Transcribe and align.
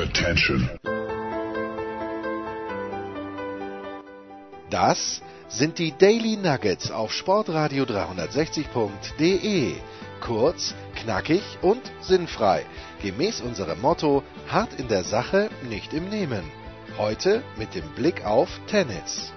Attention. 0.00 0.70
Das 4.70 5.20
sind 5.48 5.78
die 5.78 5.92
Daily 5.92 6.38
Nuggets 6.38 6.90
auf 6.90 7.12
Sportradio 7.12 7.84
360.de. 7.84 9.74
Kurz, 10.22 10.74
knackig 10.94 11.42
und 11.60 11.82
sinnfrei. 12.00 12.64
Gemäß 13.02 13.42
unserem 13.42 13.82
Motto: 13.82 14.22
hart 14.48 14.72
in 14.80 14.88
der 14.88 15.04
Sache, 15.04 15.50
nicht 15.68 15.92
im 15.92 16.08
Nehmen. 16.08 16.44
Heute 16.96 17.42
mit 17.58 17.74
dem 17.74 17.86
Blick 17.94 18.24
auf 18.24 18.48
Tennis. 18.68 19.34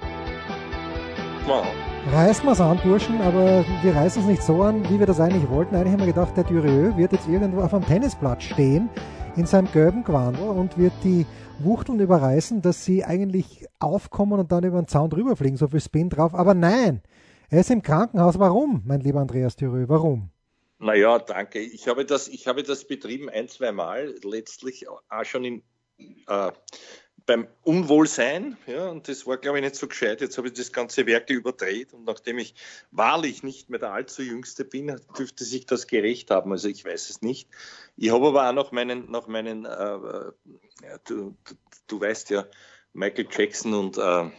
Wow. 1.45 1.65
Reißen 2.13 2.45
wir 2.45 2.53
es 2.53 2.61
an, 2.61 2.79
Burschen, 2.83 3.21
aber 3.21 3.65
wir 3.81 3.95
reißen 3.95 4.21
es 4.21 4.27
nicht 4.29 4.43
so 4.43 4.61
an, 4.61 4.89
wie 4.89 4.97
wir 4.97 5.07
das 5.07 5.19
eigentlich 5.19 5.49
wollten. 5.49 5.75
Eigentlich 5.75 5.91
haben 5.91 6.05
wir 6.05 6.13
gedacht, 6.13 6.37
der 6.37 6.45
Durieux 6.45 6.95
wird 6.95 7.11
jetzt 7.11 7.27
irgendwo 7.27 7.61
auf 7.61 7.73
einem 7.73 7.85
Tennisplatz 7.85 8.43
stehen, 8.43 8.89
in 9.35 9.45
seinem 9.45 9.71
gelben 9.71 10.03
Gewandel 10.03 10.47
und 10.47 10.77
wird 10.77 10.93
die 11.03 11.25
Wuchteln 11.59 11.99
überreißen, 11.99 12.61
dass 12.61 12.85
sie 12.85 13.03
eigentlich 13.03 13.65
aufkommen 13.79 14.39
und 14.39 14.51
dann 14.51 14.63
über 14.63 14.81
den 14.81 14.87
Zaun 14.87 15.09
drüber 15.09 15.35
fliegen, 15.35 15.57
so 15.57 15.67
viel 15.67 15.81
Spin 15.81 16.09
drauf. 16.09 16.33
Aber 16.35 16.53
nein, 16.53 17.01
er 17.49 17.61
ist 17.61 17.71
im 17.71 17.81
Krankenhaus. 17.81 18.39
Warum, 18.39 18.81
mein 18.85 19.01
lieber 19.01 19.19
Andreas 19.19 19.55
Durieux, 19.55 19.89
warum? 19.89 20.29
Naja, 20.79 21.19
danke. 21.19 21.59
Ich 21.59 21.87
habe 21.87 22.05
das, 22.05 22.27
ich 22.27 22.47
habe 22.47 22.63
das 22.63 22.85
betrieben 22.85 23.29
ein, 23.29 23.47
zwei 23.47 23.71
Mal, 23.71 24.15
letztlich 24.23 24.87
auch 24.89 25.23
schon 25.23 25.45
in, 25.45 25.63
äh, 26.27 26.51
beim 27.25 27.47
Unwohlsein, 27.63 28.57
ja, 28.67 28.89
und 28.89 29.07
das 29.07 29.25
war, 29.25 29.37
glaube 29.37 29.59
ich, 29.59 29.63
nicht 29.63 29.75
so 29.75 29.87
gescheit. 29.87 30.21
Jetzt 30.21 30.37
habe 30.37 30.47
ich 30.47 30.53
das 30.53 30.71
ganze 30.71 31.05
Werk 31.05 31.29
überdreht 31.29 31.93
und 31.93 32.05
nachdem 32.05 32.37
ich 32.37 32.55
wahrlich 32.91 33.43
nicht 33.43 33.69
mehr 33.69 33.79
der 33.79 33.93
allzu 33.93 34.21
Jüngste 34.21 34.65
bin, 34.65 34.99
dürfte 35.17 35.43
sich 35.45 35.65
das 35.65 35.87
gerecht 35.87 36.31
haben. 36.31 36.51
Also 36.51 36.67
ich 36.67 36.83
weiß 36.83 37.09
es 37.09 37.21
nicht. 37.21 37.49
Ich 37.95 38.11
habe 38.11 38.27
aber 38.27 38.49
auch 38.49 38.53
noch 38.53 38.71
meinen, 38.71 39.09
noch 39.09 39.27
meinen 39.27 39.65
äh, 39.65 39.69
äh 39.69 40.31
ja, 40.83 40.97
du, 41.05 41.35
du, 41.45 41.55
du, 41.87 42.01
weißt 42.01 42.29
ja, 42.31 42.45
Michael 42.91 43.27
Jackson 43.31 43.73
und 43.73 43.97
äh, 43.97 44.29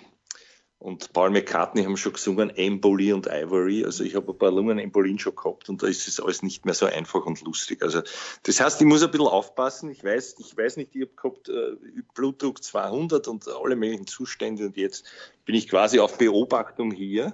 und 0.85 1.15
Paul 1.15 1.31
McCartney 1.31 1.83
haben 1.85 1.97
schon 1.97 2.13
gesungen 2.13 2.51
Emboly 2.51 3.15
und 3.15 3.27
Ivory. 3.27 3.87
Also 3.87 4.05
ich 4.05 4.15
habe 4.17 4.33
ein 4.33 4.39
paar 4.39 4.51
Lungenembolien 4.51 5.19
schon 5.19 5.35
gehabt 5.35 5.71
und 5.71 5.83
da 5.83 5.87
ist 5.87 6.07
es 6.07 6.21
alles 6.21 6.43
nicht 6.43 6.67
mehr 6.67 6.75
so 6.75 6.85
einfach 6.85 7.25
und 7.25 7.41
lustig. 7.41 7.83
Also 7.83 8.03
das 8.43 8.61
heißt, 8.61 8.83
ich 8.83 8.87
muss 8.87 9.03
ein 9.03 9.11
bisschen 9.11 9.27
aufpassen. 9.27 9.89
Ich 9.89 10.05
weiß, 10.05 10.37
ich 10.41 10.55
weiß 10.55 10.77
nicht, 10.77 10.95
ich 10.95 11.01
habe 11.01 11.13
gehabt 11.17 11.49
äh, 11.49 12.03
Blutdruck 12.15 12.63
200 12.63 13.29
und 13.29 13.49
alle 13.49 13.77
möglichen 13.77 14.07
Zustände 14.07 14.67
und 14.67 14.77
jetzt 14.77 15.07
bin 15.47 15.55
ich 15.55 15.71
quasi 15.71 16.01
auf 16.01 16.19
Beobachtung 16.19 16.91
hier 16.91 17.33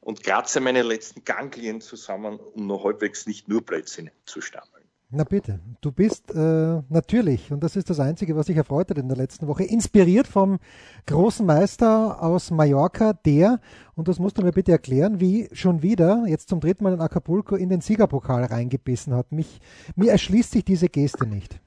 und 0.00 0.24
kratze 0.24 0.58
meine 0.58 0.82
letzten 0.82 1.24
Ganglien 1.24 1.80
zusammen, 1.80 2.40
um 2.40 2.66
noch 2.66 2.82
halbwegs 2.82 3.26
nicht 3.26 3.46
nur 3.46 3.62
Blödsinn 3.62 4.10
zu 4.24 4.40
stammeln. 4.40 4.77
Na 5.10 5.24
bitte, 5.24 5.58
du 5.80 5.90
bist 5.90 6.34
äh, 6.34 6.82
natürlich, 6.90 7.50
und 7.50 7.64
das 7.64 7.76
ist 7.76 7.88
das 7.88 7.98
Einzige, 7.98 8.36
was 8.36 8.44
sich 8.44 8.58
erfreut 8.58 8.90
hat 8.90 8.98
in 8.98 9.08
der 9.08 9.16
letzten 9.16 9.48
Woche, 9.48 9.64
inspiriert 9.64 10.26
vom 10.26 10.58
großen 11.06 11.46
Meister 11.46 12.22
aus 12.22 12.50
Mallorca, 12.50 13.14
der, 13.14 13.58
und 13.94 14.06
das 14.06 14.18
musst 14.18 14.36
du 14.36 14.42
mir 14.42 14.52
bitte 14.52 14.70
erklären, 14.70 15.18
wie 15.18 15.48
schon 15.52 15.80
wieder, 15.80 16.24
jetzt 16.26 16.50
zum 16.50 16.60
dritten 16.60 16.84
Mal 16.84 16.92
in 16.92 17.00
Acapulco, 17.00 17.56
in 17.56 17.70
den 17.70 17.80
Siegerpokal 17.80 18.44
reingebissen 18.44 19.14
hat. 19.14 19.32
Mich, 19.32 19.60
mir 19.96 20.10
erschließt 20.10 20.50
sich 20.50 20.66
diese 20.66 20.90
Geste 20.90 21.26
nicht. 21.26 21.58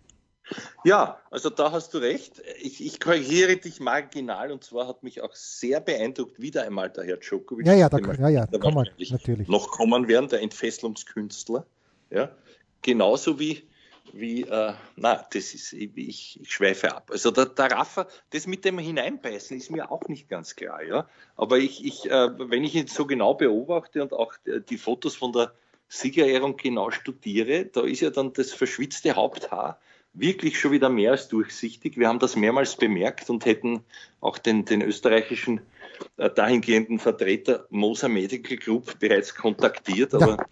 Ja, 0.83 1.17
also 1.31 1.49
da 1.49 1.71
hast 1.71 1.95
du 1.95 1.97
recht. 1.97 2.43
Ich, 2.61 2.85
ich 2.85 2.99
korrigiere 2.99 3.57
dich 3.57 3.79
marginal 3.79 4.51
und 4.51 4.63
zwar 4.63 4.87
hat 4.87 5.01
mich 5.01 5.21
auch 5.21 5.33
sehr 5.33 5.79
beeindruckt 5.79 6.39
wieder 6.39 6.61
einmal 6.61 6.91
der 6.91 7.05
Herr 7.05 7.17
Djokovic. 7.17 7.65
Ja, 7.65 7.73
ja, 7.73 7.89
da, 7.89 7.97
ja, 7.97 8.29
ja, 8.29 8.45
komm 8.59 8.75
mal, 8.75 8.91
natürlich. 9.09 9.47
Noch 9.47 9.69
kommen 9.69 10.07
werden, 10.07 10.29
der 10.29 10.41
Entfesselungskünstler. 10.41 11.65
Ja, 12.11 12.29
genauso 12.81 13.39
wie, 13.39 13.67
wie 14.13 14.43
äh, 14.43 14.73
na, 14.95 15.25
das 15.31 15.53
ist, 15.53 15.73
ich, 15.73 15.95
ich 15.95 16.39
schweife 16.47 16.95
ab. 16.95 17.09
Also 17.11 17.31
der, 17.31 17.45
der 17.45 17.71
Raffer, 17.71 18.07
das 18.31 18.47
mit 18.47 18.65
dem 18.65 18.79
Hineinbeißen 18.79 19.57
ist 19.57 19.71
mir 19.71 19.91
auch 19.91 20.07
nicht 20.07 20.29
ganz 20.29 20.55
klar, 20.55 20.83
ja. 20.83 21.09
Aber 21.35 21.57
ich, 21.57 21.85
ich 21.85 22.09
äh, 22.09 22.29
wenn 22.37 22.63
ich 22.63 22.75
ihn 22.75 22.87
so 22.87 23.05
genau 23.05 23.33
beobachte 23.33 24.01
und 24.01 24.13
auch 24.13 24.33
die 24.45 24.77
Fotos 24.77 25.15
von 25.15 25.31
der 25.31 25.53
Siegerehrung 25.87 26.55
genau 26.57 26.89
studiere, 26.91 27.65
da 27.65 27.81
ist 27.81 28.01
ja 28.01 28.09
dann 28.09 28.33
das 28.33 28.53
verschwitzte 28.53 29.15
Haupthaar 29.15 29.79
wirklich 30.13 30.59
schon 30.59 30.71
wieder 30.71 30.89
mehr 30.89 31.11
als 31.11 31.27
durchsichtig. 31.27 31.97
Wir 31.97 32.07
haben 32.07 32.19
das 32.19 32.35
mehrmals 32.35 32.75
bemerkt 32.75 33.29
und 33.29 33.45
hätten 33.45 33.81
auch 34.19 34.37
den, 34.37 34.65
den 34.65 34.81
österreichischen 34.81 35.61
äh, 36.17 36.29
dahingehenden 36.29 36.99
Vertreter 36.99 37.65
Moser 37.69 38.09
Medical 38.09 38.57
Group 38.57 38.99
bereits 38.99 39.35
kontaktiert, 39.35 40.13
aber 40.13 40.45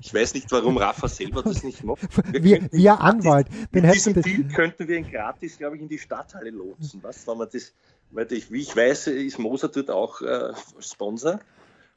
ich 0.00 0.12
weiß 0.12 0.34
nicht, 0.34 0.50
warum 0.52 0.76
Rafa 0.76 1.08
selber 1.08 1.42
das 1.42 1.62
nicht 1.62 1.84
macht. 1.84 2.02
Wir, 2.32 2.42
wir, 2.42 2.68
wir 2.72 3.00
Anwalt. 3.00 3.46
Mit 3.70 3.84
diesem 3.84 4.20
Deal 4.20 4.44
könnten 4.48 4.88
wir 4.88 4.98
ihn 4.98 5.10
gratis, 5.10 5.58
glaube 5.58 5.76
ich, 5.76 5.82
in 5.82 5.88
die 5.88 5.98
Stadthalle 5.98 6.50
lotsen. 6.50 7.02
Was, 7.02 7.26
wenn 7.26 7.38
man 7.38 7.48
das, 7.52 7.72
weil 8.10 8.30
ich, 8.32 8.50
wie 8.50 8.60
ich 8.60 8.76
weiß, 8.76 9.08
ist 9.08 9.38
Moser 9.38 9.68
dort 9.68 9.90
auch 9.90 10.20
äh, 10.22 10.52
Sponsor. 10.80 11.40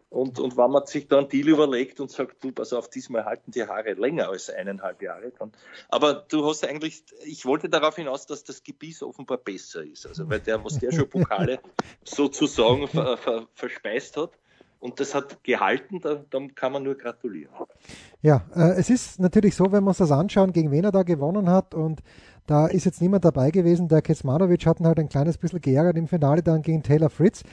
Und, 0.09 0.39
und 0.39 0.57
wenn 0.57 0.71
man 0.71 0.87
sich 0.87 1.07
da 1.07 1.19
einen 1.19 1.29
Deal 1.29 1.49
überlegt 1.49 1.99
und 1.99 2.09
sagt, 2.09 2.43
du, 2.43 2.51
pass 2.51 2.73
auf, 2.73 2.89
diesmal 2.89 3.25
halten 3.25 3.51
die 3.51 3.63
Haare 3.63 3.93
länger 3.93 4.29
als 4.29 4.49
eineinhalb 4.49 5.01
Jahre. 5.03 5.31
Dann. 5.37 5.51
Aber 5.87 6.25
du 6.27 6.45
hast 6.47 6.65
eigentlich, 6.65 7.03
ich 7.25 7.45
wollte 7.45 7.69
darauf 7.69 7.95
hinaus, 7.95 8.25
dass 8.25 8.43
das 8.43 8.63
Gebiss 8.63 9.03
offenbar 9.03 9.37
besser 9.37 9.83
ist. 9.83 10.07
Also, 10.07 10.27
weil 10.27 10.39
der, 10.39 10.63
was 10.65 10.79
der 10.79 10.91
schon 10.91 11.07
Pokale 11.07 11.59
sozusagen 12.03 12.87
ver, 12.87 13.17
ver, 13.17 13.47
verspeist 13.53 14.17
hat, 14.17 14.31
und 14.79 14.99
das 14.99 15.13
hat 15.13 15.43
gehalten, 15.43 15.99
da, 15.99 16.23
da, 16.29 16.39
kann 16.55 16.71
man 16.71 16.83
nur 16.83 16.95
gratulieren. 16.95 17.53
Ja, 18.21 18.45
äh, 18.55 18.79
es 18.79 18.89
ist 18.89 19.19
natürlich 19.19 19.55
so, 19.55 19.71
wenn 19.71 19.83
wir 19.83 19.89
uns 19.89 19.97
das 19.97 20.11
anschauen, 20.11 20.53
gegen 20.53 20.71
wen 20.71 20.85
er 20.85 20.93
da 20.93 21.03
gewonnen 21.03 21.49
hat 21.49 21.75
und 21.75 22.01
da 22.47 22.65
ist 22.65 22.85
jetzt 22.85 23.01
niemand 23.01 23.25
dabei 23.25 23.51
gewesen. 23.51 23.89
Der 23.89 24.01
Kesmanovic 24.01 24.65
hat 24.65 24.79
halt 24.79 24.97
ein 24.99 25.09
kleines 25.09 25.37
bisschen 25.37 25.61
geärgert 25.61 25.97
im 25.97 26.07
Finale 26.07 26.41
dann 26.41 26.61
gegen 26.61 26.81
Taylor 26.81 27.09
Fritz. 27.09 27.43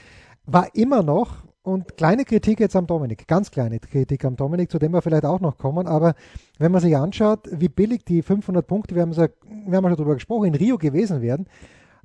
War 0.46 0.74
immer 0.74 1.02
noch, 1.02 1.42
und 1.66 1.96
kleine 1.96 2.24
Kritik 2.24 2.60
jetzt 2.60 2.76
am 2.76 2.86
Dominik, 2.86 3.26
ganz 3.26 3.50
kleine 3.50 3.80
Kritik 3.80 4.24
am 4.24 4.36
Dominik, 4.36 4.70
zu 4.70 4.78
dem 4.78 4.92
wir 4.92 5.02
vielleicht 5.02 5.24
auch 5.24 5.40
noch 5.40 5.58
kommen. 5.58 5.88
Aber 5.88 6.14
wenn 6.58 6.70
man 6.70 6.80
sich 6.80 6.96
anschaut, 6.96 7.48
wie 7.50 7.68
billig 7.68 8.04
die 8.04 8.22
500 8.22 8.64
Punkte, 8.64 8.94
wir 8.94 9.02
haben, 9.02 9.10
ja, 9.12 9.26
wir 9.66 9.76
haben 9.76 9.84
schon 9.84 9.96
darüber 9.96 10.14
gesprochen, 10.14 10.46
in 10.46 10.54
Rio 10.54 10.78
gewesen 10.78 11.22
wären, 11.22 11.46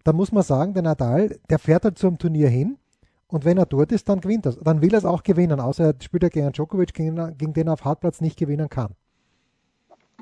dann 0.04 0.16
muss 0.16 0.32
man 0.32 0.42
sagen, 0.42 0.74
der 0.74 0.82
Nadal, 0.82 1.38
der 1.52 1.60
fährt 1.60 1.84
halt 1.84 2.00
zum 2.00 2.18
Turnier 2.18 2.50
hin 2.50 2.78
und 3.28 3.46
wenn 3.46 3.60
er 3.60 3.68
dort 3.68 3.92
ist, 3.92 4.10
dann 4.10 4.20
gewinnt 4.20 4.48
er. 4.48 4.54
Dann 4.54 4.82
will 4.82 4.96
er 4.96 4.98
es 4.98 5.06
auch 5.06 5.22
gewinnen, 5.22 5.60
außer 5.60 5.86
er 5.86 5.96
spielt 6.02 6.24
ja 6.24 6.30
gegen 6.30 6.52
Djokovic, 6.52 6.96
gegen, 6.96 7.38
gegen 7.38 7.54
den 7.54 7.68
er 7.68 7.74
auf 7.74 7.86
Hartplatz 7.86 8.20
nicht 8.20 8.40
gewinnen 8.40 8.68
kann. 8.68 8.96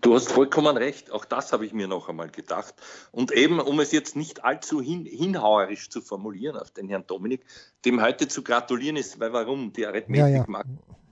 Du 0.02 0.16
hast 0.16 0.32
vollkommen 0.32 0.78
recht, 0.78 1.12
auch 1.12 1.26
das 1.26 1.52
habe 1.52 1.66
ich 1.66 1.74
mir 1.74 1.88
noch 1.88 2.10
einmal 2.10 2.30
gedacht. 2.30 2.74
Und 3.12 3.32
eben, 3.32 3.60
um 3.60 3.80
es 3.80 3.92
jetzt 3.92 4.16
nicht 4.16 4.44
allzu 4.44 4.82
hin, 4.82 5.06
hinhauerisch 5.06 5.90
zu 5.90 6.02
formulieren 6.02 6.58
auf 6.58 6.72
den 6.72 6.88
Herrn 6.88 7.06
Dominik, 7.06 7.46
dem 7.86 8.02
heute 8.02 8.28
zu 8.28 8.44
gratulieren 8.44 8.98
ist, 8.98 9.20
weil 9.20 9.34
warum? 9.34 9.74
Die 9.74 9.86
Arithmetik 9.86 10.34
ja, 10.34 10.40
ja. 10.40 10.46
mag 10.48 10.66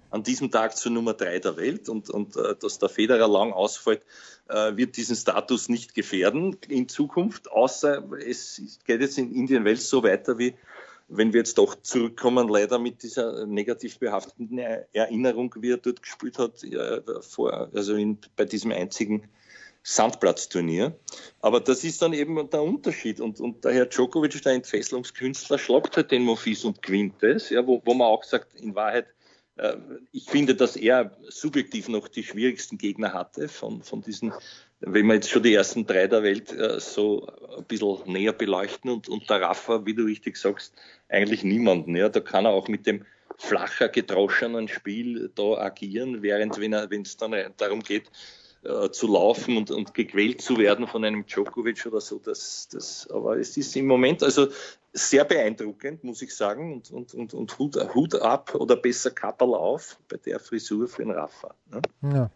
an 0.09 0.23
diesem 0.23 0.51
Tag 0.51 0.77
zur 0.77 0.91
Nummer 0.91 1.13
drei 1.13 1.39
der 1.39 1.57
Welt 1.57 1.89
und, 1.89 2.09
und 2.09 2.35
äh, 2.37 2.55
dass 2.59 2.79
der 2.79 2.89
Federer 2.89 3.27
lang 3.27 3.51
ausfällt, 3.51 4.01
äh, 4.47 4.77
wird 4.77 4.97
diesen 4.97 5.15
Status 5.15 5.69
nicht 5.69 5.93
gefährden 5.93 6.57
in 6.67 6.87
Zukunft, 6.87 7.51
außer 7.51 8.03
es 8.25 8.79
geht 8.85 9.01
jetzt 9.01 9.17
in 9.17 9.33
Indien 9.33 9.65
Wels 9.65 9.89
so 9.89 10.03
weiter 10.03 10.37
wie 10.37 10.55
wenn 11.07 11.33
wir 11.33 11.39
jetzt 11.39 11.57
doch 11.57 11.75
zurückkommen, 11.81 12.49
leider 12.49 12.79
mit 12.79 13.03
dieser 13.03 13.45
negativ 13.45 13.99
behafteten 13.99 14.57
Erinnerung, 14.57 15.53
wie 15.59 15.71
er 15.71 15.77
dort 15.77 16.01
gespielt 16.01 16.37
hat, 16.37 16.63
ja, 16.63 17.01
vor, 17.21 17.69
also 17.73 17.95
in, 17.95 18.19
bei 18.35 18.45
diesem 18.45 18.71
einzigen 18.71 19.29
Sandplatzturnier. 19.83 20.99
Aber 21.39 21.61
das 21.61 21.85
ist 21.85 22.01
dann 22.01 22.11
eben 22.11 22.49
der 22.49 22.61
Unterschied. 22.61 23.21
Und, 23.21 23.39
und 23.39 23.63
der 23.63 23.73
Herr 23.73 23.85
Djokovic, 23.85 24.41
der 24.41 24.53
Entfesselungskünstler, 24.53 25.57
schlagt 25.57 25.95
halt 25.95 26.11
den 26.11 26.23
Mofis 26.23 26.65
und 26.65 26.81
gewinnt 26.81 27.23
es, 27.23 27.49
ja, 27.49 27.65
wo, 27.65 27.81
wo 27.85 27.93
man 27.93 28.07
auch 28.07 28.25
sagt, 28.25 28.59
in 28.59 28.75
Wahrheit, 28.75 29.07
äh, 29.55 29.77
ich 30.11 30.25
finde, 30.25 30.55
dass 30.55 30.75
er 30.75 31.17
subjektiv 31.29 31.87
noch 31.87 32.09
die 32.09 32.23
schwierigsten 32.23 32.77
Gegner 32.77 33.13
hatte 33.13 33.47
von, 33.47 33.81
von 33.81 34.01
diesen 34.01 34.33
wenn 34.79 35.07
wir 35.07 35.15
jetzt 35.15 35.29
schon 35.29 35.43
die 35.43 35.53
ersten 35.53 35.85
drei 35.85 36.07
der 36.07 36.23
Welt 36.23 36.51
äh, 36.51 36.79
so 36.79 37.27
ein 37.57 37.65
bisschen 37.65 37.99
näher 38.05 38.33
beleuchten 38.33 38.91
und, 38.91 39.09
und 39.09 39.29
der 39.29 39.41
Rafa, 39.41 39.85
wie 39.85 39.95
du 39.95 40.03
richtig 40.03 40.37
sagst, 40.37 40.73
eigentlich 41.09 41.43
niemanden. 41.43 41.95
Ja, 41.95 42.09
da 42.09 42.19
kann 42.19 42.45
er 42.45 42.51
auch 42.51 42.67
mit 42.67 42.85
dem 42.85 43.05
flacher 43.37 43.89
gedroschenen 43.89 44.67
Spiel 44.67 45.31
da 45.35 45.57
agieren, 45.57 46.21
während 46.21 46.59
wenn 46.59 47.01
es 47.01 47.17
dann 47.17 47.35
darum 47.57 47.81
geht, 47.81 48.09
äh, 48.63 48.89
zu 48.89 49.07
laufen 49.07 49.55
und, 49.57 49.69
und 49.69 49.93
gequält 49.93 50.41
zu 50.41 50.57
werden 50.57 50.87
von 50.87 51.05
einem 51.05 51.25
Djokovic 51.25 51.85
oder 51.85 52.01
so, 52.01 52.17
das, 52.17 52.67
das, 52.71 53.07
aber 53.09 53.37
es 53.37 53.55
ist 53.55 53.75
im 53.75 53.85
Moment 53.85 54.23
also 54.23 54.47
sehr 54.91 55.25
beeindruckend, 55.25 56.03
muss 56.03 56.23
ich 56.23 56.35
sagen, 56.35 56.73
und, 56.73 56.91
und, 56.91 57.13
und, 57.13 57.33
und 57.35 57.59
Hut, 57.59 57.75
Hut 57.93 58.15
ab 58.15 58.55
oder 58.55 58.75
besser 58.75 59.11
Kapperl 59.11 59.53
auf 59.53 59.99
bei 60.09 60.17
der 60.17 60.39
Frisur 60.39 60.87
für 60.87 61.03
den 61.03 61.11
Rafa. 61.11 61.53
Ne? 61.71 61.81
Ja. 62.01 62.31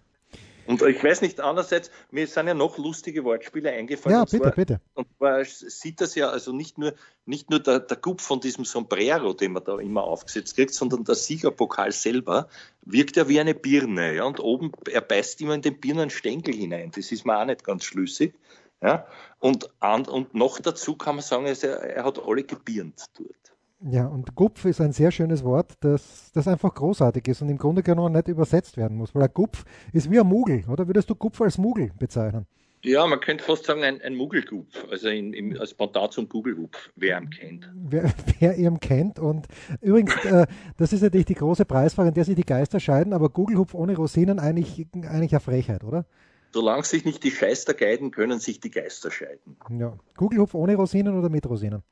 Und 0.67 0.81
ich 0.81 1.03
weiß 1.03 1.21
nicht, 1.21 1.39
andererseits, 1.39 1.91
mir 2.11 2.27
sind 2.27 2.47
ja 2.47 2.53
noch 2.53 2.77
lustige 2.77 3.23
Wortspiele 3.23 3.71
eingefallen. 3.71 4.17
Ja, 4.17 4.25
bitte, 4.25 4.37
zwar, 4.37 4.51
bitte. 4.51 4.81
Und 4.93 5.07
zwar 5.17 5.43
sieht 5.45 6.01
das 6.01 6.15
ja 6.15 6.29
also 6.29 6.53
nicht 6.53 6.77
nur, 6.77 6.93
nicht 7.25 7.49
nur 7.49 7.59
der, 7.59 7.79
der 7.79 7.97
Gub 7.97 8.21
von 8.21 8.39
diesem 8.39 8.65
Sombrero, 8.65 9.33
den 9.33 9.53
man 9.53 9.63
da 9.63 9.79
immer 9.79 10.03
aufgesetzt 10.03 10.55
kriegt, 10.55 10.73
sondern 10.73 11.03
der 11.03 11.15
Siegerpokal 11.15 11.91
selber 11.91 12.47
wirkt 12.83 13.15
ja 13.17 13.27
wie 13.27 13.39
eine 13.39 13.55
Birne. 13.55 14.15
Ja, 14.15 14.23
und 14.25 14.39
oben, 14.39 14.71
er 14.89 15.01
beißt 15.01 15.41
immer 15.41 15.55
in 15.55 15.61
den 15.61 15.79
Birnenstängel 15.79 16.53
hinein. 16.53 16.91
Das 16.95 17.11
ist 17.11 17.25
mir 17.25 17.37
auch 17.39 17.45
nicht 17.45 17.63
ganz 17.63 17.83
schlüssig. 17.83 18.33
Ja? 18.81 19.07
Und, 19.39 19.69
und 19.81 20.33
noch 20.33 20.59
dazu 20.59 20.95
kann 20.95 21.15
man 21.15 21.23
sagen, 21.23 21.45
er, 21.45 21.63
er 21.63 22.03
hat 22.03 22.19
alle 22.19 22.43
gebirnt 22.43 23.05
dort. 23.17 23.40
Ja, 23.83 24.05
und 24.05 24.35
Gupf 24.35 24.65
ist 24.65 24.79
ein 24.79 24.91
sehr 24.91 25.11
schönes 25.11 25.43
Wort, 25.43 25.73
das, 25.79 26.31
das 26.33 26.47
einfach 26.47 26.73
großartig 26.73 27.27
ist 27.27 27.41
und 27.41 27.49
im 27.49 27.57
Grunde 27.57 27.81
genommen 27.81 28.13
nicht 28.13 28.27
übersetzt 28.27 28.77
werden 28.77 28.97
muss, 28.97 29.15
weil 29.15 29.23
ein 29.23 29.33
Gupf 29.33 29.65
ist 29.91 30.11
wie 30.11 30.19
ein 30.19 30.27
Mugel, 30.27 30.63
oder 30.69 30.87
würdest 30.87 31.09
du 31.09 31.15
Gupf 31.15 31.41
als 31.41 31.57
Mugel 31.57 31.91
bezeichnen? 31.97 32.45
Ja, 32.83 33.05
man 33.05 33.19
könnte 33.19 33.43
fast 33.43 33.65
sagen 33.65 33.83
ein, 33.83 34.01
ein 34.01 34.15
Muggelgupf, 34.15 34.87
also 34.89 35.09
in, 35.09 35.33
im, 35.33 35.59
als 35.59 35.73
Pendant 35.73 36.13
zum 36.13 36.27
Google-Gupf, 36.27 36.91
wer 36.95 37.19
ihn 37.19 37.29
kennt. 37.29 37.69
Wer, 37.73 38.11
wer 38.39 38.57
ihn 38.57 38.79
kennt 38.79 39.19
und 39.19 39.47
übrigens, 39.81 40.15
äh, 40.25 40.45
das 40.77 40.93
ist 40.93 41.01
natürlich 41.01 41.27
die 41.27 41.35
große 41.35 41.65
Preisfrage, 41.65 42.09
in 42.09 42.15
der 42.15 42.25
sich 42.25 42.35
die 42.35 42.45
Geister 42.45 42.79
scheiden, 42.79 43.13
aber 43.13 43.29
Google-Hupf 43.29 43.73
ohne 43.73 43.95
Rosinen 43.95 44.39
eigentlich, 44.39 44.87
eigentlich 44.93 45.33
eine 45.33 45.39
Frechheit, 45.39 45.83
oder? 45.83 46.05
Solange 46.53 46.83
sich 46.83 47.05
nicht 47.05 47.23
die 47.23 47.31
Scheister 47.31 47.73
geiden, 47.73 48.11
können 48.11 48.39
sich 48.39 48.59
die 48.59 48.71
Geister 48.71 49.09
scheiden. 49.09 49.57
Ja. 49.69 49.97
Google-Hupf 50.17 50.53
ohne 50.53 50.75
Rosinen 50.75 51.17
oder 51.17 51.29
mit 51.29 51.47
Rosinen? 51.47 51.83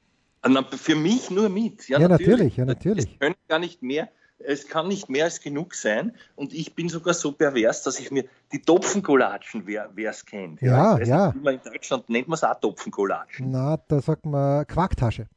Für 0.42 0.96
mich 0.96 1.30
nur 1.30 1.50
mit. 1.50 1.88
Ja, 1.90 2.00
ja 2.00 2.08
natürlich. 2.08 2.58
natürlich. 2.58 2.58
Ja, 2.58 2.66
natürlich. 2.66 3.06
Es 3.14 3.20
können 3.20 3.36
gar 3.48 3.60
nicht 3.60 3.82
mehr, 3.84 4.10
es 4.40 4.68
kann 4.68 4.88
nicht 4.88 5.10
mehr 5.10 5.26
als 5.26 5.42
genug 5.42 5.74
sein. 5.76 6.16
Und 6.36 6.54
ich 6.54 6.76
bin 6.76 6.90
sogar 6.90 7.14
so 7.14 7.32
pervers, 7.32 7.84
dass 7.84 8.00
ich 8.00 8.12
mir 8.12 8.26
die 8.52 8.62
Topfenkolatschen, 8.62 9.68
wer 9.68 10.10
es 10.10 10.26
kennt. 10.26 10.62
Ja, 10.62 10.98
ja. 11.00 11.06
ja. 11.06 11.34
Nicht, 11.34 11.66
in 11.66 11.72
Deutschland 11.72 12.10
nennt 12.10 12.28
man 12.28 12.36
es 12.36 12.44
auch 12.44 12.60
Topfenkolatschen. 12.60 13.52
Na, 13.52 13.78
da 13.88 14.02
sagt 14.02 14.26
man 14.26 14.66
Quarktasche. 14.66 15.28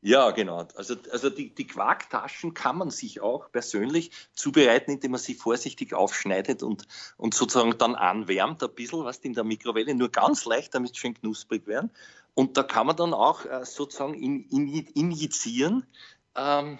Ja, 0.00 0.30
genau. 0.30 0.64
Also, 0.76 0.94
also 1.10 1.28
die, 1.28 1.52
die 1.52 1.66
Quarktaschen 1.66 2.54
kann 2.54 2.78
man 2.78 2.90
sich 2.90 3.20
auch 3.20 3.50
persönlich 3.50 4.12
zubereiten, 4.32 4.92
indem 4.92 5.10
man 5.12 5.20
sie 5.20 5.34
vorsichtig 5.34 5.92
aufschneidet 5.92 6.62
und, 6.62 6.86
und 7.16 7.34
sozusagen 7.34 7.76
dann 7.78 7.96
anwärmt, 7.96 8.62
ein 8.62 8.70
bisschen, 8.74 9.04
was 9.04 9.18
in 9.18 9.34
der 9.34 9.42
Mikrowelle, 9.42 9.94
nur 9.96 10.10
ganz 10.10 10.44
leicht, 10.44 10.74
damit 10.74 10.92
es 10.92 10.98
schön 10.98 11.14
knusprig 11.14 11.66
werden. 11.66 11.90
Und 12.38 12.56
da 12.56 12.62
kann 12.62 12.86
man 12.86 12.94
dann 12.94 13.14
auch 13.14 13.44
äh, 13.46 13.64
sozusagen 13.64 14.14
in, 14.14 14.44
in, 14.44 14.68
injizieren. 14.94 15.84
Ähm, 16.36 16.78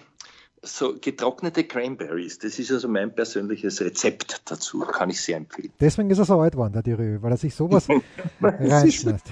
so 0.63 0.95
getrocknete 1.01 1.65
Cranberries, 1.65 2.39
das 2.39 2.61
ist 2.61 2.71
also 2.71 2.87
mein 2.87 3.13
persönliches 3.13 3.81
Rezept 3.81 4.43
dazu, 4.45 4.79
kann 4.79 5.11
ich 5.11 5.21
sehr 5.21 5.37
empfehlen. 5.37 5.73
Deswegen 5.81 6.11
ist 6.11 6.19
er 6.19 6.27
so 6.27 6.39
alt 6.39 6.53
geworden, 6.53 6.75
der 6.75 6.85
Dürü, 6.85 7.21
weil 7.23 7.33
er 7.33 7.37
sich 7.39 7.57
sowas 7.57 7.89
reinschmeißt. 8.41 9.27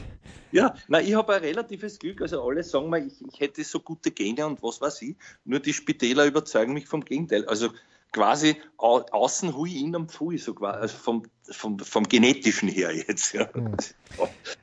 Ja, 0.50 0.75
na, 0.88 1.00
ich 1.00 1.14
habe 1.14 1.32
ein 1.32 1.43
relatives 1.43 1.96
Glück. 2.00 2.20
Also 2.20 2.43
alle 2.43 2.64
sagen 2.64 2.90
mir, 2.90 3.06
ich, 3.06 3.25
ich, 3.25 3.38
hätte 3.38 3.62
so 3.62 3.79
gute 3.79 4.11
Gene 4.11 4.49
und 4.49 4.61
was 4.64 4.81
weiß 4.81 5.02
ich. 5.02 5.14
Nur 5.44 5.61
die 5.61 5.72
Spitäler 5.72 6.26
überzeugen 6.26 6.72
mich 6.72 6.88
vom 6.88 7.05
Gegenteil. 7.05 7.46
Also 7.46 7.69
quasi 8.16 8.56
au, 8.78 9.00
außen 9.10 9.54
hui, 9.54 9.76
innen 9.82 10.08
pfui, 10.08 10.38
so 10.38 10.54
quasi, 10.54 10.78
also 10.78 10.96
vom, 10.96 11.22
vom, 11.50 11.78
vom 11.78 12.04
genetischen 12.04 12.68
her 12.68 12.90
jetzt. 12.94 13.34
Ja. 13.34 13.48
Mhm. 13.54 13.76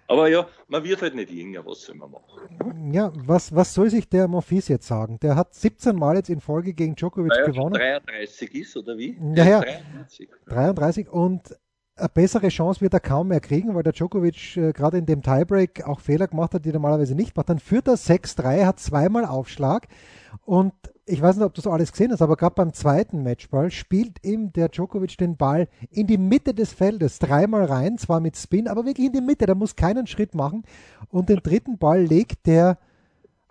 Aber 0.07 0.27
ja, 0.27 0.47
man 0.67 0.83
wird 0.83 1.01
halt 1.01 1.15
nicht 1.15 1.29
jünger, 1.29 1.65
was 1.65 1.83
soll 1.83 1.95
man 1.95 2.11
machen? 2.11 2.91
Ja, 2.91 3.11
was, 3.15 3.53
was 3.55 3.73
soll 3.73 3.89
sich 3.89 4.09
der 4.09 4.27
Monfils 4.27 4.67
jetzt 4.67 4.87
sagen? 4.87 5.19
Der 5.21 5.35
hat 5.35 5.53
17 5.53 5.95
Mal 5.95 6.15
jetzt 6.15 6.29
in 6.29 6.41
Folge 6.41 6.73
gegen 6.73 6.95
Djokovic 6.95 7.31
Weil 7.31 7.51
gewonnen. 7.51 7.73
33 7.73 8.55
ist, 8.55 8.75
oder 8.75 8.97
wie? 8.97 9.17
Ja, 9.35 9.45
ja. 9.45 9.59
33. 9.61 10.29
33 10.47 11.09
und 11.09 11.55
eine 11.95 12.09
bessere 12.09 12.47
Chance 12.47 12.81
wird 12.81 12.93
er 12.93 12.99
kaum 12.99 13.27
mehr 13.27 13.39
kriegen, 13.39 13.75
weil 13.75 13.83
der 13.83 13.93
Djokovic 13.93 14.57
äh, 14.57 14.73
gerade 14.73 14.97
in 14.97 15.05
dem 15.05 15.21
Tiebreak 15.21 15.83
auch 15.83 15.99
Fehler 15.99 16.27
gemacht 16.27 16.55
hat, 16.55 16.65
die 16.65 16.69
er 16.69 16.73
normalerweise 16.73 17.13
nicht 17.13 17.37
macht. 17.37 17.49
Dann 17.49 17.59
führt 17.59 17.87
er 17.87 17.95
6-3, 17.95 18.65
hat 18.65 18.79
zweimal 18.79 19.25
Aufschlag 19.25 19.87
und 20.43 20.73
ich 21.05 21.21
weiß 21.21 21.35
nicht, 21.35 21.45
ob 21.45 21.53
du 21.53 21.61
so 21.61 21.71
alles 21.71 21.91
gesehen 21.91 22.11
hast, 22.11 22.21
aber 22.21 22.37
gerade 22.37 22.55
beim 22.55 22.73
zweiten 22.73 23.23
Matchball 23.23 23.71
spielt 23.71 24.23
ihm 24.23 24.53
der 24.53 24.69
Djokovic 24.69 25.17
den 25.17 25.35
Ball 25.35 25.67
in 25.89 26.07
die 26.07 26.17
Mitte 26.17 26.53
des 26.53 26.71
Feldes 26.71 27.19
dreimal 27.19 27.65
rein, 27.65 27.97
zwar 27.97 28.19
mit 28.19 28.37
Spin, 28.37 28.67
aber 28.67 28.85
wirklich 28.85 29.07
in 29.07 29.13
die 29.13 29.21
Mitte, 29.21 29.45
der 29.45 29.55
muss 29.55 29.75
keinen 29.75 30.07
Schritt 30.07 30.33
machen 30.33 30.63
und 31.09 31.29
den 31.29 31.39
dritten 31.39 31.77
Ball 31.77 32.03
legt 32.03 32.45
der 32.47 32.77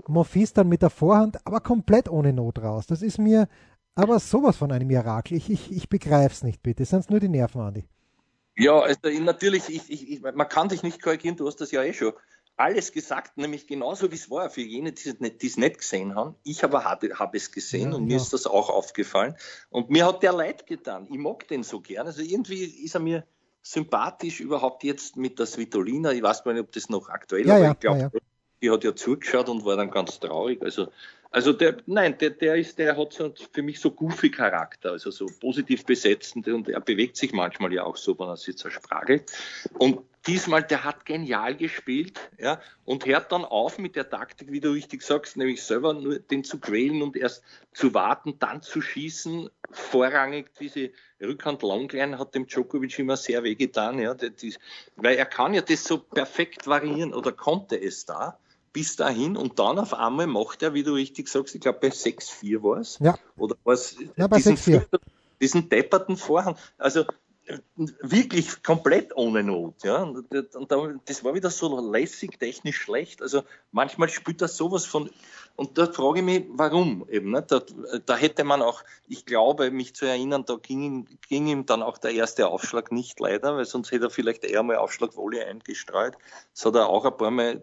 Monfils 0.07 0.53
dann 0.53 0.69
mit 0.69 0.83
der 0.83 0.91
Vorhand, 0.91 1.47
aber 1.47 1.61
komplett 1.61 2.09
ohne 2.09 2.33
Not 2.33 2.61
raus. 2.61 2.87
Das 2.87 3.03
ist 3.03 3.19
mir 3.19 3.49
aber 3.95 4.19
sowas 4.19 4.57
von 4.57 4.73
einem 4.73 4.89
Mirakel. 4.89 5.37
Ich, 5.37 5.51
ich, 5.51 5.71
ich 5.71 5.89
begreife 5.89 6.35
es 6.35 6.43
nicht, 6.43 6.63
bitte. 6.63 6.85
Sind 6.85 7.11
nur 7.11 7.21
die 7.21 7.29
Nerven, 7.29 7.61
Andi? 7.61 7.85
Ja, 8.57 8.81
also 8.81 8.99
natürlich, 9.23 9.69
ich, 9.69 10.11
ich, 10.11 10.23
man 10.23 10.49
kann 10.49 10.69
dich 10.69 10.83
nicht 10.83 11.03
korrigieren, 11.03 11.37
du 11.37 11.47
hast 11.47 11.61
das 11.61 11.71
ja 11.71 11.83
eh 11.83 11.93
schon 11.93 12.13
alles 12.57 12.93
gesagt, 12.93 13.37
nämlich 13.37 13.67
genauso 13.67 14.11
wie 14.11 14.15
es 14.15 14.31
war 14.31 14.51
für 14.51 14.61
jene, 14.61 14.93
die 14.93 15.47
es 15.47 15.57
nicht 15.57 15.79
gesehen 15.79 16.15
haben. 16.15 16.37
Ich 16.45 16.65
aber 16.65 16.85
habe, 16.85 17.19
habe 17.19 17.37
es 17.37 17.51
gesehen 17.51 17.91
ja, 17.91 17.97
und 17.97 18.05
mir 18.05 18.17
ja. 18.17 18.23
ist 18.23 18.33
das 18.33 18.47
auch 18.47 18.71
aufgefallen. 18.71 19.37
Und 19.71 19.91
mir 19.91 20.07
hat 20.07 20.23
der 20.23 20.33
leid 20.33 20.67
getan. 20.67 21.07
Ich 21.11 21.19
mag 21.19 21.49
den 21.49 21.63
so 21.63 21.81
gern. 21.81 22.07
Also 22.07 22.23
irgendwie 22.23 22.65
ist 22.65 22.95
er 22.95 23.01
mir 23.01 23.27
sympathisch 23.63 24.41
überhaupt 24.41 24.85
jetzt 24.85 25.17
mit 25.17 25.39
der 25.39 25.47
Svitolina. 25.47 26.13
Ich 26.13 26.23
weiß 26.23 26.45
gar 26.45 26.53
nicht, 26.53 26.63
ob 26.63 26.73
das 26.73 26.89
noch 26.89 27.09
aktuell 27.09 27.43
ist, 27.43 27.49
ja, 27.49 27.57
aber 27.57 27.71
ich 27.71 27.81
glaube, 27.81 28.11
die 28.61 28.71
hat 28.71 28.85
ja 28.85 28.95
zugeschaut 28.95 29.49
und 29.49 29.65
war 29.65 29.77
dann 29.77 29.91
ganz 29.91 30.21
traurig. 30.21 30.63
Also 30.63 30.89
also 31.33 31.55
der, 31.55 31.79
nein, 31.87 32.19
der, 32.19 32.31
der 32.31 32.57
ist, 32.57 32.79
der 32.79 32.95
hat 32.95 33.15
so 33.15 33.33
für 33.53 33.63
mich 33.63 33.81
so 33.81 33.91
goofy 33.91 34.31
Charakter, 34.31 34.91
also 34.91 35.11
so 35.11 35.27
positiv 35.41 35.87
besetzend 35.87 36.47
und 36.47 36.69
er 36.69 36.81
bewegt 36.81 37.17
sich 37.17 37.33
manchmal 37.33 37.73
ja 37.73 37.85
auch 37.85 37.97
so, 37.97 38.19
wenn 38.19 38.29
er 38.29 38.37
sich 38.37 38.59
zerspragelt. 38.59 39.33
Und 39.79 40.03
diesmal, 40.27 40.63
der 40.63 40.85
hat 40.85 41.05
genial 41.05 41.57
gespielt, 41.57 42.19
ja, 42.39 42.61
und 42.85 43.07
hört 43.07 43.33
dann 43.33 43.45
auf 43.45 43.79
mit 43.79 43.97
der 43.97 44.09
Taktik, 44.09 44.53
wie 44.53 44.61
du 44.61 44.71
richtig 44.71 45.03
sagst, 45.03 45.37
nämlich 45.37 45.63
selber 45.63 45.95
nur 45.95 46.19
den 46.19 46.45
zu 46.45 46.59
quälen 46.59 47.03
und 47.03 47.17
erst 47.17 47.43
zu 47.73 47.95
warten, 47.95 48.39
dann 48.39 48.63
zu 48.63 48.81
schießen. 48.81 49.51
Vorrangig 49.71 50.51
diese 50.59 50.91
Rückhand 51.21 51.63
Longline 51.63 52.19
hat 52.19 52.35
dem 52.35 52.47
Djokovic 52.47 52.99
immer 52.99 53.17
sehr 53.17 53.43
wehgetan, 53.43 53.99
ja, 53.99 54.15
die, 54.15 54.55
weil 54.97 55.17
er 55.17 55.27
kann 55.27 55.55
ja 55.55 55.63
das 55.63 55.85
so 55.85 55.99
perfekt 55.99 56.67
variieren 56.67 57.15
oder 57.15 57.33
konnte 57.33 57.81
es 57.81 58.05
da 58.05 58.39
bis 58.73 58.97
dahin 58.97 59.37
und 59.37 59.59
dann 59.59 59.79
auf 59.79 59.95
einmal 59.95 60.27
macht 60.27 60.63
er, 60.63 60.75
wie 60.75 60.83
du 60.83 60.95
richtig 60.95 61.29
sagst, 61.29 61.55
ich 61.55 61.61
glaube 61.61 61.79
bei 61.81 61.89
6-4 61.89 62.63
war 62.63 62.79
es. 62.79 62.99
Ja. 63.01 63.19
Oder 63.37 63.57
was? 63.65 63.97
Ja, 64.17 64.27
bei 64.27 64.39
diesen, 64.39 64.57
6 64.57 64.87
diesen 65.41 65.69
depperten 65.69 66.17
Vorhang. 66.17 66.57
Also 66.79 67.05
wirklich 67.77 68.63
komplett 68.63 69.17
ohne 69.17 69.43
Not. 69.43 69.83
Ja? 69.83 70.03
Und 70.03 70.27
das 71.07 71.25
war 71.25 71.35
wieder 71.35 71.51
so 71.51 71.81
lässig, 71.93 72.39
technisch 72.39 72.79
schlecht. 72.79 73.23
Also 73.23 73.43
manchmal 73.73 74.09
spielt 74.09 74.41
das 74.41 74.57
sowas 74.57 74.87
von. 74.87 75.11
Und 75.55 75.77
da 75.77 75.87
frage 75.87 76.21
ich 76.21 76.25
mich, 76.25 76.45
warum 76.51 77.07
eben. 77.11 77.31
Ne? 77.31 77.43
Da, 77.43 77.63
da, 78.07 78.17
hätte 78.17 78.45
man 78.45 78.63
auch, 78.63 78.83
ich 79.07 79.27
glaube, 79.27 79.71
mich 79.71 79.95
zu 79.95 80.07
erinnern, 80.07 80.45
da 80.47 80.57
ging 80.57 80.83
ihm, 80.83 81.07
ging 81.29 81.47
ihm 81.47 81.67
dann 81.67 81.83
auch 81.83 81.99
der 81.99 82.13
erste 82.13 82.49
Aufschlag 82.49 82.91
nicht 82.91 83.21
leider, 83.21 83.57
weil 83.57 83.65
sonst 83.65 83.91
hätte 83.91 84.07
er 84.07 84.11
vielleicht 84.11 84.45
eher 84.45 84.63
mal 84.63 84.77
Aufschlagwolle 84.77 85.45
eingestreut. 85.47 86.15
Das 86.55 86.65
hat 86.65 86.75
er 86.75 86.89
auch 86.89 87.05
ein 87.05 87.17
paar 87.17 87.31
Mal 87.31 87.63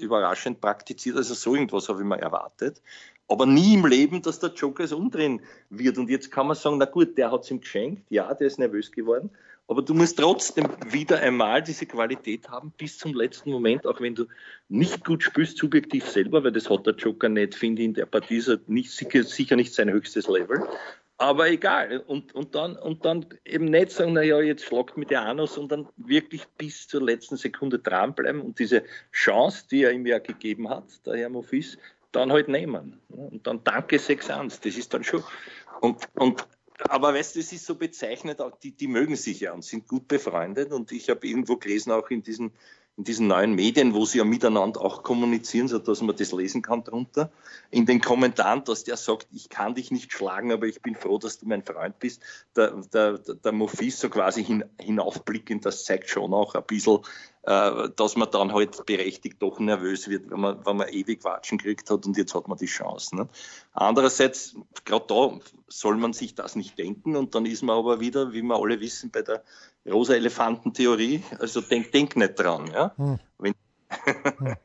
überraschend 0.00 0.60
praktiziert. 0.60 1.16
Also 1.16 1.34
so 1.34 1.54
irgendwas 1.54 1.88
habe 1.88 2.00
ich 2.00 2.06
mir 2.06 2.18
erwartet 2.18 2.80
aber 3.28 3.46
nie 3.46 3.74
im 3.74 3.86
Leben, 3.86 4.22
dass 4.22 4.38
der 4.38 4.52
Joker 4.52 4.84
es 4.84 4.92
umdrehen 4.92 5.40
wird. 5.70 5.98
Und 5.98 6.10
jetzt 6.10 6.30
kann 6.30 6.46
man 6.46 6.56
sagen, 6.56 6.78
na 6.78 6.84
gut, 6.84 7.18
der 7.18 7.32
hat 7.32 7.42
es 7.42 7.50
ihm 7.50 7.60
geschenkt, 7.60 8.02
ja, 8.10 8.32
der 8.34 8.46
ist 8.46 8.58
nervös 8.58 8.92
geworden, 8.92 9.30
aber 9.68 9.82
du 9.82 9.94
musst 9.94 10.18
trotzdem 10.18 10.68
wieder 10.90 11.18
einmal 11.18 11.60
diese 11.62 11.86
Qualität 11.86 12.48
haben 12.48 12.72
bis 12.76 12.98
zum 12.98 13.14
letzten 13.14 13.50
Moment, 13.50 13.84
auch 13.86 14.00
wenn 14.00 14.14
du 14.14 14.26
nicht 14.68 15.04
gut 15.04 15.24
spielst, 15.24 15.58
subjektiv 15.58 16.08
selber, 16.08 16.44
weil 16.44 16.52
das 16.52 16.70
hat 16.70 16.86
der 16.86 16.94
Joker 16.94 17.28
nicht, 17.28 17.56
finde 17.56 17.82
ich, 17.82 17.86
in 17.86 17.94
der 17.94 18.06
Partie 18.06 18.36
ist 18.36 18.48
er 18.48 18.60
nicht, 18.68 18.92
sicher, 18.92 19.56
nicht 19.56 19.74
sein 19.74 19.90
höchstes 19.90 20.28
Level. 20.28 20.62
Aber 21.18 21.48
egal. 21.48 22.04
Und, 22.06 22.34
und, 22.34 22.54
dann, 22.54 22.76
und 22.76 23.04
dann 23.06 23.26
eben 23.44 23.64
nicht 23.64 23.90
sagen, 23.90 24.12
naja, 24.12 24.38
jetzt 24.40 24.64
schlagt 24.64 24.98
mit 24.98 25.10
der 25.10 25.22
Anus, 25.22 25.54
sondern 25.54 25.88
wirklich 25.96 26.44
bis 26.58 26.86
zur 26.86 27.02
letzten 27.02 27.36
Sekunde 27.36 27.78
dranbleiben 27.78 28.42
und 28.42 28.58
diese 28.58 28.84
Chance, 29.12 29.64
die 29.70 29.82
er 29.82 29.92
ihm 29.92 30.06
ja 30.06 30.18
gegeben 30.18 30.68
hat, 30.68 30.84
der 31.06 31.16
Herr 31.16 31.30
Mofis, 31.30 31.78
dann 32.12 32.32
halt 32.32 32.48
nehmen. 32.48 33.00
Und 33.08 33.46
dann 33.46 33.62
danke 33.64 33.96
6-1, 33.96 34.60
das 34.62 34.76
ist 34.76 34.94
dann 34.94 35.04
schon. 35.04 35.22
Und, 35.80 36.08
und, 36.14 36.46
aber 36.88 37.14
weißt 37.14 37.36
du, 37.36 37.40
es 37.40 37.52
ist 37.52 37.66
so 37.66 37.74
bezeichnet, 37.74 38.40
die, 38.62 38.72
die 38.72 38.88
mögen 38.88 39.16
sich 39.16 39.40
ja 39.40 39.52
und 39.52 39.64
sind 39.64 39.88
gut 39.88 40.08
befreundet. 40.08 40.72
Und 40.72 40.92
ich 40.92 41.08
habe 41.08 41.26
irgendwo 41.26 41.56
gelesen, 41.56 41.92
auch 41.92 42.10
in 42.10 42.22
diesen, 42.22 42.52
in 42.96 43.04
diesen 43.04 43.26
neuen 43.26 43.54
Medien, 43.54 43.92
wo 43.94 44.04
sie 44.06 44.18
ja 44.18 44.24
miteinander 44.24 44.80
auch 44.80 45.02
kommunizieren, 45.02 45.68
so 45.68 45.78
dass 45.78 46.00
man 46.00 46.16
das 46.16 46.32
lesen 46.32 46.62
kann 46.62 46.82
drunter, 46.82 47.30
in 47.70 47.84
den 47.84 48.00
Kommentaren, 48.00 48.64
dass 48.64 48.84
der 48.84 48.96
sagt, 48.96 49.28
ich 49.32 49.50
kann 49.50 49.74
dich 49.74 49.90
nicht 49.90 50.12
schlagen, 50.12 50.50
aber 50.50 50.66
ich 50.66 50.80
bin 50.80 50.94
froh, 50.94 51.18
dass 51.18 51.38
du 51.38 51.46
mein 51.46 51.62
Freund 51.62 51.98
bist. 51.98 52.22
Der, 52.56 52.70
der, 52.92 53.18
der 53.18 53.52
Mofis 53.52 54.00
so 54.00 54.08
quasi 54.08 54.44
hin, 54.44 54.64
hinaufblickend, 54.80 55.66
das 55.66 55.84
zeigt 55.84 56.08
schon 56.08 56.32
auch 56.32 56.54
ein 56.54 56.64
bisschen, 56.64 57.00
äh, 57.46 57.88
dass 57.94 58.16
man 58.16 58.28
dann 58.32 58.52
halt 58.52 58.84
berechtigt 58.86 59.40
doch 59.40 59.60
nervös 59.60 60.08
wird, 60.08 60.30
wenn 60.30 60.40
man, 60.40 60.66
wenn 60.66 60.76
man 60.76 60.88
ewig 60.88 61.22
Watschen 61.22 61.58
gekriegt 61.58 61.88
hat 61.90 62.04
und 62.04 62.16
jetzt 62.16 62.34
hat 62.34 62.48
man 62.48 62.58
die 62.58 62.66
Chance. 62.66 63.14
Ne? 63.14 63.28
Andererseits, 63.72 64.56
gerade 64.84 65.06
da 65.06 65.38
soll 65.68 65.96
man 65.96 66.12
sich 66.12 66.34
das 66.34 66.56
nicht 66.56 66.76
denken 66.76 67.14
und 67.14 67.36
dann 67.36 67.46
ist 67.46 67.62
man 67.62 67.76
aber 67.76 68.00
wieder, 68.00 68.32
wie 68.32 68.42
wir 68.42 68.56
alle 68.56 68.80
wissen, 68.80 69.12
bei 69.12 69.22
der 69.22 69.44
rosa 69.88 70.14
Elefanten-Theorie, 70.14 71.22
also 71.38 71.60
denk, 71.60 71.92
denk 71.92 72.16
nicht 72.16 72.34
dran. 72.34 72.68
Ja? 72.72 72.92
Hm. 72.96 73.20
Wenn, 73.38 73.54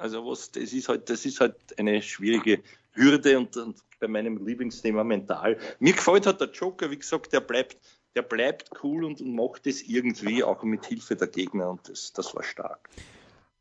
also 0.00 0.26
was, 0.26 0.50
das 0.50 0.72
ist 0.72 0.88
halt, 0.88 1.08
das 1.08 1.24
ist 1.24 1.40
halt 1.40 1.54
eine 1.78 2.02
schwierige 2.02 2.60
Hürde 2.92 3.38
und, 3.38 3.56
und 3.56 3.78
bei 4.00 4.08
meinem 4.08 4.44
Lieblingsthema 4.44 5.04
mental. 5.04 5.58
Mir 5.78 5.92
gefällt 5.92 6.26
hat 6.26 6.40
der 6.40 6.50
Joker, 6.50 6.90
wie 6.90 6.98
gesagt, 6.98 7.32
der 7.32 7.40
bleibt 7.40 7.76
der 8.16 8.22
bleibt 8.22 8.70
cool 8.82 9.04
und, 9.04 9.20
und 9.20 9.34
macht 9.34 9.66
es 9.66 9.86
irgendwie 9.88 10.42
auch 10.42 10.62
mit 10.62 10.86
Hilfe 10.86 11.16
der 11.16 11.28
Gegner 11.28 11.70
und 11.70 11.88
das, 11.88 12.12
das 12.12 12.34
war 12.34 12.42
stark. 12.42 12.88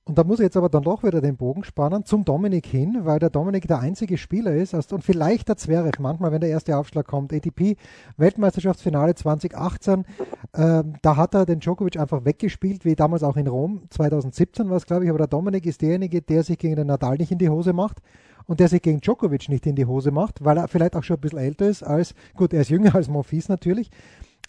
und 0.06 0.18
da 0.18 0.24
muss 0.24 0.40
ich 0.40 0.44
jetzt 0.44 0.58
aber 0.58 0.70
dann 0.70 0.82
doch 0.82 1.04
wieder 1.04 1.22
den 1.22 1.38
Bogen 1.38 1.64
spannen 1.64 2.04
zum 2.04 2.26
Dominik 2.26 2.66
hin, 2.66 3.02
weil 3.04 3.20
der 3.20 3.30
Dominik 3.30 3.68
der 3.68 3.80
einzige 3.80 4.18
Spieler 4.18 4.56
ist 4.56 4.74
und 4.74 5.04
vielleicht 5.04 5.50
der 5.50 5.58
Zverev 5.58 6.00
manchmal, 6.02 6.32
wenn 6.32 6.42
der 6.42 6.50
erste 6.50 6.76
Aufschlag 6.78 7.06
kommt. 7.06 7.32
ATP 7.32 7.78
Weltmeisterschaftsfinale 8.18 9.14
2018, 9.14 10.06
äh, 10.54 10.84
da 11.04 11.16
hat 11.16 11.36
er 11.36 11.46
den 11.46 11.60
Djokovic 11.60 12.00
einfach 12.00 12.26
weggespielt, 12.26 12.86
wie 12.86 12.96
damals 12.96 13.22
auch 13.22 13.38
in 13.38 13.48
Rom. 13.48 13.84
2017 13.92 14.70
war 14.70 14.78
es, 14.78 14.88
glaube 14.88 15.04
ich, 15.04 15.10
aber 15.12 15.20
der 15.20 15.28
Dominik 15.28 15.68
ist 15.68 15.84
derjenige, 15.84 16.24
der 16.24 16.44
sich 16.44 16.58
gegen 16.58 16.76
den 16.76 16.88
Nadal 16.88 17.18
nicht 17.18 17.32
in 17.32 17.38
die 17.38 17.50
Hose 17.50 17.74
macht 17.74 18.02
und 18.50 18.60
der 18.60 18.68
sich 18.68 18.82
gegen 18.82 19.00
Djokovic 19.00 19.48
nicht 19.48 19.68
in 19.68 19.76
die 19.76 19.86
Hose 19.86 20.10
macht, 20.10 20.44
weil 20.44 20.58
er 20.58 20.68
vielleicht 20.68 20.96
auch 20.96 21.04
schon 21.04 21.18
ein 21.18 21.22
bisschen 21.22 21.38
älter 21.38 21.68
ist 21.68 21.84
als, 21.84 22.16
gut, 22.36 22.52
er 22.52 22.62
ist 22.62 22.70
jünger 22.70 22.96
als 22.96 23.08
Monfils 23.08 23.48
natürlich, 23.48 23.92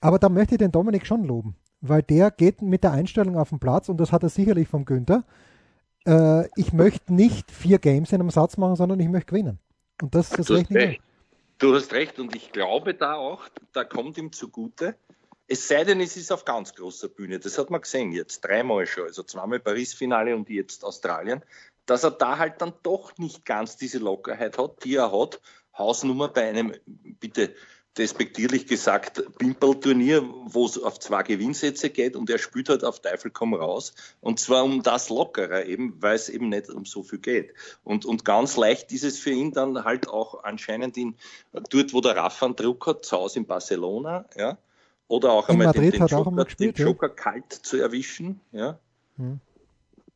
aber 0.00 0.18
da 0.18 0.28
möchte 0.28 0.54
ich 0.54 0.58
den 0.58 0.72
Dominik 0.72 1.06
schon 1.06 1.24
loben, 1.24 1.56
weil 1.80 2.02
der 2.02 2.30
geht 2.30 2.62
mit 2.62 2.84
der 2.84 2.92
Einstellung 2.92 3.38
auf 3.38 3.50
den 3.50 3.60
Platz 3.60 3.88
und 3.88 3.98
das 3.98 4.12
hat 4.12 4.22
er 4.22 4.28
sicherlich 4.28 4.68
vom 4.68 4.84
Günther 4.84 5.24
äh, 6.06 6.48
ich 6.56 6.72
möchte 6.72 7.12
nicht 7.12 7.50
vier 7.50 7.78
Games 7.78 8.12
in 8.12 8.20
einem 8.20 8.30
Satz 8.30 8.56
machen, 8.56 8.76
sondern 8.76 9.00
ich 9.00 9.08
möchte 9.08 9.30
gewinnen. 9.30 9.58
Und 10.00 10.14
das, 10.14 10.30
das 10.30 10.46
du, 10.46 10.56
hast 10.56 10.70
recht. 10.70 11.00
du 11.58 11.74
hast 11.74 11.92
recht 11.92 12.18
und 12.18 12.34
ich 12.34 12.52
glaube 12.52 12.94
da 12.94 13.14
auch, 13.14 13.48
da 13.72 13.84
kommt 13.84 14.16
ihm 14.18 14.32
zugute, 14.32 14.96
es 15.46 15.66
sei 15.66 15.84
denn, 15.84 16.00
es 16.00 16.16
ist 16.16 16.32
auf 16.32 16.44
ganz 16.44 16.74
großer 16.74 17.08
Bühne. 17.08 17.40
Das 17.40 17.58
hat 17.58 17.70
man 17.70 17.80
gesehen 17.80 18.12
jetzt 18.12 18.40
dreimal 18.42 18.86
schon, 18.86 19.04
also 19.04 19.24
zweimal 19.24 19.58
Paris-Finale 19.58 20.34
und 20.34 20.48
jetzt 20.48 20.84
Australien, 20.84 21.42
dass 21.86 22.04
er 22.04 22.12
da 22.12 22.38
halt 22.38 22.62
dann 22.62 22.72
doch 22.82 23.18
nicht 23.18 23.44
ganz 23.44 23.76
diese 23.76 23.98
Lockerheit 23.98 24.58
hat, 24.58 24.84
die 24.84 24.94
er 24.94 25.10
hat. 25.12 25.40
Hausnummer 25.76 26.28
bei 26.28 26.48
einem, 26.48 26.72
bitte 27.18 27.54
despektierlich 27.98 28.66
gesagt, 28.66 29.22
Pimpel-Turnier, 29.38 30.22
wo 30.44 30.64
es 30.64 30.80
auf 30.80 31.00
zwei 31.00 31.22
Gewinnsätze 31.22 31.90
geht 31.90 32.16
und 32.16 32.30
er 32.30 32.38
spielt 32.38 32.68
halt 32.68 32.84
auf 32.84 33.00
Teufel 33.00 33.30
komm 33.30 33.52
raus. 33.54 33.94
Und 34.20 34.38
zwar 34.38 34.64
um 34.64 34.82
das 34.82 35.08
Lockerer 35.08 35.66
eben, 35.66 36.00
weil 36.00 36.14
es 36.14 36.28
eben 36.28 36.48
nicht 36.48 36.70
um 36.70 36.84
so 36.84 37.02
viel 37.02 37.18
geht. 37.18 37.52
Und, 37.82 38.04
und 38.04 38.24
ganz 38.24 38.56
leicht 38.56 38.92
ist 38.92 39.04
es 39.04 39.18
für 39.18 39.30
ihn 39.30 39.52
dann 39.52 39.84
halt 39.84 40.08
auch 40.08 40.44
anscheinend 40.44 40.96
in, 40.96 41.16
dort, 41.52 41.92
wo 41.92 42.00
der 42.00 42.16
Raffan 42.16 42.54
Druck 42.54 42.86
hat, 42.86 43.04
zu 43.04 43.16
Hause 43.16 43.40
in 43.40 43.46
Barcelona, 43.46 44.26
ja. 44.36 44.58
Oder 45.08 45.32
auch 45.32 45.48
in 45.48 45.54
einmal 45.54 45.66
Madrid 45.68 45.94
den, 45.94 46.06
den, 46.06 46.06
Joker, 46.06 46.44
gespielt, 46.44 46.78
den 46.78 46.86
Joker 46.86 47.08
ja. 47.08 47.14
kalt 47.14 47.52
zu 47.52 47.78
erwischen, 47.78 48.40
ja. 48.52 48.78
Hm 49.16 49.40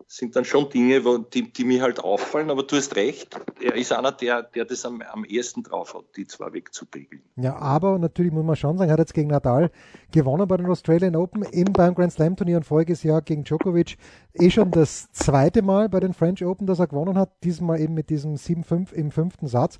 sind 0.06 0.36
dann 0.36 0.44
schon 0.44 0.68
Dinge, 0.70 1.04
wo, 1.04 1.18
die, 1.18 1.52
die 1.52 1.64
mir 1.64 1.82
halt 1.82 2.00
auffallen, 2.00 2.50
aber 2.50 2.62
du 2.62 2.76
hast 2.76 2.96
recht, 2.96 3.36
er 3.60 3.74
ist 3.74 3.92
einer, 3.92 4.12
der, 4.12 4.42
der 4.42 4.64
das 4.64 4.84
am, 4.84 5.02
am 5.02 5.24
ersten 5.24 5.62
drauf 5.62 5.94
hat, 5.94 6.04
die 6.16 6.26
zwei 6.26 6.52
wegzupegeln. 6.52 7.22
Ja, 7.36 7.56
aber 7.56 7.98
natürlich 7.98 8.32
muss 8.32 8.44
man 8.44 8.56
schon 8.56 8.78
sagen, 8.78 8.90
er 8.90 8.94
hat 8.94 9.00
jetzt 9.00 9.14
gegen 9.14 9.28
Nadal 9.28 9.70
gewonnen 10.12 10.46
bei 10.46 10.56
den 10.56 10.66
Australian 10.66 11.16
Open, 11.16 11.44
eben 11.52 11.72
beim 11.72 11.94
Grand 11.94 12.12
Slam 12.12 12.36
Turnier 12.36 12.58
und 12.58 12.64
voriges 12.64 13.02
Jahr 13.02 13.22
gegen 13.22 13.44
Djokovic 13.44 13.96
eh 14.34 14.50
schon 14.50 14.70
das 14.70 15.10
zweite 15.12 15.62
Mal 15.62 15.88
bei 15.88 16.00
den 16.00 16.14
French 16.14 16.44
Open, 16.44 16.66
dass 16.66 16.78
er 16.78 16.86
gewonnen 16.86 17.18
hat, 17.18 17.30
diesmal 17.42 17.80
eben 17.80 17.94
mit 17.94 18.10
diesem 18.10 18.34
7-5 18.34 18.92
im 18.92 19.10
fünften 19.10 19.46
Satz. 19.46 19.78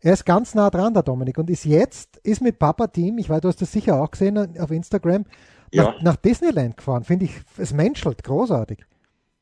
Er 0.00 0.12
ist 0.12 0.26
ganz 0.26 0.54
nah 0.54 0.70
dran, 0.70 0.94
der 0.94 1.02
Dominik, 1.02 1.38
und 1.38 1.50
ist 1.50 1.64
jetzt, 1.64 2.18
ist 2.18 2.42
mit 2.42 2.58
Papa 2.58 2.86
Team, 2.88 3.18
ich 3.18 3.28
weiß, 3.28 3.40
du 3.40 3.48
hast 3.48 3.62
das 3.62 3.72
sicher 3.72 4.00
auch 4.00 4.10
gesehen 4.10 4.58
auf 4.58 4.70
Instagram, 4.70 5.24
ja. 5.72 5.84
nach, 5.84 6.02
nach 6.02 6.16
Disneyland 6.16 6.76
gefahren. 6.76 7.04
Finde 7.04 7.26
ich, 7.26 7.40
es 7.56 7.72
menschelt 7.72 8.22
großartig. 8.22 8.84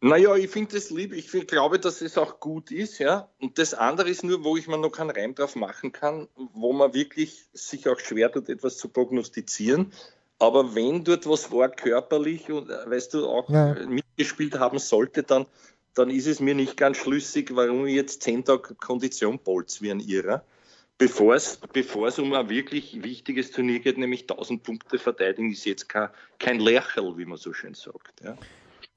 Naja, 0.05 0.37
ich 0.37 0.51
finde 0.51 0.75
das 0.75 0.91
lieb. 0.91 1.15
Ich 1.15 1.31
find, 1.31 1.49
glaube, 1.49 1.79
dass 1.79 2.03
es 2.03 2.19
auch 2.19 2.39
gut 2.39 2.71
ist. 2.71 2.99
Ja? 2.99 3.31
Und 3.41 3.57
das 3.57 3.73
andere 3.73 4.11
ist 4.11 4.23
nur, 4.23 4.45
wo 4.45 4.55
ich 4.59 4.69
mir 4.69 4.77
noch 4.77 4.91
keinen 4.91 5.09
Reim 5.09 5.35
drauf 5.35 5.57
machen 5.57 5.93
kann, 5.93 6.29
wo 6.53 6.75
man 6.75 6.93
wirklich 6.93 7.47
sich 7.55 7.89
auch 7.89 7.99
schwer 7.99 8.31
tut, 8.31 8.51
etwas 8.51 8.77
zu 8.77 8.91
prognostizieren. 8.91 9.95
Aber 10.39 10.75
wenn 10.75 11.05
dort 11.05 11.27
was 11.27 11.51
war, 11.53 11.71
körperlich 11.71 12.53
und 12.53 12.69
äh, 12.69 12.91
weißt 12.91 13.15
du, 13.15 13.27
auch 13.27 13.49
ja. 13.49 13.73
mitgespielt 13.87 14.59
haben 14.59 14.79
sollte, 14.79 15.23
dann, 15.23 15.47
dann 15.95 16.11
ist 16.11 16.27
es 16.27 16.39
mir 16.39 16.55
nicht 16.55 16.77
ganz 16.77 16.99
schlüssig, 16.99 17.57
warum 17.57 17.87
ich 17.87 17.95
jetzt 17.95 18.23
zehn 18.23 18.45
Tage 18.45 18.75
Kondition 18.75 19.39
bolz 19.39 19.81
wie 19.81 19.91
ein 19.91 20.01
Irrer. 20.01 20.45
Bevor 20.99 21.35
es, 21.35 21.59
bevor 21.73 22.09
es 22.09 22.19
um 22.19 22.35
ein 22.35 22.51
wirklich 22.51 23.03
wichtiges 23.03 23.53
Turnier 23.53 23.81
geht, 23.81 23.97
nämlich 23.97 24.29
1000 24.29 24.63
Punkte 24.63 24.99
verteidigen, 24.99 25.51
ist 25.51 25.65
jetzt 25.65 25.89
kein, 25.89 26.11
kein 26.39 26.61
Lercherl, 26.61 27.17
wie 27.17 27.25
man 27.25 27.39
so 27.39 27.55
schön 27.55 27.73
sagt. 27.73 28.21
Ja. 28.23 28.37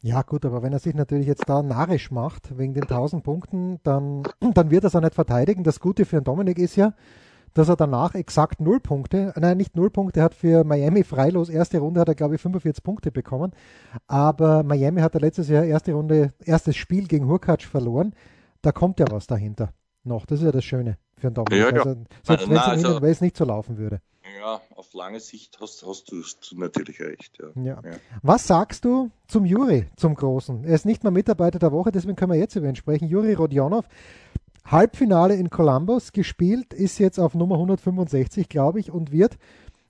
Ja, 0.01 0.21
gut, 0.21 0.45
aber 0.45 0.61
wenn 0.61 0.73
er 0.73 0.79
sich 0.79 0.93
natürlich 0.93 1.27
jetzt 1.27 1.49
da 1.49 1.63
narrisch 1.63 2.11
macht, 2.11 2.57
wegen 2.57 2.73
den 2.73 2.83
1000 2.83 3.23
Punkten, 3.23 3.79
dann, 3.83 4.23
dann 4.53 4.69
wird 4.69 4.83
er 4.83 4.87
es 4.87 4.95
auch 4.95 5.01
nicht 5.01 5.15
verteidigen. 5.15 5.63
Das 5.63 5.79
Gute 5.79 6.05
für 6.05 6.17
den 6.17 6.23
Dominik 6.23 6.59
ist 6.59 6.75
ja, 6.75 6.93
dass 7.53 7.69
er 7.69 7.75
danach 7.75 8.13
exakt 8.13 8.61
null 8.61 8.79
Punkte, 8.79 9.33
nein, 9.35 9.57
nicht 9.57 9.75
null 9.75 9.89
Punkte, 9.89 10.19
er 10.19 10.25
hat 10.25 10.35
für 10.35 10.63
Miami 10.63 11.03
freilos, 11.03 11.49
erste 11.49 11.79
Runde 11.79 11.99
hat 12.01 12.07
er, 12.07 12.13
glaube 12.13 12.35
ich, 12.35 12.41
45 12.41 12.83
Punkte 12.83 13.11
bekommen. 13.11 13.51
Aber 14.05 14.63
Miami 14.63 15.01
hat 15.01 15.15
er 15.15 15.21
letztes 15.21 15.49
Jahr 15.49 15.63
erste 15.63 15.93
Runde, 15.93 16.33
erstes 16.45 16.75
Spiel 16.75 17.07
gegen 17.07 17.27
Hurkacz 17.27 17.63
verloren. 17.63 18.13
Da 18.61 18.71
kommt 18.71 18.99
ja 18.99 19.07
was 19.09 19.25
dahinter 19.25 19.71
noch. 20.03 20.27
Das 20.27 20.39
ist 20.39 20.45
ja 20.45 20.51
das 20.51 20.63
Schöne 20.63 20.97
für 21.15 21.31
den 21.31 21.33
Dominik. 21.33 21.59
Ja, 21.59 21.75
ja. 21.75 21.81
Also, 21.81 22.03
selbst 22.23 22.49
wenn 22.49 22.57
es 22.57 22.85
also, 22.85 23.23
nicht 23.23 23.37
so 23.37 23.45
laufen 23.45 23.77
würde. 23.77 24.01
Ja, 24.39 24.61
auf 24.75 24.93
lange 24.93 25.19
Sicht 25.19 25.59
hast, 25.59 25.85
hast 25.85 26.11
du 26.11 26.23
natürlich 26.55 26.99
recht. 26.99 27.37
Ja. 27.39 27.61
Ja. 27.63 27.81
ja. 27.83 27.97
Was 28.21 28.47
sagst 28.47 28.85
du 28.85 29.09
zum 29.27 29.45
Juri, 29.45 29.87
zum 29.95 30.15
Großen? 30.15 30.63
Er 30.63 30.75
ist 30.75 30.85
nicht 30.85 31.03
mal 31.03 31.11
Mitarbeiter 31.11 31.59
der 31.59 31.71
Woche, 31.71 31.91
deswegen 31.91 32.15
können 32.15 32.31
wir 32.31 32.39
jetzt 32.39 32.55
über 32.55 32.67
ihn 32.67 32.75
sprechen. 32.75 33.07
Juri 33.07 33.33
Rodionov, 33.33 33.85
Halbfinale 34.65 35.35
in 35.35 35.49
Columbus 35.49 36.11
gespielt, 36.11 36.73
ist 36.73 36.99
jetzt 36.99 37.19
auf 37.19 37.33
Nummer 37.35 37.55
165, 37.55 38.49
glaube 38.49 38.79
ich, 38.79 38.91
und 38.91 39.11
wird 39.11 39.37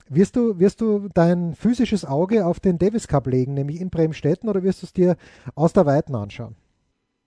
wirst 0.10 0.36
du, 0.36 0.60
wirst 0.60 0.82
du 0.82 1.10
dein 1.14 1.56
physisches 1.56 2.06
Auge 2.06 2.46
auf 2.46 2.60
den 2.60 2.78
Davis 2.78 3.08
Cup 3.08 3.28
legen, 3.28 3.54
nämlich 3.54 3.82
in 3.82 3.90
Bremstetten, 3.90 4.50
oder 4.50 4.64
wirst 4.64 4.82
du 4.82 4.86
es 4.86 4.94
dir 4.94 5.18
aus 5.56 5.74
der 5.74 5.86
Weiten 5.86 6.16
anschauen? 6.16 6.56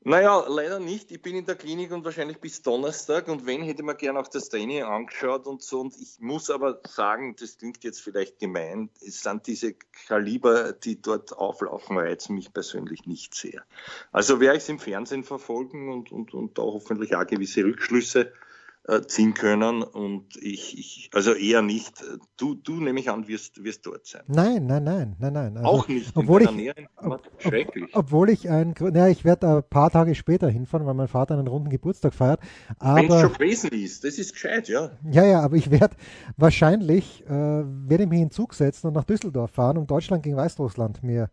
Naja, 0.03 0.47
leider 0.49 0.81
nicht. 0.81 1.13
Ich 1.13 1.21
bin 1.21 1.37
in 1.37 1.45
der 1.45 1.57
Klinik 1.57 1.93
und 1.93 2.07
wahrscheinlich 2.07 2.39
bis 2.39 2.63
Donnerstag. 2.63 3.29
Und 3.29 3.45
wenn, 3.45 3.63
hätte 3.63 3.83
man 3.83 3.99
gerne 3.99 4.19
auch 4.19 4.29
das 4.29 4.49
Training 4.49 4.83
angeschaut 4.83 5.47
und 5.47 5.63
so. 5.63 5.81
Und 5.81 5.95
ich 5.95 6.19
muss 6.21 6.49
aber 6.49 6.81
sagen, 6.89 7.37
das 7.39 7.59
klingt 7.59 7.85
jetzt 7.85 8.01
vielleicht 8.01 8.39
gemein, 8.39 8.89
es 9.07 9.23
sind 9.23 9.47
diese 9.47 9.75
Kaliber, 10.07 10.73
die 10.73 11.03
dort 11.03 11.37
auflaufen, 11.37 11.99
reizen 11.99 12.35
mich 12.35 12.51
persönlich 12.51 13.05
nicht 13.05 13.35
sehr. 13.35 13.63
Also 14.11 14.41
werde 14.41 14.57
ich 14.57 14.63
es 14.63 14.71
im 14.71 14.79
Fernsehen 14.79 15.23
verfolgen 15.23 15.93
und, 15.93 16.11
und, 16.13 16.33
und 16.33 16.57
da 16.57 16.63
hoffentlich 16.63 17.15
auch 17.15 17.27
gewisse 17.27 17.63
Rückschlüsse 17.63 18.33
ziehen 19.07 19.35
können 19.35 19.83
und 19.83 20.37
ich, 20.39 20.77
ich, 20.79 21.11
also 21.13 21.35
eher 21.35 21.63
nicht. 21.63 22.03
Du, 22.37 22.55
du 22.55 22.81
nehme 22.81 22.99
ich 22.99 23.11
an, 23.11 23.29
wirst, 23.29 23.63
wirst 23.63 23.87
dort 23.87 24.07
sein. 24.07 24.23
Nein, 24.27 24.67
nein, 24.67 24.83
nein, 24.83 25.17
nein, 25.19 25.33
nein. 25.33 25.57
Also, 25.59 25.69
auch 25.69 25.89
nicht. 25.89 26.11
Obwohl 26.17 26.43
ich, 26.43 26.73
ob, 26.97 27.23
schrecklich. 27.39 27.91
obwohl 27.93 28.31
ich 28.31 28.49
ein, 28.49 28.75
naja, 28.81 29.09
ich 29.09 29.25
werde 29.25 29.59
ein 29.59 29.63
paar 29.69 29.91
Tage 29.91 30.15
später 30.15 30.49
hinfahren, 30.49 30.87
weil 30.87 30.95
mein 30.95 31.09
Vater 31.09 31.35
einen 31.35 31.47
runden 31.47 31.69
Geburtstag 31.69 32.15
feiert. 32.15 32.41
Aber, 32.79 33.03
Wenn 33.03 33.13
es 33.13 33.21
schon 33.21 33.33
gewesen 33.35 33.71
ist, 33.71 34.03
das 34.03 34.19
ist 34.19 34.33
gescheit, 34.33 34.69
ja. 34.69 34.91
Ja, 35.11 35.25
ja, 35.25 35.41
aber 35.41 35.57
ich 35.57 35.71
werde 35.71 35.95
wahrscheinlich, 36.37 37.25
äh, 37.27 37.29
werde 37.29 38.05
ich 38.05 38.09
mich 38.09 38.21
in 38.21 38.31
Zug 38.31 38.55
setzen 38.55 38.89
und 38.89 38.95
nach 38.95 39.05
Düsseldorf 39.05 39.53
fahren, 39.53 39.77
um 39.77 39.87
Deutschland 39.87 40.23
gegen 40.23 40.37
Weißrussland 40.37 41.03
mir 41.03 41.31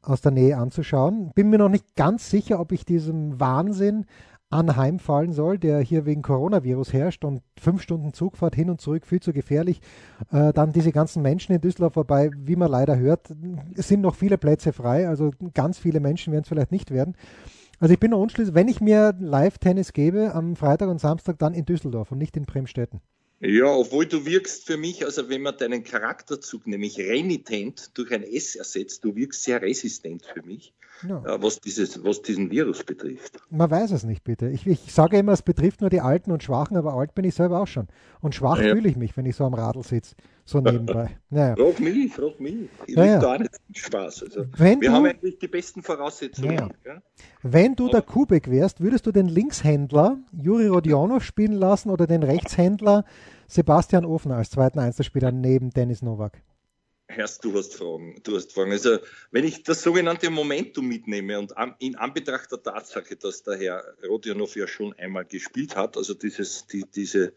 aus 0.00 0.22
der 0.22 0.32
Nähe 0.32 0.56
anzuschauen. 0.56 1.32
Bin 1.34 1.50
mir 1.50 1.58
noch 1.58 1.68
nicht 1.68 1.96
ganz 1.96 2.30
sicher, 2.30 2.60
ob 2.60 2.72
ich 2.72 2.84
diesem 2.84 3.38
Wahnsinn 3.38 4.06
anheimfallen 4.50 5.32
soll, 5.32 5.58
der 5.58 5.80
hier 5.80 6.06
wegen 6.06 6.22
Coronavirus 6.22 6.92
herrscht 6.92 7.24
und 7.24 7.42
fünf 7.60 7.82
Stunden 7.82 8.12
Zugfahrt 8.14 8.54
hin 8.54 8.70
und 8.70 8.80
zurück 8.80 9.06
viel 9.06 9.20
zu 9.20 9.32
gefährlich. 9.32 9.80
Äh, 10.32 10.52
dann 10.52 10.72
diese 10.72 10.92
ganzen 10.92 11.22
Menschen 11.22 11.54
in 11.54 11.60
Düsseldorf 11.60 11.94
vorbei, 11.94 12.30
wie 12.36 12.56
man 12.56 12.70
leider 12.70 12.98
hört, 12.98 13.28
sind 13.74 14.00
noch 14.00 14.14
viele 14.14 14.38
Plätze 14.38 14.72
frei, 14.72 15.08
also 15.08 15.30
ganz 15.54 15.78
viele 15.78 16.00
Menschen 16.00 16.32
werden 16.32 16.42
es 16.42 16.48
vielleicht 16.48 16.72
nicht 16.72 16.90
werden. 16.90 17.14
Also 17.78 17.94
ich 17.94 18.00
bin 18.00 18.10
noch 18.10 18.20
unschlüssig, 18.20 18.54
wenn 18.54 18.68
ich 18.68 18.80
mir 18.80 19.14
Live-Tennis 19.20 19.92
gebe 19.92 20.34
am 20.34 20.56
Freitag 20.56 20.88
und 20.88 21.00
Samstag, 21.00 21.38
dann 21.38 21.54
in 21.54 21.64
Düsseldorf 21.64 22.10
und 22.10 22.18
nicht 22.18 22.36
in 22.36 22.44
Bremstetten. 22.44 23.00
Ja, 23.40 23.66
obwohl 23.66 24.04
du 24.04 24.26
wirkst 24.26 24.66
für 24.66 24.76
mich, 24.76 25.04
also 25.04 25.28
wenn 25.28 25.42
man 25.42 25.56
deinen 25.56 25.84
Charakterzug, 25.84 26.66
nämlich 26.66 26.98
renitent, 26.98 27.96
durch 27.96 28.12
ein 28.12 28.24
S 28.24 28.56
ersetzt, 28.56 29.04
du 29.04 29.14
wirkst 29.14 29.44
sehr 29.44 29.62
resistent 29.62 30.26
für 30.26 30.42
mich. 30.42 30.74
Ja. 31.06 31.42
Was, 31.42 31.60
dieses, 31.60 32.02
was 32.04 32.22
diesen 32.22 32.50
Virus 32.50 32.82
betrifft. 32.82 33.38
Man 33.50 33.70
weiß 33.70 33.92
es 33.92 34.04
nicht, 34.04 34.24
bitte. 34.24 34.48
Ich, 34.48 34.66
ich, 34.66 34.92
sage 34.92 35.18
immer, 35.18 35.32
es 35.32 35.42
betrifft 35.42 35.80
nur 35.80 35.90
die 35.90 36.00
Alten 36.00 36.32
und 36.32 36.42
Schwachen, 36.42 36.76
aber 36.76 36.94
alt 36.94 37.14
bin 37.14 37.24
ich 37.24 37.34
selber 37.34 37.60
auch 37.60 37.66
schon. 37.66 37.88
Und 38.20 38.34
schwach 38.34 38.60
ja. 38.60 38.74
fühle 38.74 38.88
ich 38.88 38.96
mich, 38.96 39.16
wenn 39.16 39.26
ich 39.26 39.36
so 39.36 39.44
am 39.44 39.54
Radl 39.54 39.82
sitze, 39.82 40.16
so 40.44 40.60
nebenbei. 40.60 41.10
Naja. 41.30 41.56
Frag 41.56 41.80
mich, 41.80 42.12
frag 42.12 42.40
mich. 42.40 42.68
Ich 42.86 42.96
ja, 42.96 43.04
ja. 43.04 43.18
da 43.20 43.38
nicht 43.38 43.50
Spaß. 43.74 44.22
Also, 44.24 44.46
wenn 44.56 44.80
wir 44.80 44.88
du, 44.88 44.94
haben 44.94 45.06
eigentlich 45.06 45.38
die 45.38 45.48
besten 45.48 45.82
Voraussetzungen. 45.82 46.72
Ja. 46.84 47.02
Wenn 47.42 47.74
du 47.76 47.84
aber, 47.84 47.92
der 47.92 48.02
Kubik 48.02 48.50
wärst, 48.50 48.80
würdest 48.80 49.06
du 49.06 49.12
den 49.12 49.28
Linkshändler 49.28 50.18
Juri 50.32 50.68
Rodionov 50.68 51.22
spielen 51.22 51.52
lassen 51.52 51.90
oder 51.90 52.06
den 52.06 52.22
Rechtshändler 52.22 53.04
Sebastian 53.46 54.04
Ofner 54.04 54.36
als 54.36 54.50
zweiten 54.50 54.78
Einzelspieler 54.78 55.32
neben 55.32 55.70
Dennis 55.70 56.02
Novak? 56.02 56.42
Herst, 57.10 57.42
du 57.42 57.54
hast 57.54 57.74
Fragen. 57.74 58.20
Du 58.22 58.36
hast 58.36 58.52
Fragen. 58.52 58.70
Also, 58.70 58.98
wenn 59.30 59.44
ich 59.44 59.62
das 59.62 59.82
sogenannte 59.82 60.28
Momentum 60.28 60.86
mitnehme 60.86 61.38
und 61.38 61.54
in 61.78 61.96
Anbetracht 61.96 62.52
der 62.52 62.62
Tatsache, 62.62 63.16
dass 63.16 63.42
der 63.42 63.56
Herr 63.56 63.82
Rodionov 64.06 64.54
ja 64.56 64.66
schon 64.66 64.92
einmal 64.92 65.24
gespielt 65.24 65.74
hat, 65.74 65.96
also 65.96 66.12
dieses, 66.12 66.66
die, 66.66 66.84
diese, 66.94 67.32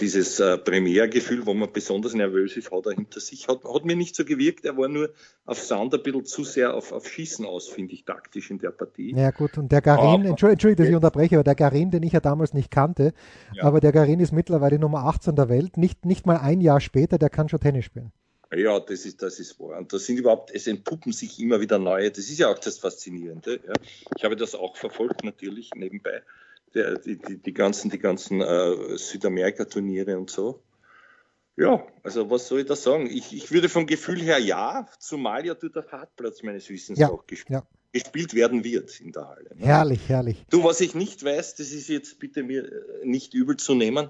dieses 0.00 0.40
äh, 0.40 0.56
Premiergefühl, 0.56 1.44
wo 1.44 1.52
man 1.52 1.70
besonders 1.70 2.14
nervös 2.14 2.56
ist, 2.56 2.72
hat 2.72 2.86
er 2.86 2.92
hinter 2.92 3.20
sich. 3.20 3.46
Hat, 3.46 3.62
hat 3.64 3.84
mir 3.84 3.94
nicht 3.94 4.16
so 4.16 4.24
gewirkt, 4.24 4.64
er 4.64 4.78
war 4.78 4.88
nur 4.88 5.10
auf 5.44 5.58
Sound 5.58 5.92
ein 5.92 6.02
bisschen 6.02 6.24
zu 6.24 6.42
sehr 6.42 6.72
auf, 6.72 6.90
auf 6.90 7.06
Schießen 7.06 7.44
aus, 7.44 7.68
finde 7.68 7.92
ich, 7.92 8.06
taktisch 8.06 8.50
in 8.50 8.58
der 8.58 8.70
Partie. 8.70 9.14
Ja 9.14 9.32
gut, 9.32 9.58
und 9.58 9.70
der 9.70 9.82
Garin, 9.82 10.24
Entschuldigung, 10.24 10.76
dass 10.76 10.88
ich 10.88 10.94
unterbreche, 10.94 11.36
aber 11.36 11.44
der 11.44 11.56
Garin, 11.56 11.90
den 11.90 12.04
ich 12.04 12.12
ja 12.12 12.20
damals 12.20 12.54
nicht 12.54 12.70
kannte, 12.70 13.12
ja. 13.52 13.64
aber 13.64 13.80
der 13.80 13.92
Garin 13.92 14.20
ist 14.20 14.32
mittlerweile 14.32 14.78
Nummer 14.78 15.04
18 15.04 15.36
der 15.36 15.50
Welt, 15.50 15.76
nicht, 15.76 16.06
nicht 16.06 16.24
mal 16.24 16.38
ein 16.38 16.62
Jahr 16.62 16.80
später, 16.80 17.18
der 17.18 17.28
kann 17.28 17.50
schon 17.50 17.60
Tennis 17.60 17.84
spielen. 17.84 18.10
Ja, 18.56 18.80
das 18.80 19.04
ist, 19.04 19.22
das 19.22 19.38
ist 19.38 19.58
wahr. 19.60 19.78
Und 19.78 19.92
da 19.92 19.98
sind 19.98 20.18
überhaupt, 20.18 20.50
es 20.52 20.66
entpuppen 20.66 21.12
sich 21.12 21.40
immer 21.40 21.60
wieder 21.60 21.78
neue. 21.78 22.10
Das 22.10 22.30
ist 22.30 22.38
ja 22.38 22.48
auch 22.48 22.58
das 22.58 22.78
Faszinierende. 22.78 23.60
Ja. 23.66 23.72
Ich 24.16 24.24
habe 24.24 24.36
das 24.36 24.54
auch 24.54 24.76
verfolgt, 24.76 25.24
natürlich, 25.24 25.70
nebenbei 25.74 26.22
die, 26.74 27.16
die, 27.16 27.36
die 27.38 27.54
ganzen, 27.54 27.90
die 27.90 27.98
ganzen 27.98 28.40
äh, 28.40 28.96
Südamerika-Turniere 28.96 30.18
und 30.18 30.30
so. 30.30 30.62
Ja, 31.56 31.86
also 32.02 32.30
was 32.30 32.48
soll 32.48 32.60
ich 32.60 32.66
da 32.66 32.74
sagen? 32.74 33.06
Ich, 33.06 33.32
ich 33.32 33.52
würde 33.52 33.68
vom 33.68 33.86
Gefühl 33.86 34.20
her 34.20 34.38
ja, 34.38 34.88
zumal 34.98 35.46
ja 35.46 35.54
dort 35.54 35.76
der 35.76 35.84
Fahrtplatz 35.84 36.42
meines 36.42 36.68
Wissens 36.68 36.98
ja, 36.98 37.10
auch 37.10 37.26
gespielt, 37.28 37.60
ja. 37.60 37.66
gespielt 37.92 38.34
werden 38.34 38.64
wird 38.64 39.00
in 39.00 39.12
der 39.12 39.28
Halle. 39.28 39.50
Ne? 39.54 39.64
Herrlich, 39.64 40.08
herrlich. 40.08 40.44
Du, 40.50 40.64
was 40.64 40.80
ich 40.80 40.96
nicht 40.96 41.24
weiß, 41.24 41.54
das 41.54 41.70
ist 41.70 41.88
jetzt 41.88 42.18
bitte 42.18 42.42
mir 42.42 42.64
äh, 42.64 43.06
nicht 43.06 43.34
übel 43.34 43.56
zu 43.56 43.76
nehmen, 43.76 44.08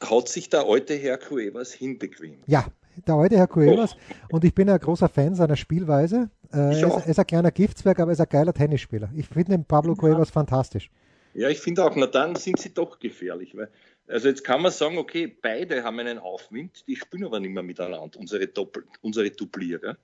hat 0.00 0.28
sich 0.28 0.50
der 0.50 0.66
alte 0.66 0.94
Herr 0.94 1.18
Cuevas 1.18 1.72
hinbequem? 1.72 2.42
Ja, 2.46 2.68
der 3.06 3.14
alte 3.14 3.36
Herr 3.36 3.46
Cuevas 3.46 3.94
oh. 3.94 4.36
und 4.36 4.44
ich 4.44 4.54
bin 4.54 4.68
ein 4.68 4.78
großer 4.78 5.08
Fan 5.08 5.34
seiner 5.34 5.56
Spielweise. 5.56 6.30
Äh, 6.52 6.56
er, 6.56 6.70
ist, 6.72 6.82
er, 6.82 7.06
ist, 7.06 7.18
ein 7.18 7.26
kleiner 7.26 7.50
Giftswerk, 7.50 8.00
aber 8.00 8.10
er 8.10 8.14
ist 8.14 8.20
ein 8.20 8.28
geiler 8.28 8.52
Tennisspieler. 8.52 9.10
Ich 9.14 9.28
finde 9.28 9.52
den 9.52 9.64
Pablo 9.64 9.94
Cuevas 9.94 10.30
fantastisch. 10.30 10.90
Ja, 11.34 11.48
ich 11.48 11.60
finde 11.60 11.84
auch, 11.84 11.96
na 11.96 12.06
dann 12.06 12.36
sind 12.36 12.58
sie 12.60 12.72
doch 12.72 13.00
gefährlich. 13.00 13.56
Weil, 13.56 13.68
also 14.06 14.28
jetzt 14.28 14.44
kann 14.44 14.62
man 14.62 14.70
sagen, 14.70 14.98
okay, 14.98 15.26
beide 15.26 15.82
haben 15.82 15.98
einen 15.98 16.18
Aufwind, 16.18 16.86
die 16.86 16.96
spielen 16.96 17.24
aber 17.24 17.40
nicht 17.40 17.52
mehr 17.52 17.62
miteinander, 17.62 18.18
unsere, 18.18 18.46
Doppel, 18.46 18.84
unsere 19.02 19.30
Duplierer. 19.30 19.96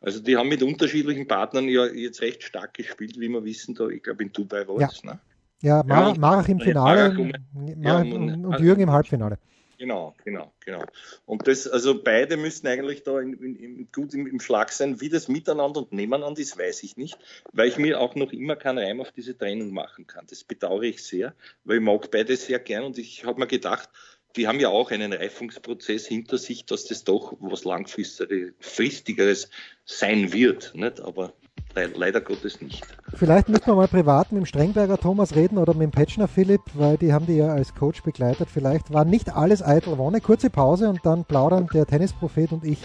Also 0.00 0.20
die 0.20 0.36
haben 0.36 0.48
mit 0.48 0.62
unterschiedlichen 0.62 1.26
Partnern 1.26 1.68
ja 1.68 1.86
jetzt 1.86 2.22
recht 2.22 2.42
stark 2.42 2.74
gespielt, 2.74 3.18
wie 3.20 3.28
wir 3.28 3.44
wissen, 3.44 3.74
da, 3.74 3.88
ich 3.88 4.02
glaube 4.02 4.22
in 4.22 4.32
Dubai 4.32 4.66
war 4.66 4.76
es. 4.88 5.02
Ja. 5.02 5.12
Ne? 5.12 5.20
Ja, 5.60 5.82
Mar 5.82 6.12
ja, 6.12 6.18
Marach 6.18 6.48
im 6.48 6.60
Finale 6.60 7.12
Marach, 7.12 7.36
Marach 7.76 8.04
ja, 8.04 8.14
und, 8.14 8.44
und, 8.46 8.60
Jürgen 8.60 8.82
im 8.82 8.92
Halbfinale. 8.92 9.38
Genau, 9.78 10.16
genau, 10.24 10.52
genau. 10.58 10.84
Und 11.24 11.46
das, 11.46 11.68
also 11.68 12.02
beide 12.02 12.36
müssten 12.36 12.66
eigentlich 12.66 13.04
da 13.04 13.20
in, 13.20 13.34
in, 13.34 13.88
gut 13.92 14.12
im, 14.12 14.26
im, 14.26 14.40
Schlag 14.40 14.72
sein. 14.72 15.00
Wie 15.00 15.08
das 15.08 15.28
miteinander 15.28 15.78
und 15.82 15.92
nebeneinander 15.92 16.40
ist, 16.40 16.58
weiß 16.58 16.82
ich 16.82 16.96
nicht, 16.96 17.16
weil 17.52 17.68
ich 17.68 17.78
mir 17.78 18.00
auch 18.00 18.16
noch 18.16 18.32
immer 18.32 18.56
keinen 18.56 18.78
Reim 18.78 19.00
auf 19.00 19.12
diese 19.12 19.38
Trennung 19.38 19.72
machen 19.72 20.08
kann. 20.08 20.26
Das 20.28 20.42
bedauere 20.42 20.82
ich 20.82 21.04
sehr, 21.04 21.32
weil 21.62 21.76
ich 21.76 21.82
mag 21.82 22.10
beide 22.10 22.36
sehr 22.36 22.58
gern 22.58 22.82
und 22.82 22.98
ich 22.98 23.24
habe 23.24 23.38
mir 23.38 23.46
gedacht, 23.46 23.88
die 24.34 24.48
haben 24.48 24.58
ja 24.58 24.68
auch 24.68 24.90
einen 24.90 25.12
Reifungsprozess 25.12 26.08
hinter 26.08 26.38
sich, 26.38 26.66
dass 26.66 26.84
das 26.84 27.04
doch 27.04 27.36
was 27.38 27.62
langfristigeres 27.64 29.50
sein 29.84 30.32
wird. 30.32 30.74
Nicht? 30.74 31.00
Aber 31.00 31.34
leider 31.74 32.20
Gottes 32.20 32.60
nicht. 32.60 32.86
Vielleicht 33.14 33.48
müssen 33.48 33.66
wir 33.66 33.74
mal 33.74 33.88
privat 33.88 34.32
mit 34.32 34.42
dem 34.42 34.46
Strengberger 34.46 34.98
Thomas 34.98 35.34
reden 35.34 35.58
oder 35.58 35.74
mit 35.74 35.82
dem 35.82 35.90
Petschner 35.90 36.28
Philipp, 36.28 36.62
weil 36.74 36.96
die 36.96 37.12
haben 37.12 37.26
die 37.26 37.36
ja 37.36 37.48
als 37.48 37.74
Coach 37.74 38.02
begleitet. 38.02 38.48
Vielleicht 38.52 38.92
war 38.92 39.04
nicht 39.04 39.34
alles 39.34 39.62
eitel 39.62 39.98
Wonne. 39.98 40.20
Kurze 40.20 40.50
Pause 40.50 40.88
und 40.88 41.04
dann 41.04 41.24
plaudern 41.24 41.68
der 41.72 41.86
Tennisprophet 41.86 42.52
und 42.52 42.64
ich 42.64 42.78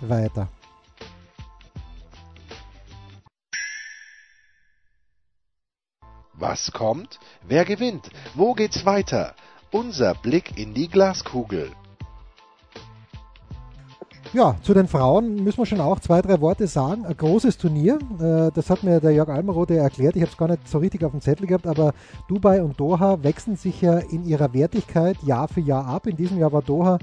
weiter. 0.00 0.48
Was 6.38 6.70
kommt? 6.70 7.18
Wer 7.48 7.64
gewinnt? 7.64 8.10
Wo 8.34 8.52
geht's 8.52 8.84
weiter? 8.84 9.34
Unser 9.70 10.14
Blick 10.14 10.58
in 10.58 10.74
die 10.74 10.88
Glaskugel. 10.88 11.70
Ja, 14.36 14.54
zu 14.60 14.74
den 14.74 14.86
Frauen 14.86 15.42
müssen 15.44 15.56
wir 15.56 15.64
schon 15.64 15.80
auch 15.80 15.98
zwei, 15.98 16.20
drei 16.20 16.42
Worte 16.42 16.66
sagen. 16.66 17.06
Ein 17.06 17.16
großes 17.16 17.56
Turnier, 17.56 17.98
äh, 18.20 18.50
das 18.54 18.68
hat 18.68 18.82
mir 18.82 19.00
der 19.00 19.12
Jörg 19.12 19.30
Almerode 19.30 19.78
erklärt. 19.78 20.14
Ich 20.14 20.20
habe 20.20 20.30
es 20.30 20.36
gar 20.36 20.48
nicht 20.48 20.68
so 20.68 20.76
richtig 20.76 21.04
auf 21.04 21.12
dem 21.12 21.22
Zettel 21.22 21.46
gehabt, 21.46 21.66
aber 21.66 21.94
Dubai 22.28 22.62
und 22.62 22.78
Doha 22.78 23.22
wechseln 23.22 23.56
sich 23.56 23.80
ja 23.80 23.96
in 23.96 24.26
ihrer 24.26 24.52
Wertigkeit 24.52 25.16
Jahr 25.22 25.48
für 25.48 25.62
Jahr 25.62 25.86
ab. 25.86 26.06
In 26.06 26.18
diesem 26.18 26.38
Jahr 26.38 26.52
war 26.52 26.60
Doha 26.60 26.98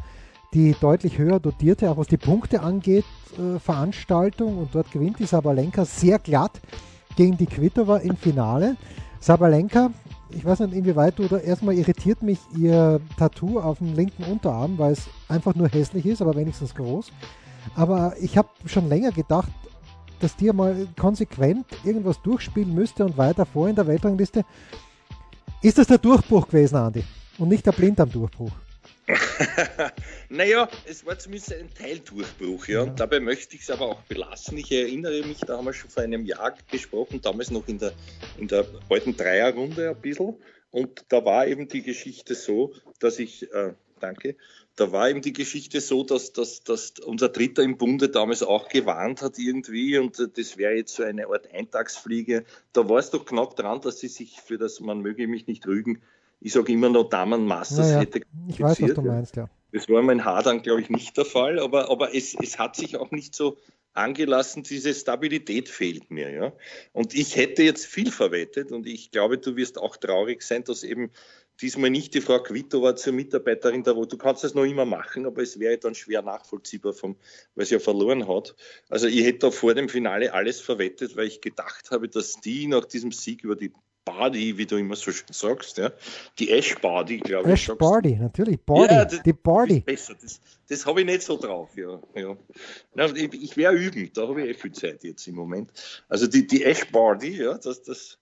die 0.53 0.75
deutlich 0.79 1.17
höher 1.17 1.39
dotierte, 1.39 1.89
auch 1.89 1.97
was 1.97 2.05
die 2.05 2.17
Punkte 2.17 2.61
angeht, 2.61 3.05
äh, 3.39 3.57
Veranstaltung 3.57 4.59
und 4.59 4.75
dort 4.75 4.91
gewinnt 4.91 5.17
die 5.17 5.25
Sabalenka 5.25 5.85
sehr 5.85 6.19
glatt 6.19 6.61
gegen 7.15 7.35
die 7.35 7.47
Kvitova 7.47 7.97
im 7.97 8.15
Finale. 8.15 8.75
Sabalenka 9.19 9.89
ich 10.35 10.43
weiß 10.45 10.59
nicht, 10.59 10.73
inwieweit 10.73 11.19
du 11.19 11.27
da 11.27 11.37
erstmal 11.37 11.75
irritiert 11.75 12.23
mich 12.23 12.39
ihr 12.57 12.99
Tattoo 13.17 13.59
auf 13.59 13.77
dem 13.77 13.93
linken 13.93 14.23
Unterarm, 14.23 14.77
weil 14.77 14.93
es 14.93 15.07
einfach 15.27 15.55
nur 15.55 15.69
hässlich 15.69 16.05
ist, 16.05 16.21
aber 16.21 16.35
wenigstens 16.35 16.75
groß. 16.75 17.11
Aber 17.75 18.15
ich 18.19 18.37
habe 18.37 18.49
schon 18.65 18.89
länger 18.89 19.11
gedacht, 19.11 19.51
dass 20.19 20.35
die 20.35 20.51
mal 20.51 20.87
konsequent 20.97 21.65
irgendwas 21.83 22.21
durchspielen 22.21 22.73
müsste 22.73 23.05
und 23.05 23.17
weiter 23.17 23.45
vor 23.45 23.67
in 23.67 23.75
der 23.75 23.87
Weltrangliste. 23.87 24.43
Ist 25.61 25.77
das 25.77 25.87
der 25.87 25.97
Durchbruch 25.97 26.47
gewesen, 26.47 26.75
Andi? 26.75 27.03
Und 27.37 27.49
nicht 27.49 27.65
der 27.65 27.71
Blinddarm-Durchbruch? 27.71 28.51
naja, 30.29 30.69
es 30.85 31.05
war 31.05 31.19
zumindest 31.19 31.53
ein 31.53 31.73
Teildurchbruch, 31.73 32.67
ja. 32.67 32.83
Und 32.83 32.99
dabei 32.99 33.19
möchte 33.19 33.55
ich 33.55 33.63
es 33.63 33.69
aber 33.69 33.87
auch 33.87 34.01
belassen. 34.03 34.57
Ich 34.57 34.71
erinnere 34.71 35.23
mich, 35.23 35.39
da 35.39 35.57
haben 35.57 35.65
wir 35.65 35.73
schon 35.73 35.89
vor 35.89 36.03
einem 36.03 36.25
Jahr 36.25 36.55
gesprochen, 36.71 37.21
damals 37.21 37.51
noch 37.51 37.67
in 37.67 37.79
der, 37.79 37.93
in 38.37 38.47
der 38.47 38.65
alten 38.89 39.17
Dreierrunde 39.17 39.89
ein 39.89 40.01
bisschen. 40.01 40.35
Und 40.71 41.05
da 41.09 41.23
war 41.25 41.47
eben 41.47 41.67
die 41.67 41.83
Geschichte 41.83 42.33
so, 42.33 42.73
dass 42.99 43.19
ich, 43.19 43.51
äh, 43.53 43.73
danke, 43.99 44.35
da 44.75 44.91
war 44.91 45.09
eben 45.09 45.21
die 45.21 45.33
Geschichte 45.33 45.81
so, 45.81 46.03
dass, 46.03 46.33
dass, 46.33 46.63
dass 46.63 46.93
unser 47.05 47.29
Dritter 47.29 47.61
im 47.61 47.77
Bunde 47.77 48.09
damals 48.09 48.41
auch 48.41 48.69
gewarnt 48.69 49.21
hat 49.21 49.37
irgendwie 49.37 49.99
und 49.99 50.17
das 50.35 50.57
wäre 50.57 50.73
jetzt 50.73 50.95
so 50.95 51.03
eine 51.03 51.27
Art 51.27 51.53
Eintagsfliege. 51.53 52.43
Da 52.71 52.89
war 52.89 52.97
es 52.97 53.11
doch 53.11 53.23
knapp 53.23 53.55
dran, 53.55 53.81
dass 53.81 53.99
sie 53.99 54.07
sich 54.07 54.41
für 54.41 54.57
das, 54.57 54.79
man 54.79 55.01
möge 55.01 55.27
mich 55.27 55.45
nicht 55.45 55.67
rügen, 55.67 56.01
ich 56.43 56.51
sage 56.51 56.73
immer 56.73 56.89
noch 56.89 57.09
Damen 57.09 57.45
Masters 57.45 57.87
naja, 57.87 57.99
hätte 58.01 58.21
Ich 58.49 58.59
weiß, 58.59 58.81
was 58.81 58.93
du 58.93 59.01
meinst, 59.01 59.35
ja. 59.37 59.49
Das 59.71 59.89
war 59.89 60.01
mein 60.03 60.25
Hadern, 60.25 60.61
glaube 60.61 60.81
ich, 60.81 60.89
nicht 60.89 61.17
der 61.17 61.25
Fall, 61.25 61.57
aber, 61.57 61.89
aber 61.89 62.13
es, 62.13 62.35
es 62.39 62.59
hat 62.59 62.75
sich 62.75 62.97
auch 62.97 63.11
nicht 63.11 63.33
so 63.33 63.57
angelassen, 63.93 64.63
diese 64.63 64.93
Stabilität 64.93 65.69
fehlt 65.69 66.11
mir. 66.11 66.29
Ja? 66.29 66.53
Und 66.91 67.15
ich 67.15 67.37
hätte 67.37 67.63
jetzt 67.63 67.85
viel 67.85 68.11
verwettet 68.11 68.71
und 68.71 68.85
ich 68.85 69.09
glaube, 69.09 69.37
du 69.37 69.55
wirst 69.55 69.79
auch 69.79 69.95
traurig 69.95 70.41
sein, 70.43 70.63
dass 70.65 70.83
eben 70.83 71.11
diesmal 71.61 71.89
nicht 71.89 72.13
die 72.13 72.21
Frau 72.21 72.39
Quitova 72.39 72.95
zur 72.95 73.13
Mitarbeiterin 73.13 73.83
da, 73.83 73.95
wo 73.95 74.05
du 74.05 74.17
kannst 74.17 74.43
das 74.43 74.53
noch 74.53 74.65
immer 74.65 74.85
machen, 74.85 75.25
aber 75.25 75.41
es 75.41 75.59
wäre 75.59 75.77
dann 75.77 75.95
schwer 75.95 76.23
nachvollziehbar, 76.23 76.93
vom, 76.93 77.15
weil 77.55 77.65
sie 77.65 77.75
ja 77.75 77.79
verloren 77.79 78.27
hat. 78.27 78.55
Also 78.89 79.07
ich 79.07 79.23
hätte 79.23 79.39
da 79.39 79.51
vor 79.51 79.73
dem 79.73 79.87
Finale 79.87 80.33
alles 80.33 80.59
verwettet, 80.59 81.15
weil 81.15 81.27
ich 81.27 81.39
gedacht 81.39 81.89
habe, 81.91 82.09
dass 82.09 82.33
die 82.41 82.67
nach 82.67 82.85
diesem 82.85 83.11
Sieg 83.11 83.43
über 83.43 83.55
die 83.55 83.71
Bardi, 84.05 84.57
wie 84.57 84.65
du 84.65 84.77
immer 84.77 84.95
so 84.95 85.11
schön 85.11 85.27
sagst, 85.31 85.77
ja. 85.77 85.91
Die 86.39 86.51
Ash 86.51 86.75
Bardi, 86.75 87.17
glaube 87.17 87.47
ich. 87.47 87.53
Ash 87.53 87.77
Bardi, 87.77 88.15
natürlich. 88.15 88.59
Bardi, 88.61 88.93
ja, 88.93 89.05
die 89.05 89.33
Bardi. 89.33 89.79
Besser. 89.81 90.15
Das, 90.21 90.41
das 90.67 90.85
habe 90.85 91.01
ich 91.01 91.05
nicht 91.05 91.21
so 91.21 91.37
drauf, 91.37 91.69
ja. 91.75 91.99
ja. 92.15 92.35
Na, 92.95 93.05
ich, 93.05 93.33
ich 93.33 93.57
wäre 93.57 93.73
üben, 93.73 94.11
da 94.13 94.27
habe 94.27 94.41
ich 94.43 94.49
eh 94.49 94.53
viel 94.53 94.71
Zeit 94.73 95.03
jetzt 95.03 95.27
im 95.27 95.35
Moment. 95.35 95.71
Also 96.09 96.27
die, 96.27 96.45
die 96.45 96.63
Ash 96.63 96.85
Bardi, 96.91 97.37
ja, 97.41 97.57
das, 97.57 97.83
das, 97.83 98.19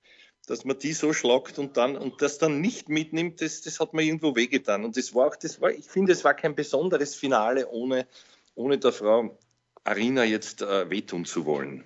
dass 0.48 0.66
man 0.66 0.78
die 0.78 0.94
so 0.94 1.14
schlagt 1.14 1.60
und 1.60 1.78
dann 1.78 1.96
und 1.96 2.22
das 2.22 2.38
dann 2.38 2.62
nicht 2.62 2.90
mitnimmt, 2.90 3.42
das, 3.42 3.62
das 3.62 3.80
hat 3.80 3.94
mir 3.94 4.04
irgendwo 4.04 4.36
wehgetan. 4.36 4.84
Und 4.86 4.98
das 4.98 5.16
war 5.16 5.28
auch, 5.28 5.36
das 5.36 5.62
war, 5.62 5.72
ich 5.72 5.86
finde, 5.86 6.12
es 6.12 6.24
war 6.24 6.34
kein 6.34 6.56
besonderes 6.56 7.16
Finale, 7.16 7.70
ohne, 7.70 8.08
ohne 8.56 8.78
der 8.78 8.92
Frau 8.92 9.38
Arina 9.84 10.24
jetzt 10.24 10.62
äh, 10.62 10.90
wehtun 10.90 11.26
zu 11.26 11.46
wollen. 11.46 11.84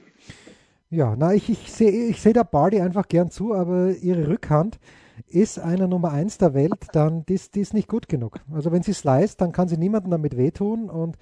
Ja, 0.89 1.15
na, 1.17 1.33
ich, 1.33 1.49
ich 1.49 1.71
sehe 1.71 2.07
ich 2.07 2.21
seh 2.21 2.33
der 2.33 2.43
Bardi 2.43 2.79
einfach 2.79 3.07
gern 3.07 3.31
zu, 3.31 3.53
aber 3.53 3.89
ihre 3.89 4.27
Rückhand 4.27 4.79
ist 5.27 5.59
einer 5.59 5.87
Nummer 5.87 6.11
1 6.11 6.37
der 6.37 6.53
Welt, 6.53 6.87
dann 6.93 7.25
die, 7.25 7.39
die 7.53 7.61
ist 7.61 7.73
nicht 7.73 7.87
gut 7.87 8.07
genug. 8.07 8.39
Also 8.51 8.71
wenn 8.71 8.83
sie 8.83 8.93
slice, 8.93 9.37
dann 9.37 9.51
kann 9.51 9.67
sie 9.67 9.77
niemandem 9.77 10.11
damit 10.11 10.37
wehtun 10.37 10.89
und 10.89 11.17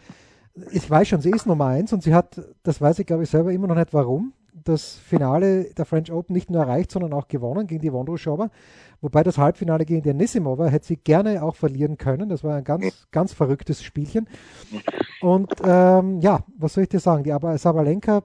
ich 0.72 0.88
weiß 0.88 1.08
schon, 1.08 1.22
sie 1.22 1.32
ist 1.32 1.46
Nummer 1.46 1.68
1 1.68 1.94
und 1.94 2.04
sie 2.04 2.14
hat, 2.14 2.42
das 2.64 2.82
weiß 2.82 3.00
ich 3.00 3.08
glaube 3.08 3.24
ich 3.24 3.30
selber 3.30 3.52
immer 3.52 3.68
noch 3.68 3.76
nicht 3.76 3.94
warum, 3.94 4.34
das 4.54 4.96
Finale 4.96 5.66
der 5.74 5.86
French 5.86 6.12
Open 6.12 6.34
nicht 6.34 6.50
nur 6.50 6.62
erreicht, 6.62 6.92
sondern 6.92 7.14
auch 7.14 7.28
gewonnen 7.28 7.68
gegen 7.68 7.82
die 7.82 7.94
Wondruschowa. 7.94 8.50
Wobei 9.04 9.22
das 9.22 9.38
Halbfinale 9.38 9.84
gegen 9.84 10.02
die 10.02 10.14
Nissimova 10.14 10.68
hätte 10.68 10.88
sie 10.88 10.96
gerne 10.96 11.44
auch 11.44 11.56
verlieren 11.56 11.98
können. 11.98 12.30
Das 12.30 12.42
war 12.42 12.56
ein 12.56 12.64
ganz, 12.64 13.06
ganz 13.12 13.34
verrücktes 13.34 13.84
Spielchen. 13.84 14.30
Und 15.20 15.52
ähm, 15.62 16.22
ja, 16.22 16.40
was 16.58 16.74
soll 16.74 16.84
ich 16.84 16.90
dir 16.90 17.02
sagen? 17.02 17.26
Die 17.26 17.34
aber 17.34 17.58
Sabalenka, 17.58 18.24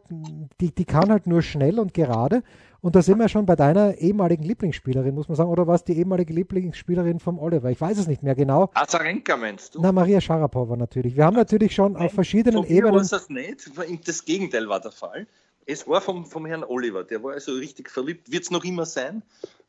die, 0.61 0.73
die 0.73 0.85
kann 0.85 1.11
halt 1.11 1.27
nur 1.27 1.43
schnell 1.43 1.81
und 1.81 1.95
gerade. 1.95 2.45
Und 2.81 2.95
da 2.95 3.03
sind 3.03 3.19
wir 3.19 3.29
schon 3.29 3.45
bei 3.45 3.57
deiner 3.57 3.97
ehemaligen 3.97 4.45
Lieblingsspielerin, 4.45 5.17
muss 5.17 5.27
man 5.27 5.35
sagen. 5.35 5.51
Oder 5.51 5.67
was 5.67 5.83
die 5.83 5.99
ehemalige 5.99 6.33
Lieblingsspielerin 6.33 7.19
vom 7.19 7.41
Oliver? 7.41 7.73
Ich 7.73 7.81
weiß 7.81 7.99
es 7.99 8.07
nicht 8.07 8.23
mehr 8.23 8.37
genau. 8.37 8.71
Azarenka 8.75 9.37
meinst 9.37 9.75
du? 9.75 9.81
Na, 9.83 9.91
Maria 9.91 10.21
Sharapova 10.21 10.77
natürlich. 10.77 11.17
Wir 11.17 11.25
haben 11.25 11.35
natürlich 11.35 11.75
schon 11.75 11.95
Nein, 11.95 12.03
auf 12.03 12.13
verschiedenen 12.13 12.63
Ebenen. 12.63 13.05
das 13.11 13.29
nicht. 13.29 13.69
Das 14.07 14.25
Gegenteil 14.25 14.69
war 14.69 14.79
der 14.79 14.93
Fall. 14.93 15.27
Es 15.67 15.89
war 15.89 16.01
vom, 16.01 16.25
vom 16.25 16.47
Herrn 16.47 16.65
Oliver, 16.65 17.05
der 17.05 17.23
war 17.23 17.35
also 17.35 17.53
richtig 17.53 17.91
verliebt, 17.91 18.33
wird 18.33 18.45
es 18.45 18.51
noch 18.51 18.65
immer 18.65 18.87
sein. 18.87 19.23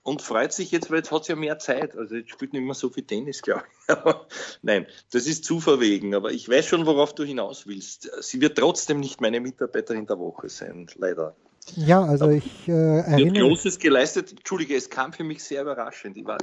Und 0.09 0.23
freut 0.23 0.51
sich 0.53 0.71
jetzt, 0.71 0.89
weil 0.89 0.97
jetzt 0.97 1.11
hat 1.11 1.25
sie 1.25 1.33
ja 1.33 1.35
mehr 1.35 1.59
Zeit. 1.59 1.95
Also 1.95 2.15
jetzt 2.15 2.31
spielt 2.31 2.53
nicht 2.53 2.63
mehr 2.63 2.73
so 2.73 2.89
viel 2.89 3.03
Tennis, 3.03 3.43
glaube 3.43 3.63
ich. 3.71 3.89
Aber 3.95 4.25
nein, 4.63 4.87
das 5.11 5.27
ist 5.27 5.45
zu 5.45 5.59
verwegen. 5.59 6.15
Aber 6.15 6.31
ich 6.31 6.49
weiß 6.49 6.65
schon, 6.65 6.87
worauf 6.87 7.13
du 7.13 7.23
hinaus 7.23 7.67
willst. 7.67 8.09
Sie 8.21 8.41
wird 8.41 8.57
trotzdem 8.57 8.99
nicht 8.99 9.21
meine 9.21 9.39
Mitarbeiterin 9.39 10.07
der 10.07 10.17
Woche 10.17 10.49
sein, 10.49 10.87
leider. 10.95 11.35
Ja, 11.75 12.03
also 12.03 12.25
Aber 12.25 12.33
ich 12.33 12.67
äh, 12.67 12.71
erinnere... 12.71 13.17
Sie 13.19 13.41
hat 13.41 13.49
Großes 13.49 13.79
geleistet. 13.79 14.31
Entschuldige, 14.31 14.75
es 14.75 14.89
kam 14.89 15.13
für 15.13 15.23
mich 15.23 15.43
sehr 15.43 15.61
überraschend, 15.61 16.17
die 16.17 16.25
war, 16.25 16.39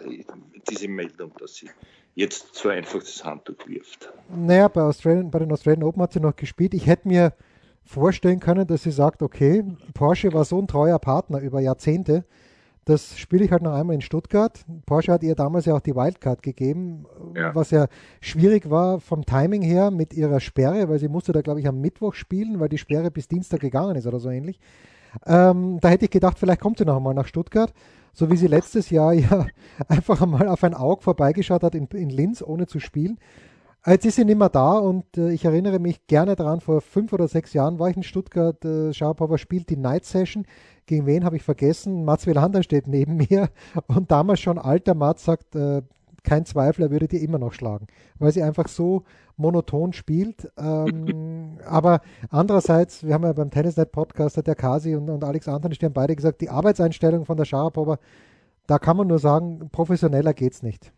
diese 0.71 0.87
Meldung, 0.87 1.33
dass 1.41 1.57
sie 1.57 1.69
jetzt 2.15 2.55
so 2.55 2.69
einfach 2.69 3.01
das 3.01 3.25
Handtuch 3.25 3.67
wirft. 3.67 4.13
Naja, 4.29 4.69
bei, 4.69 4.83
Australian, 4.83 5.33
bei 5.33 5.41
den 5.41 5.51
Australian 5.51 5.83
Open 5.83 6.03
hat 6.03 6.13
sie 6.13 6.21
noch 6.21 6.37
gespielt. 6.37 6.73
Ich 6.73 6.87
hätte 6.87 7.09
mir 7.09 7.33
vorstellen 7.85 8.39
können, 8.39 8.67
dass 8.69 8.85
sie 8.85 8.93
sagt, 8.93 9.23
okay, 9.23 9.65
Porsche 9.93 10.33
war 10.33 10.45
so 10.45 10.61
ein 10.61 10.69
treuer 10.69 11.01
Partner 11.01 11.41
über 11.41 11.61
Jahrzehnte, 11.61 12.25
das 12.87 13.19
spiele 13.19 13.45
ich 13.45 13.51
halt 13.51 13.63
noch 13.63 13.75
einmal 13.75 13.97
in 13.97 14.01
Stuttgart. 14.01 14.65
Porsche 14.87 15.13
hat 15.13 15.25
ihr 15.25 15.35
damals 15.35 15.67
ja 15.67 15.75
auch 15.75 15.81
die 15.81 15.97
Wildcard 15.97 16.41
gegeben, 16.41 17.05
ja. 17.35 17.53
was 17.53 17.73
ja 17.73 17.89
schwierig 18.21 18.71
war 18.71 19.01
vom 19.01 19.27
Timing 19.27 19.63
her 19.63 19.91
mit 19.91 20.15
ihrer 20.15 20.39
Sperre, 20.39 20.89
weil 20.89 21.01
sie 21.01 21.09
musste 21.09 21.33
da, 21.33 21.41
glaube 21.41 21.59
ich, 21.59 21.67
am 21.67 21.81
Mittwoch 21.81 22.15
spielen, 22.15 22.61
weil 22.61 22.69
die 22.69 22.79
Sperre 22.79 23.11
bis 23.11 23.27
Dienstag 23.27 23.59
gegangen 23.59 23.97
ist 23.97 24.07
oder 24.07 24.21
so 24.21 24.31
ähnlich. 24.31 24.61
Ähm, 25.27 25.79
da 25.81 25.89
hätte 25.89 26.05
ich 26.05 26.13
gedacht, 26.13 26.39
vielleicht 26.39 26.61
kommt 26.61 26.79
sie 26.79 26.85
noch 26.85 26.97
einmal 26.97 27.15
nach 27.15 27.27
Stuttgart, 27.27 27.73
so 28.13 28.31
wie 28.31 28.37
sie 28.37 28.47
letztes 28.47 28.89
Jahr 28.91 29.13
ja 29.15 29.47
einfach 29.89 30.23
einmal 30.23 30.47
auf 30.47 30.63
ein 30.63 30.75
Auge 30.75 31.03
vorbeigeschaut 31.03 31.65
hat 31.65 31.75
in, 31.75 31.87
in 31.87 32.11
Linz, 32.11 32.41
ohne 32.41 32.69
zu 32.69 32.79
spielen. 32.79 33.19
Jetzt 33.89 34.05
ist 34.05 34.17
sie 34.17 34.25
nicht 34.25 34.39
mehr 34.39 34.49
da 34.49 34.73
und 34.79 35.17
äh, 35.17 35.31
ich 35.31 35.45
erinnere 35.45 35.79
mich 35.79 36.09
gerne 36.09 36.35
daran, 36.35 36.61
vor 36.61 36.81
fünf 36.81 37.13
oder 37.13 37.29
sechs 37.29 37.53
Jahren 37.53 37.79
war 37.79 37.89
ich 37.89 37.97
in 37.97 38.03
Stuttgart, 38.03 38.65
äh, 38.65 38.93
Sharapova 38.93 39.39
spielt 39.39 39.71
die 39.71 39.77
Night 39.77 40.05
Session. 40.05 40.45
Gegen 40.87 41.07
wen 41.07 41.25
habe 41.25 41.37
ich 41.37 41.45
vergessen? 41.45 42.05
Mats 42.05 42.27
Wielander 42.27 42.65
steht 42.65 42.89
neben 42.89 43.17
mir 43.31 43.49
und 43.87 44.11
damals 44.11 44.41
schon 44.41 44.59
alter 44.59 44.95
Mats 44.95 45.25
sagt, 45.25 45.55
äh, 45.55 45.83
kein 46.25 46.45
Zweifel, 46.45 46.83
er 46.83 46.91
würde 46.91 47.07
die 47.07 47.23
immer 47.23 47.39
noch 47.39 47.53
schlagen, 47.53 47.87
weil 48.19 48.33
sie 48.33 48.43
einfach 48.43 48.67
so 48.67 49.05
monoton 49.37 49.93
spielt. 49.93 50.51
Ähm, 50.59 51.59
aber 51.65 52.01
andererseits, 52.29 53.07
wir 53.07 53.15
haben 53.15 53.23
ja 53.23 53.33
beim 53.35 53.53
Tennisnet 53.53 53.93
Podcast, 53.93 54.45
der 54.45 54.57
Kasi 54.57 54.97
und, 54.97 55.09
und 55.09 55.23
Alex 55.23 55.47
Antonich, 55.47 55.79
die 55.79 55.87
haben 55.87 55.93
beide 55.93 56.17
gesagt, 56.17 56.41
die 56.41 56.51
Arbeitseinstellung 56.51 57.25
von 57.25 57.37
der 57.37 57.45
Sharapova, 57.45 58.01
da 58.67 58.81
kann 58.81 58.97
man 58.97 59.07
nur 59.07 59.21
sagen, 59.21 59.69
professioneller 59.71 60.35
geht's 60.35 60.65
nicht. 60.65 60.93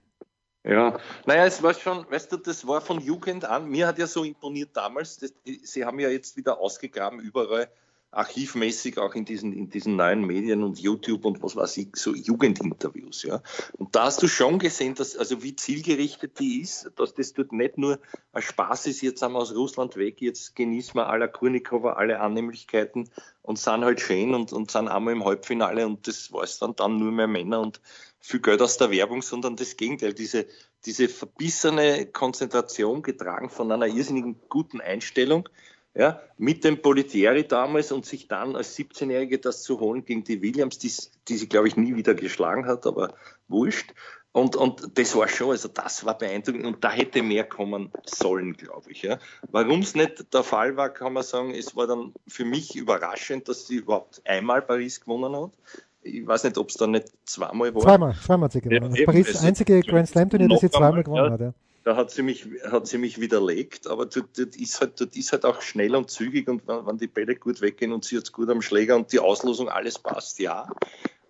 Ja, 0.64 0.98
naja, 1.24 1.46
es 1.46 1.62
war 1.62 1.72
schon, 1.72 2.04
weißt 2.10 2.32
du, 2.32 2.36
das 2.36 2.66
war 2.66 2.80
von 2.80 3.00
Jugend 3.00 3.44
an, 3.44 3.68
mir 3.68 3.86
hat 3.86 3.98
ja 3.98 4.06
so 4.06 4.24
imponiert 4.24 4.70
damals, 4.74 5.18
das, 5.18 5.32
sie 5.62 5.84
haben 5.84 6.00
ja 6.00 6.08
jetzt 6.08 6.36
wieder 6.36 6.58
ausgegraben 6.58 7.20
überall, 7.20 7.70
archivmäßig 8.10 8.98
auch 8.98 9.14
in 9.14 9.24
diesen, 9.24 9.52
in 9.52 9.68
diesen 9.68 9.96
neuen 9.96 10.26
Medien 10.26 10.62
und 10.62 10.78
YouTube 10.78 11.26
und 11.26 11.42
was 11.42 11.56
weiß 11.56 11.76
ich, 11.76 11.94
so 11.94 12.14
Jugendinterviews, 12.14 13.22
ja. 13.22 13.42
Und 13.76 13.94
da 13.94 14.04
hast 14.04 14.22
du 14.22 14.28
schon 14.28 14.58
gesehen, 14.58 14.94
dass, 14.94 15.14
also 15.14 15.42
wie 15.42 15.54
zielgerichtet 15.54 16.38
die 16.38 16.62
ist, 16.62 16.90
dass 16.96 17.14
das 17.14 17.34
dort 17.34 17.52
nicht 17.52 17.76
nur 17.76 17.98
ein 18.32 18.42
Spaß 18.42 18.86
ist, 18.86 19.02
jetzt 19.02 19.20
sind 19.20 19.32
wir 19.32 19.38
aus 19.38 19.54
Russland 19.54 19.96
weg, 19.96 20.22
jetzt 20.22 20.56
genießen 20.56 20.94
wir 20.94 21.08
aller 21.08 21.28
Kurnikova 21.28 21.94
alle 21.94 22.20
Annehmlichkeiten 22.20 23.10
und 23.42 23.58
sind 23.58 23.84
halt 23.84 24.00
schön 24.00 24.34
und, 24.34 24.54
und 24.54 24.70
sind 24.70 24.88
einmal 24.88 25.12
im 25.12 25.24
Halbfinale 25.24 25.86
und 25.86 26.06
das 26.08 26.32
war 26.32 26.44
es 26.44 26.58
dann, 26.58 26.74
dann 26.76 26.96
nur 26.96 27.12
mehr 27.12 27.28
Männer 27.28 27.60
und 27.60 27.80
viel 28.20 28.40
Geld 28.40 28.60
aus 28.62 28.76
der 28.76 28.90
Werbung, 28.90 29.22
sondern 29.22 29.56
das 29.56 29.76
Gegenteil, 29.76 30.12
diese, 30.12 30.46
diese 30.84 31.08
verbissene 31.08 32.06
Konzentration 32.06 33.02
getragen 33.02 33.50
von 33.50 33.70
einer 33.72 33.86
irrsinnigen 33.86 34.40
guten 34.48 34.80
Einstellung, 34.80 35.48
ja, 35.94 36.20
mit 36.36 36.62
dem 36.64 36.80
Politieri 36.80 37.46
damals 37.46 37.90
und 37.90 38.06
sich 38.06 38.28
dann 38.28 38.54
als 38.54 38.78
17-Jährige 38.78 39.38
das 39.38 39.62
zu 39.62 39.80
holen 39.80 40.04
gegen 40.04 40.22
die 40.22 40.42
Williams, 40.42 40.78
die, 40.78 40.92
die 41.26 41.36
sie, 41.36 41.48
glaube 41.48 41.66
ich, 41.66 41.76
nie 41.76 41.96
wieder 41.96 42.14
geschlagen 42.14 42.66
hat, 42.66 42.86
aber 42.86 43.14
wurscht. 43.48 43.94
Und, 44.30 44.54
und 44.54 44.96
das 44.98 45.16
war 45.16 45.26
schon, 45.26 45.50
also 45.50 45.68
das 45.68 46.04
war 46.04 46.16
beeindruckend 46.16 46.66
und 46.66 46.84
da 46.84 46.92
hätte 46.92 47.22
mehr 47.22 47.44
kommen 47.44 47.90
sollen, 48.04 48.52
glaube 48.56 48.92
ich. 48.92 49.02
Ja. 49.02 49.18
Warum 49.50 49.80
es 49.80 49.94
nicht 49.94 50.32
der 50.32 50.44
Fall 50.44 50.76
war, 50.76 50.90
kann 50.90 51.14
man 51.14 51.24
sagen, 51.24 51.52
es 51.52 51.74
war 51.74 51.86
dann 51.86 52.14
für 52.28 52.44
mich 52.44 52.76
überraschend, 52.76 53.48
dass 53.48 53.66
sie 53.66 53.76
überhaupt 53.76 54.22
einmal 54.24 54.62
Paris 54.62 55.00
gewonnen 55.00 55.34
hat. 55.34 55.52
Ich 56.02 56.26
weiß 56.26 56.44
nicht, 56.44 56.58
ob 56.58 56.68
es 56.68 56.76
dann 56.76 56.92
nicht 56.92 57.08
zweimal 57.24 57.74
war. 57.74 57.82
Zweimal, 57.82 58.14
zweimal 58.14 58.44
hat 58.46 58.52
sie 58.52 58.60
gewonnen. 58.60 58.94
Ja, 58.94 59.04
Paris 59.04 59.32
das 59.32 59.44
einzige 59.44 59.80
Grand 59.80 60.08
Slam 60.08 60.30
Turnier, 60.30 60.48
das 60.48 60.60
sie 60.60 60.70
zweimal 60.70 61.02
gewonnen 61.02 61.24
ja. 61.26 61.32
hat. 61.32 61.40
Ja 61.40 61.54
da 61.88 61.96
hat 61.96 62.10
sie 62.10 62.22
mich, 62.22 62.46
hat 62.64 62.86
sie 62.86 62.98
mich 62.98 63.18
widerlegt, 63.18 63.86
aber 63.86 64.04
dort, 64.04 64.38
dort, 64.38 64.56
ist 64.56 64.78
halt, 64.78 65.00
dort 65.00 65.16
ist 65.16 65.32
halt 65.32 65.46
auch 65.46 65.62
schnell 65.62 65.96
und 65.96 66.10
zügig 66.10 66.46
und 66.46 66.68
wenn, 66.68 66.86
wenn 66.86 66.98
die 66.98 67.06
Bälle 67.06 67.34
gut 67.34 67.62
weggehen 67.62 67.92
und 67.92 68.04
sie 68.04 68.16
jetzt 68.16 68.32
gut 68.32 68.50
am 68.50 68.60
Schläger 68.60 68.94
und 68.94 69.10
die 69.10 69.20
Auslosung 69.20 69.70
alles 69.70 69.98
passt, 69.98 70.38
ja. 70.38 70.70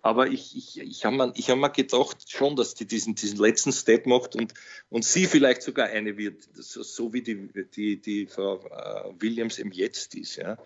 Aber 0.01 0.27
ich, 0.27 0.57
ich, 0.57 0.81
ich 0.81 1.05
habe 1.05 1.15
mir, 1.15 1.33
hab 1.33 1.57
mir 1.57 1.69
gedacht 1.69 2.29
schon, 2.29 2.57
dass 2.57 2.73
die 2.73 2.85
diesen, 2.85 3.15
diesen 3.15 3.39
letzten 3.39 3.71
Step 3.71 4.05
macht 4.05 4.35
und, 4.35 4.53
und 4.89 5.05
sie 5.05 5.27
vielleicht 5.27 5.61
sogar 5.61 5.87
eine 5.87 6.17
wird, 6.17 6.43
so, 6.53 6.83
so 6.83 7.13
wie 7.13 7.21
die, 7.21 7.49
die, 7.73 8.01
die 8.01 8.27
Frau 8.27 8.57
äh, 8.57 9.13
Williams 9.17 9.59
im 9.59 9.71
Jetzt 9.71 10.13
ist. 10.15 10.35
Ja. 10.35 10.57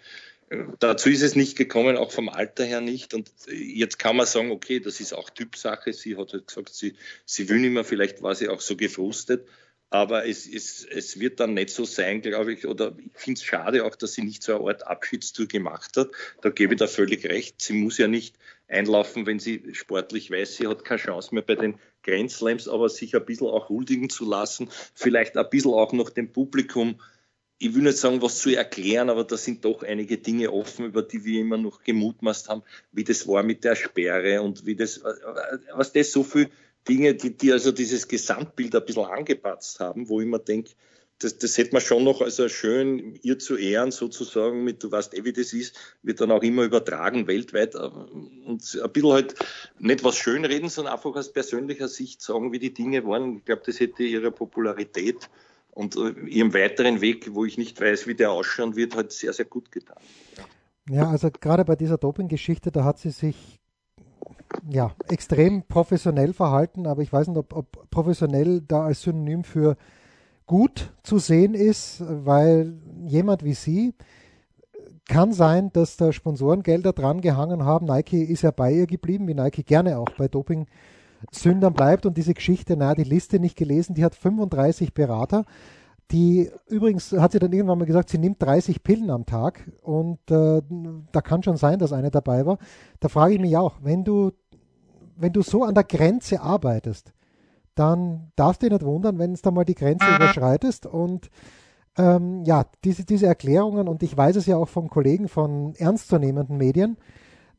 Dazu 0.79 1.09
ist 1.09 1.21
es 1.21 1.35
nicht 1.35 1.57
gekommen, 1.57 1.97
auch 1.97 2.11
vom 2.11 2.29
Alter 2.29 2.63
her 2.65 2.81
nicht. 2.81 3.13
Und 3.13 3.31
jetzt 3.47 3.99
kann 3.99 4.15
man 4.15 4.25
sagen, 4.25 4.51
okay, 4.51 4.79
das 4.79 4.99
ist 4.99 5.13
auch 5.13 5.29
Typsache. 5.29 5.93
Sie 5.93 6.17
hat 6.17 6.33
halt 6.33 6.47
gesagt, 6.47 6.73
sie, 6.73 6.95
sie 7.25 7.49
will 7.49 7.59
nicht 7.59 7.71
mehr, 7.71 7.83
vielleicht 7.83 8.21
war 8.21 8.35
sie 8.35 8.49
auch 8.49 8.61
so 8.61 8.75
gefrustet. 8.75 9.47
Aber 9.89 10.25
es, 10.27 10.47
es, 10.47 10.83
es 10.83 11.19
wird 11.19 11.39
dann 11.39 11.53
nicht 11.53 11.69
so 11.69 11.85
sein, 11.85 12.21
glaube 12.21 12.53
ich, 12.53 12.65
oder 12.65 12.95
ich 12.97 13.11
finde 13.13 13.37
es 13.37 13.43
schade 13.43 13.85
auch, 13.85 13.95
dass 13.95 14.13
sie 14.13 14.23
nicht 14.23 14.41
so 14.41 14.55
eine 14.55 14.65
Art 14.69 14.87
Abschiedstour 14.87 15.45
gemacht 15.45 15.95
hat. 15.97 16.09
Da 16.41 16.49
gebe 16.49 16.73
ich 16.73 16.79
da 16.79 16.87
völlig 16.87 17.25
recht. 17.25 17.61
Sie 17.61 17.73
muss 17.73 17.99
ja 17.99 18.07
nicht 18.07 18.35
einlaufen, 18.67 19.27
wenn 19.27 19.37
sie 19.37 19.63
sportlich 19.73 20.31
weiß, 20.31 20.55
sie 20.55 20.67
hat 20.67 20.83
keine 20.83 20.99
Chance 20.99 21.35
mehr 21.35 21.43
bei 21.43 21.53
den 21.53 21.75
Grand 22.01 22.31
Slams, 22.31 22.67
aber 22.67 22.89
sich 22.89 23.15
ein 23.15 23.23
bisschen 23.23 23.47
auch 23.47 23.69
huldigen 23.69 24.09
zu 24.09 24.27
lassen, 24.27 24.69
vielleicht 24.95 25.37
ein 25.37 25.49
bisschen 25.51 25.73
auch 25.73 25.93
noch 25.93 26.09
dem 26.09 26.33
Publikum 26.33 26.99
ich 27.59 27.73
will 27.75 27.83
nicht 27.83 27.97
sagen, 27.97 28.21
was 28.21 28.39
zu 28.39 28.55
erklären, 28.55 29.09
aber 29.09 29.23
da 29.23 29.37
sind 29.37 29.63
doch 29.63 29.83
einige 29.83 30.17
Dinge 30.17 30.51
offen, 30.51 30.85
über 30.85 31.01
die 31.01 31.23
wir 31.23 31.41
immer 31.41 31.57
noch 31.57 31.83
gemutmaßt 31.83 32.49
haben, 32.49 32.63
wie 32.91 33.03
das 33.03 33.27
war 33.27 33.43
mit 33.43 33.63
der 33.63 33.75
Sperre 33.75 34.41
und 34.41 34.65
wie 34.65 34.75
das, 34.75 35.01
was 35.73 35.93
das 35.93 36.11
so 36.11 36.23
viel 36.23 36.49
Dinge, 36.87 37.13
die, 37.15 37.37
die 37.37 37.51
also 37.51 37.71
dieses 37.71 38.07
Gesamtbild 38.07 38.75
ein 38.75 38.85
bisschen 38.85 39.05
angepatzt 39.05 39.79
haben, 39.79 40.09
wo 40.09 40.19
ich 40.19 40.27
mir 40.27 40.39
denke, 40.39 40.71
das, 41.19 41.37
das 41.37 41.57
hätte 41.57 41.73
man 41.73 41.81
schon 41.81 42.03
noch 42.03 42.21
also 42.21 42.49
schön 42.49 43.17
ihr 43.21 43.39
zu 43.39 43.55
ehren, 43.55 43.91
sozusagen, 43.91 44.63
mit 44.63 44.83
du 44.83 44.91
weißt 44.91 45.13
eh, 45.13 45.23
wie 45.23 45.31
das 45.31 45.53
ist, 45.53 45.77
wird 46.01 46.19
dann 46.19 46.31
auch 46.31 46.43
immer 46.43 46.63
übertragen 46.63 47.27
weltweit 47.27 47.75
und 47.75 48.79
ein 48.83 48.91
bisschen 48.91 49.11
halt 49.11 49.35
nicht 49.79 50.03
was 50.03 50.17
schönreden, 50.17 50.69
sondern 50.69 50.93
einfach 50.93 51.15
aus 51.15 51.31
persönlicher 51.31 51.87
Sicht 51.87 52.21
sagen, 52.21 52.51
wie 52.51 52.59
die 52.59 52.73
Dinge 52.73 53.05
waren. 53.05 53.37
Ich 53.37 53.45
glaube, 53.45 53.61
das 53.65 53.79
hätte 53.79 54.03
ihre 54.03 54.31
Popularität 54.31 55.29
und 55.73 55.95
äh, 55.95 56.11
ihrem 56.27 56.53
weiteren 56.53 57.01
Weg, 57.01 57.33
wo 57.33 57.45
ich 57.45 57.57
nicht 57.57 57.79
weiß, 57.79 58.07
wie 58.07 58.15
der 58.15 58.31
ausschauen 58.31 58.75
wird, 58.75 58.95
halt 58.95 59.11
sehr, 59.11 59.33
sehr 59.33 59.45
gut 59.45 59.71
getan. 59.71 59.97
Ja, 60.89 61.09
also 61.09 61.29
gerade 61.31 61.65
bei 61.65 61.75
dieser 61.75 61.97
Doping-Geschichte, 61.97 62.71
da 62.71 62.83
hat 62.83 62.99
sie 62.99 63.11
sich 63.11 63.59
ja, 64.69 64.91
extrem 65.07 65.63
professionell 65.63 66.33
verhalten, 66.33 66.87
aber 66.87 67.01
ich 67.01 67.11
weiß 67.11 67.27
nicht, 67.27 67.37
ob, 67.37 67.53
ob 67.55 67.89
professionell 67.89 68.61
da 68.61 68.85
als 68.85 69.01
Synonym 69.01 69.43
für 69.43 69.77
gut 70.45 70.93
zu 71.03 71.19
sehen 71.19 71.53
ist, 71.53 72.03
weil 72.07 72.79
jemand 73.05 73.43
wie 73.43 73.53
sie 73.53 73.93
kann 75.07 75.33
sein, 75.33 75.71
dass 75.73 75.97
da 75.97 76.13
Sponsorengelder 76.13 76.93
dran 76.93 77.21
gehangen 77.21 77.65
haben. 77.65 77.87
Nike 77.87 78.23
ist 78.23 78.43
ja 78.43 78.51
bei 78.51 78.71
ihr 78.71 78.87
geblieben, 78.87 79.27
wie 79.27 79.33
Nike 79.33 79.63
gerne 79.63 79.97
auch 79.97 80.09
bei 80.17 80.27
Doping-Sündern 81.23 81.73
bleibt 81.73 82.05
und 82.05 82.17
diese 82.17 82.33
Geschichte, 82.33 82.77
naja, 82.77 82.95
die 82.95 83.03
Liste 83.03 83.39
nicht 83.39 83.57
gelesen, 83.57 83.95
die 83.95 84.03
hat 84.03 84.15
35 84.15 84.93
Berater. 84.93 85.45
Die 86.11 86.51
übrigens 86.67 87.11
hat 87.13 87.31
sie 87.31 87.39
dann 87.39 87.53
irgendwann 87.53 87.79
mal 87.79 87.85
gesagt, 87.85 88.09
sie 88.09 88.17
nimmt 88.17 88.41
30 88.41 88.83
Pillen 88.83 89.09
am 89.09 89.25
Tag 89.25 89.71
und 89.81 90.19
äh, 90.29 90.61
da 91.11 91.21
kann 91.21 91.43
schon 91.43 91.57
sein, 91.57 91.79
dass 91.79 91.93
eine 91.93 92.11
dabei 92.11 92.45
war. 92.45 92.57
Da 92.99 93.07
frage 93.07 93.33
ich 93.33 93.39
mich 93.39 93.57
auch, 93.57 93.75
wenn 93.81 94.03
du 94.03 94.31
wenn 95.15 95.33
du 95.33 95.41
so 95.41 95.63
an 95.63 95.75
der 95.75 95.83
Grenze 95.83 96.41
arbeitest, 96.41 97.13
dann 97.75 98.31
darfst 98.35 98.61
du 98.61 98.69
dich 98.69 98.73
nicht 98.73 98.85
wundern, 98.85 99.19
wenn 99.19 99.33
es 99.33 99.41
da 99.41 99.51
mal 99.51 99.65
die 99.65 99.75
Grenze 99.75 100.05
überschreitest. 100.15 100.85
Und 100.85 101.29
ähm, 101.97 102.43
ja, 102.45 102.65
diese, 102.83 103.05
diese 103.05 103.27
Erklärungen, 103.27 103.87
und 103.87 104.03
ich 104.03 104.15
weiß 104.15 104.35
es 104.35 104.45
ja 104.45 104.57
auch 104.57 104.69
von 104.69 104.89
Kollegen 104.89 105.27
von 105.27 105.75
ernstzunehmenden 105.75 106.57
Medien, 106.57 106.97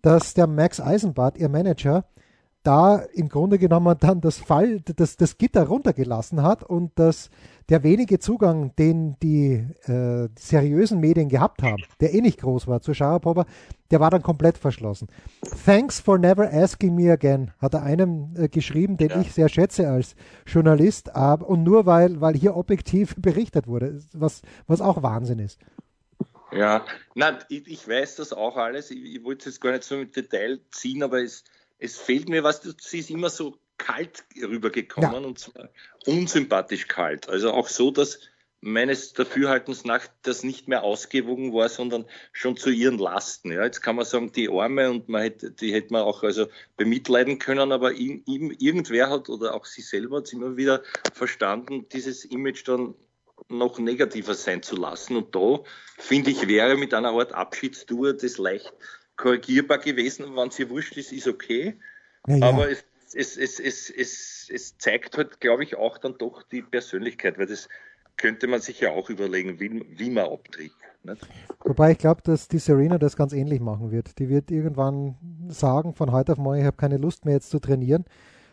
dass 0.03 0.35
der 0.35 0.47
Max 0.47 0.81
Eisenbart, 0.81 1.39
ihr 1.39 1.49
Manager, 1.49 2.05
da 2.65 2.97
im 3.13 3.29
Grunde 3.29 3.59
genommen 3.59 3.97
dann 4.01 4.21
das 4.21 4.39
Fall, 4.39 4.81
das, 4.81 5.17
das 5.17 5.39
Gitter 5.39 5.65
runtergelassen 5.65 6.43
hat 6.43 6.65
und 6.65 6.99
dass 6.99 7.31
der 7.69 7.83
wenige 7.83 8.19
Zugang, 8.19 8.75
den 8.77 9.17
die 9.21 9.67
äh, 9.85 10.29
seriösen 10.39 11.01
Medien 11.01 11.29
gehabt 11.29 11.63
haben, 11.63 11.83
der 12.01 12.13
eh 12.13 12.21
nicht 12.21 12.41
groß 12.41 12.67
war 12.67 12.81
zu 12.81 12.93
Sharapova, 12.93 13.47
der 13.91 14.01
war 14.01 14.11
dann 14.11 14.23
komplett 14.23 14.59
verschlossen. 14.59 15.09
Thanks 15.65 16.01
for 16.01 16.19
never 16.19 16.53
asking 16.53 16.95
me 16.95 17.11
again, 17.13 17.53
hat 17.59 17.75
er 17.75 17.83
einem 17.83 18.35
äh, 18.37 18.49
geschrieben, 18.49 18.97
den 18.97 19.11
ja. 19.11 19.21
ich 19.21 19.33
sehr 19.33 19.49
schätze 19.49 19.89
als 19.89 20.17
Journalist, 20.47 21.11
äh, 21.15 21.37
und 21.37 21.63
nur 21.63 21.87
weil, 21.87 22.21
weil 22.21 22.35
hier 22.35 22.57
objektiv 22.57 23.15
berichtet 23.19 23.67
wurde, 23.67 24.01
was, 24.13 24.43
was 24.67 24.81
auch 24.81 25.03
Wahnsinn 25.03 25.39
ist. 25.39 25.59
Ja, 26.53 26.85
nein, 27.15 27.39
ich, 27.49 27.67
ich 27.67 27.89
weiß 27.89 28.17
das 28.17 28.33
auch 28.33 28.57
alles. 28.57 28.91
Ich, 28.91 29.03
ich 29.03 29.25
wollte 29.25 29.49
es 29.49 29.61
gar 29.61 29.73
nicht 29.73 29.85
so 29.85 29.97
im 29.97 30.11
Detail 30.11 30.61
ziehen, 30.71 31.03
aber 31.03 31.23
es, 31.23 31.43
es 31.85 31.99
fehlt 31.99 32.29
mir 32.29 32.43
was, 32.43 32.63
sie 32.81 32.99
ist 32.99 33.11
immer 33.11 33.31
so 33.31 33.59
kalt 33.77 34.25
rübergekommen 34.41 35.13
ja. 35.13 35.19
und 35.19 35.39
zwar 35.39 35.69
unsympathisch 36.07 36.89
kalt. 36.89 37.29
Also 37.29 37.53
auch 37.53 37.69
so, 37.69 37.91
dass 37.91 38.21
meines 38.61 39.13
Dafürhaltens 39.13 39.85
nach 39.85 40.07
das 40.23 40.43
nicht 40.43 40.69
mehr 40.69 40.83
ausgewogen 40.83 41.53
war, 41.53 41.69
sondern 41.69 42.07
schon 42.33 42.57
zu 42.57 42.71
ihren 42.71 42.99
Lasten. 42.99 43.53
Ja, 43.53 43.63
jetzt 43.65 43.83
kann 43.83 43.97
man 43.97 44.07
sagen, 44.07 44.33
die 44.33 44.49
Arme 44.49 44.91
und 44.91 45.11
man 45.11 45.23
hätte, 45.23 45.51
die 45.51 45.75
hätte 45.75 45.93
man 45.93 46.03
auch 46.03 46.23
also 46.23 46.47
bemitleiden 46.79 47.39
können, 47.39 47.73
aber 47.73 47.93
ihm, 47.93 48.23
irgendwer 48.25 49.11
hat 49.11 49.29
oder 49.29 49.55
auch 49.55 49.67
sie 49.67 49.83
selber 49.83 50.19
hat 50.19 50.33
immer 50.33 50.57
wieder 50.57 50.83
verstanden, 51.13 51.87
dieses 51.91 52.25
Image 52.25 52.67
dann 52.67 52.95
noch 53.49 53.79
negativer 53.79 54.33
sein 54.33 54.63
zu 54.63 54.77
lassen. 54.77 55.17
Und 55.17 55.35
da 55.35 55.61
finde 55.99 56.31
ich, 56.31 56.49
wäre 56.49 56.77
mit 56.77 56.95
einer 56.95 57.11
Art 57.11 57.35
Abschiedstour 57.35 58.15
das 58.15 58.39
leicht 58.39 58.73
korrigierbar 59.17 59.79
gewesen. 59.79 60.37
Wenn 60.37 60.51
sie 60.51 60.69
wurscht 60.71 60.97
ist, 60.97 61.13
ist 61.13 61.29
okay. 61.29 61.79
Ja, 62.27 62.37
ja. 62.37 62.49
Aber 62.49 62.71
es, 62.71 62.85
es, 63.15 63.37
es, 63.37 63.61
es, 63.61 63.91
es, 63.91 64.49
es 64.53 64.79
zeigt 64.79 65.17
halt, 65.17 65.41
glaube 65.41 65.65
ich, 65.65 65.77
auch 65.77 65.99
dann 65.99 66.19
doch 66.19 66.43
die 66.43 66.63
Persönlichkeit, 66.63 67.39
weil 67.39 67.47
das 67.47 67.69
könnte 68.17 68.47
man 68.47 68.61
sich 68.61 68.81
ja 68.81 68.91
auch 68.91 69.11
überlegen, 69.11 69.61
wie, 69.61 69.85
wie 69.99 70.11
man 70.11 70.27
abtritt. 70.27 70.73
Nicht? 71.03 71.27
Wobei 71.65 71.93
ich 71.93 71.99
glaube, 71.99 72.23
dass 72.23 72.49
die 72.49 72.59
Serena 72.59 72.99
das 72.99 73.17
ganz 73.17 73.33
ähnlich 73.33 73.61
machen 73.61 73.91
wird. 73.91 74.19
Die 74.19 74.29
wird 74.29 74.51
irgendwann 74.51 75.17
sagen, 75.49 75.95
von 75.95 76.13
heute 76.13 76.33
auf 76.33 76.39
morgen, 76.39 76.61
ich 76.61 76.67
habe 76.67 76.77
keine 76.77 76.97
Lust 76.97 77.25
mehr 77.25 77.35
jetzt 77.35 77.51
zu 77.51 77.59
trainieren. 77.59 78.05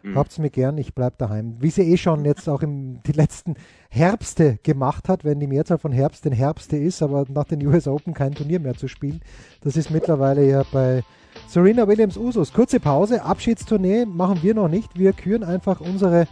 Mhm. 0.03 0.15
Habt's 0.15 0.39
mir 0.39 0.49
gern, 0.49 0.77
ich 0.77 0.93
bleib 0.93 1.17
daheim. 1.17 1.57
Wie 1.59 1.69
sie 1.69 1.83
eh 1.83 1.97
schon 1.97 2.25
jetzt 2.25 2.47
auch 2.49 2.61
im, 2.61 3.01
die 3.03 3.11
letzten 3.11 3.55
Herbste 3.89 4.59
gemacht 4.63 5.09
hat, 5.09 5.23
wenn 5.23 5.39
die 5.39 5.47
Mehrzahl 5.47 5.77
von 5.77 5.91
Herbst 5.91 6.25
den 6.25 6.33
Herbste 6.33 6.77
ist, 6.77 7.01
aber 7.01 7.25
nach 7.29 7.45
den 7.45 7.65
US 7.65 7.87
Open 7.87 8.13
kein 8.13 8.33
Turnier 8.33 8.59
mehr 8.59 8.75
zu 8.75 8.87
spielen. 8.87 9.21
Das 9.61 9.77
ist 9.77 9.91
mittlerweile 9.91 10.47
ja 10.47 10.63
bei 10.71 11.03
Serena 11.47 11.87
Williams 11.87 12.17
Usus. 12.17 12.53
Kurze 12.53 12.79
Pause, 12.79 13.23
Abschiedstournee 13.23 14.05
machen 14.05 14.39
wir 14.41 14.53
noch 14.53 14.67
nicht. 14.67 14.97
Wir 14.97 15.13
küren 15.13 15.43
einfach 15.43 15.81
unsere 15.81 16.27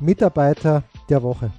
Mitarbeiter 0.00 0.82
der 1.08 1.22
Woche. 1.22 1.52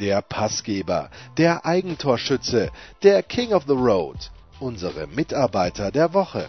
Der 0.00 0.22
Passgeber, 0.22 1.10
der 1.36 1.66
Eigentorschütze, 1.66 2.70
der 3.02 3.22
King 3.22 3.52
of 3.52 3.64
the 3.66 3.74
Road, 3.74 4.30
unsere 4.58 5.06
Mitarbeiter 5.06 5.90
der 5.90 6.14
Woche. 6.14 6.48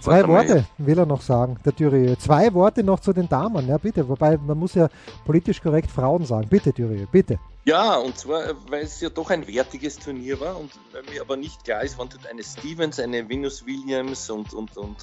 Zwei 0.00 0.26
Worte 0.26 0.64
will 0.78 0.98
er 0.98 1.06
noch 1.06 1.20
sagen, 1.20 1.58
der 1.64 1.74
Thürieu. 1.74 2.14
Zwei 2.16 2.54
Worte 2.54 2.82
noch 2.82 3.00
zu 3.00 3.12
den 3.12 3.28
Damen, 3.28 3.68
ja 3.68 3.76
bitte. 3.76 4.08
Wobei 4.08 4.38
man 4.38 4.56
muss 4.56 4.74
ja 4.74 4.88
politisch 5.26 5.60
korrekt 5.60 5.90
Frauen 5.90 6.24
sagen. 6.24 6.48
Bitte, 6.48 6.72
Thürieu, 6.72 7.04
bitte. 7.12 7.38
Ja, 7.64 7.96
und 7.96 8.16
zwar, 8.16 8.54
weil 8.70 8.84
es 8.84 9.00
ja 9.02 9.10
doch 9.10 9.28
ein 9.28 9.46
wertiges 9.46 9.98
Turnier 9.98 10.40
war 10.40 10.58
und 10.58 10.70
weil 10.92 11.02
mir 11.12 11.20
aber 11.20 11.36
nicht 11.36 11.62
klar 11.64 11.82
ist, 11.82 11.98
wann 11.98 12.08
eine 12.30 12.42
Stevens, 12.42 12.98
eine 12.98 13.28
Venus 13.28 13.66
Williams 13.66 14.30
und, 14.30 14.54
und, 14.54 14.78
und 14.78 14.96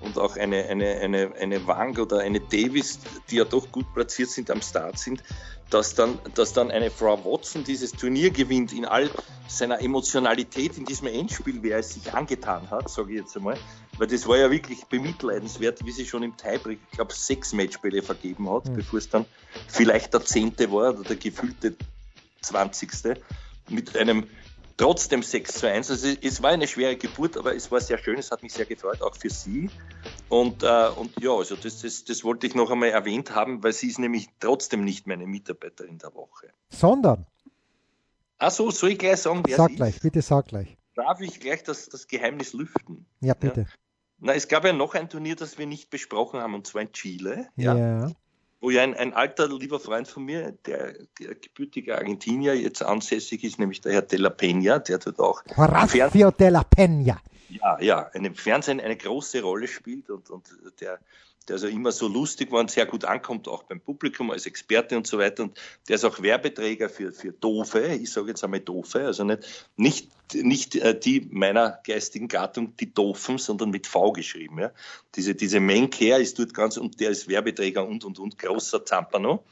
und 0.00 0.18
auch 0.18 0.36
eine, 0.36 0.64
eine, 0.66 0.96
eine, 1.00 1.32
eine 1.40 1.66
Wang 1.66 1.96
oder 1.98 2.18
eine 2.18 2.40
Davis, 2.40 2.98
die 3.30 3.36
ja 3.36 3.44
doch 3.44 3.70
gut 3.72 3.92
platziert 3.94 4.30
sind, 4.30 4.50
am 4.50 4.62
Start 4.62 4.98
sind, 4.98 5.22
dass 5.70 5.94
dann, 5.94 6.18
dass 6.34 6.52
dann 6.52 6.70
eine 6.70 6.90
Frau 6.90 7.24
Watson 7.24 7.64
dieses 7.64 7.92
Turnier 7.92 8.30
gewinnt 8.30 8.72
in 8.72 8.84
all 8.84 9.10
seiner 9.48 9.80
Emotionalität 9.80 10.78
in 10.78 10.84
diesem 10.84 11.08
Endspiel, 11.08 11.58
wer 11.62 11.78
es 11.78 11.94
sich 11.94 12.12
angetan 12.12 12.70
hat, 12.70 12.88
sage 12.88 13.12
ich 13.12 13.20
jetzt 13.20 13.36
einmal, 13.36 13.58
weil 13.98 14.06
das 14.06 14.26
war 14.28 14.36
ja 14.36 14.50
wirklich 14.50 14.84
bemitleidenswert, 14.84 15.84
wie 15.84 15.92
sie 15.92 16.06
schon 16.06 16.22
im 16.22 16.36
Tiebreak, 16.36 16.78
ich 16.90 16.96
glaube, 16.96 17.12
sechs 17.12 17.52
Matchbälle 17.52 18.02
vergeben 18.02 18.50
hat, 18.50 18.66
mhm. 18.66 18.76
bevor 18.76 18.98
es 18.98 19.08
dann 19.08 19.24
vielleicht 19.66 20.14
der 20.14 20.24
zehnte 20.24 20.70
war 20.70 20.94
oder 20.94 21.02
der 21.02 21.16
gefühlte 21.16 21.74
zwanzigste 22.40 23.20
mit 23.68 23.96
einem 23.96 24.28
trotzdem 24.76 25.22
6 25.22 25.54
zu 25.54 25.68
1. 25.68 25.90
Also 25.90 26.08
es 26.20 26.42
war 26.42 26.50
eine 26.50 26.66
schwere 26.66 26.96
Geburt, 26.96 27.36
aber 27.36 27.54
es 27.54 27.70
war 27.70 27.80
sehr 27.80 27.98
schön, 27.98 28.18
es 28.18 28.30
hat 28.30 28.42
mich 28.42 28.52
sehr 28.52 28.66
gefreut, 28.66 29.02
auch 29.02 29.16
für 29.16 29.30
sie. 29.30 29.70
Und, 30.28 30.62
äh, 30.62 30.88
und 30.96 31.18
ja, 31.20 31.32
also 31.32 31.56
das, 31.56 31.82
das, 31.82 32.04
das 32.04 32.24
wollte 32.24 32.46
ich 32.46 32.54
noch 32.54 32.70
einmal 32.70 32.90
erwähnt 32.90 33.34
haben, 33.34 33.62
weil 33.62 33.72
sie 33.72 33.88
ist 33.88 33.98
nämlich 33.98 34.28
trotzdem 34.40 34.84
nicht 34.84 35.06
meine 35.06 35.26
Mitarbeiterin 35.26 35.98
der 35.98 36.14
Woche. 36.14 36.48
Sondern? 36.68 37.26
Ach 38.38 38.50
so, 38.50 38.70
soll 38.70 38.90
ich 38.90 38.98
gleich 38.98 39.18
sagen, 39.18 39.42
wer 39.46 39.56
Sag 39.56 39.76
gleich, 39.76 39.96
ist? 39.96 40.02
bitte 40.02 40.20
sag 40.20 40.48
gleich. 40.48 40.76
Darf 40.94 41.20
ich 41.20 41.40
gleich 41.40 41.62
das, 41.62 41.88
das 41.88 42.06
Geheimnis 42.06 42.52
lüften? 42.52 43.06
Ja, 43.20 43.34
bitte. 43.34 43.62
Ja. 43.62 43.66
Na, 44.18 44.34
es 44.34 44.48
gab 44.48 44.64
ja 44.64 44.72
noch 44.72 44.94
ein 44.94 45.08
Turnier, 45.08 45.36
das 45.36 45.58
wir 45.58 45.66
nicht 45.66 45.90
besprochen 45.90 46.40
haben, 46.40 46.54
und 46.54 46.66
zwar 46.66 46.82
in 46.82 46.92
Chile. 46.92 47.48
Ja. 47.56 47.76
ja 47.76 48.10
wo 48.60 48.70
ja 48.70 48.82
ein, 48.82 48.94
ein, 48.94 49.12
alter, 49.12 49.48
lieber 49.48 49.78
Freund 49.78 50.08
von 50.08 50.24
mir, 50.24 50.52
der, 50.66 50.94
der 51.20 51.34
gebürtige 51.34 51.96
Argentinier, 51.96 52.54
jetzt 52.54 52.82
ansässig 52.82 53.44
ist, 53.44 53.58
nämlich 53.58 53.80
der 53.80 53.92
Herr 53.92 54.02
De 54.02 54.18
La 54.18 54.30
Peña, 54.30 54.78
der 54.78 54.98
dort 54.98 55.20
auch 55.20 55.42
Horacio 55.56 56.30
De 56.30 56.48
La 56.48 56.62
Peña. 56.62 57.18
Ja, 57.48 57.80
ja, 57.80 58.00
im 58.14 58.34
Fernsehen 58.34 58.80
eine 58.80 58.96
große 58.96 59.42
Rolle 59.42 59.68
spielt 59.68 60.10
und, 60.10 60.30
und 60.30 60.48
der 60.80 60.98
der 61.48 61.54
also 61.54 61.68
immer 61.68 61.92
so 61.92 62.08
lustig 62.08 62.50
war 62.50 62.60
und 62.60 62.70
sehr 62.70 62.86
gut 62.86 63.04
ankommt, 63.04 63.48
auch 63.48 63.62
beim 63.62 63.80
Publikum 63.80 64.30
als 64.30 64.46
Experte 64.46 64.96
und 64.96 65.06
so 65.06 65.18
weiter. 65.18 65.44
Und 65.44 65.58
der 65.88 65.96
ist 65.96 66.04
auch 66.04 66.20
Werbeträger 66.20 66.88
für, 66.88 67.12
für 67.12 67.32
Doofe, 67.32 67.86
ich 67.86 68.10
sage 68.10 68.28
jetzt 68.28 68.42
einmal 68.42 68.60
Doofe, 68.60 69.06
also 69.06 69.24
nicht, 69.24 69.70
nicht, 69.76 70.10
nicht 70.34 70.76
äh, 70.76 70.98
die 70.98 71.28
meiner 71.30 71.80
geistigen 71.84 72.28
Gattung, 72.28 72.76
die 72.76 72.92
Doofen, 72.92 73.38
sondern 73.38 73.70
mit 73.70 73.86
V 73.86 74.12
geschrieben. 74.12 74.58
Ja. 74.58 74.72
Diese, 75.14 75.34
diese 75.34 75.60
Menker 75.60 76.18
ist 76.18 76.38
dort 76.38 76.54
ganz, 76.54 76.76
und 76.76 77.00
der 77.00 77.10
ist 77.10 77.28
Werbeträger 77.28 77.86
und, 77.86 78.04
und, 78.04 78.18
und, 78.18 78.38
großer 78.38 78.84
Zampano. 78.84 79.44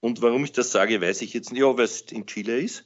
Und 0.00 0.22
warum 0.22 0.44
ich 0.44 0.52
das 0.52 0.70
sage, 0.70 1.00
weiß 1.00 1.22
ich 1.22 1.34
jetzt 1.34 1.52
nicht, 1.52 1.60
ja, 1.60 1.76
weil 1.76 1.84
es 1.84 2.02
in 2.02 2.26
Chile 2.26 2.58
ist. 2.58 2.84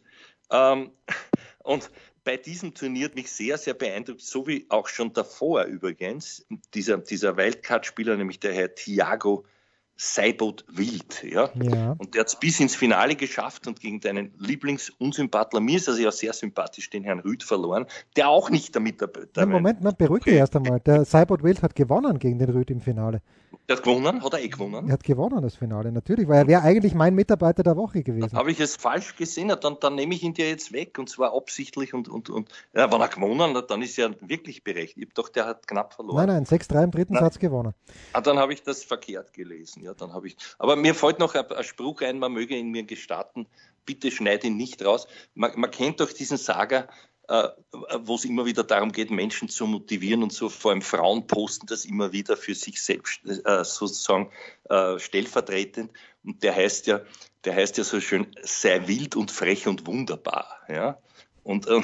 Ähm, 0.51 0.91
und 1.63 1.91
bei 2.25 2.37
diesem 2.37 2.75
Turnier 2.75 3.11
mich 3.15 3.31
sehr, 3.31 3.59
sehr 3.59 3.75
beeindruckt, 3.75 4.21
so 4.21 4.47
wie 4.47 4.67
auch 4.69 4.89
schon 4.89 5.13
davor 5.13 5.65
übrigens, 5.65 6.47
dieser, 6.75 6.99
dieser 6.99 7.37
Wildcard-Spieler, 7.37 8.17
nämlich 8.17 8.41
der 8.41 8.55
Herr 8.55 8.75
Thiago 8.75 9.45
Seibot 10.05 10.65
Wild. 10.69 11.23
Ja? 11.23 11.51
ja. 11.55 11.95
Und 11.97 12.15
der 12.15 12.23
hat 12.23 12.29
es 12.29 12.37
bis 12.37 12.59
ins 12.59 12.75
Finale 12.75 13.15
geschafft 13.15 13.69
und 13.69 13.79
gegen 13.79 14.01
deinen 14.01 14.35
Lieblingsunsympathler, 14.39 15.61
mir 15.61 15.77
ist 15.77 15.87
er 15.87 15.97
ja 15.97 16.11
sehr 16.11 16.33
sympathisch, 16.33 16.91
den 16.91 17.05
Herrn 17.05 17.21
Rüd 17.21 17.45
verloren, 17.45 17.87
der 18.17 18.29
auch 18.29 18.51
nicht 18.51 18.75
damit 18.75 19.01
dabei 19.01 19.23
ja, 19.37 19.47
Moment, 19.47 19.81
man 19.81 19.95
beruhigt 19.97 20.27
okay. 20.27 20.37
erst 20.37 20.57
einmal. 20.57 20.81
Der 20.81 21.05
Seibot 21.05 21.45
Wild 21.45 21.63
hat 21.63 21.77
gewonnen 21.77 22.19
gegen 22.19 22.39
den 22.39 22.51
Rüd 22.51 22.71
im 22.71 22.81
Finale. 22.81 23.23
Der 23.69 23.77
hat 23.77 23.85
gewonnen? 23.85 24.23
Hat 24.25 24.33
er 24.33 24.41
eh 24.41 24.49
gewonnen? 24.49 24.89
Er 24.89 24.95
hat 24.95 25.05
gewonnen, 25.05 25.41
das 25.41 25.57
Finale, 25.57 25.93
natürlich, 25.93 26.27
weil 26.27 26.39
er 26.39 26.47
wäre 26.49 26.63
eigentlich 26.63 26.95
mein 26.95 27.15
Mitarbeiter 27.15 27.63
der 27.63 27.77
Woche 27.77 28.03
gewesen. 28.03 28.33
Habe 28.33 28.51
ich 28.51 28.59
es 28.59 28.77
falsch 28.77 29.15
gesehen? 29.17 29.53
Dann, 29.61 29.77
dann 29.81 29.95
nehme 29.95 30.15
ich 30.15 30.23
ihn 30.23 30.35
dir 30.35 30.49
jetzt 30.49 30.73
weg 30.73 30.99
und 30.99 31.09
zwar 31.09 31.35
absichtlich 31.35 31.95
und, 31.95 32.09
und, 32.09 32.29
und 32.29 32.49
ja, 32.75 32.91
wenn 32.91 33.01
er 33.01 33.09
gewonnen 33.09 33.57
hat, 33.57 33.71
dann 33.71 33.83
ist 33.83 33.99
er 33.99 34.15
wirklich 34.21 34.65
berechtigt. 34.65 35.17
Doch, 35.17 35.29
der 35.29 35.47
hat 35.47 35.69
knapp 35.69 35.95
verloren. 35.95 36.27
Nein, 36.27 36.45
nein, 36.45 36.45
6-3 36.45 36.85
im 36.85 36.91
dritten 36.91 37.15
Satz 37.15 37.39
gewonnen. 37.39 37.75
Ah, 38.13 38.21
dann 38.21 38.39
habe 38.39 38.53
ich 38.53 38.63
das 38.63 38.83
verkehrt 38.83 39.33
gelesen. 39.33 39.83
Ja, 39.85 39.92
dann 39.95 40.13
habe 40.13 40.29
ich. 40.29 40.37
Aber 40.59 40.77
mir 40.77 40.95
fällt 40.95 41.19
noch 41.19 41.35
ein, 41.35 41.47
ein 41.51 41.65
Spruch 41.65 42.03
ein, 42.03 42.19
man 42.19 42.33
möge 42.33 42.57
ihn 42.57 42.71
mir 42.71 42.85
gestatten. 42.85 43.47
Bitte 43.85 44.11
schneid 44.11 44.45
ihn 44.45 44.57
nicht 44.57 44.85
raus. 44.85 45.07
Man, 45.35 45.59
man 45.59 45.71
kennt 45.71 46.01
doch 46.01 46.13
diesen 46.13 46.37
Saga, 46.37 46.89
äh, 47.29 47.49
wo 48.01 48.17
es 48.17 48.25
immer 48.25 48.45
wieder 48.45 48.65
darum 48.65 48.93
geht, 48.93 49.11
Menschen 49.11 49.49
zu 49.49 49.67
motivieren 49.67 50.23
und 50.23 50.33
so, 50.33 50.49
vor 50.49 50.73
allem 50.73 50.83
Frauen 50.83 51.27
posten 51.27 51.67
das 51.67 51.85
immer 51.85 52.13
wieder 52.13 52.37
für 52.37 52.55
sich 52.55 52.83
selbst 52.83 53.21
äh, 53.25 53.65
sozusagen 53.65 54.31
äh, 54.69 54.99
stellvertretend. 54.99 55.93
Und 56.25 56.43
der 56.43 56.55
heißt 56.55 56.87
ja, 56.89 57.01
der 57.45 57.55
heißt 57.55 57.79
ja 57.79 57.85
so 57.85 58.01
schön, 58.01 58.27
sei 58.43 58.87
wild 58.87 59.17
und 59.17 59.31
frech 59.31 59.67
und 59.67 59.87
wunderbar. 59.87 60.59
Ja? 60.69 60.99
Und, 61.45 61.67
äh, 61.67 61.81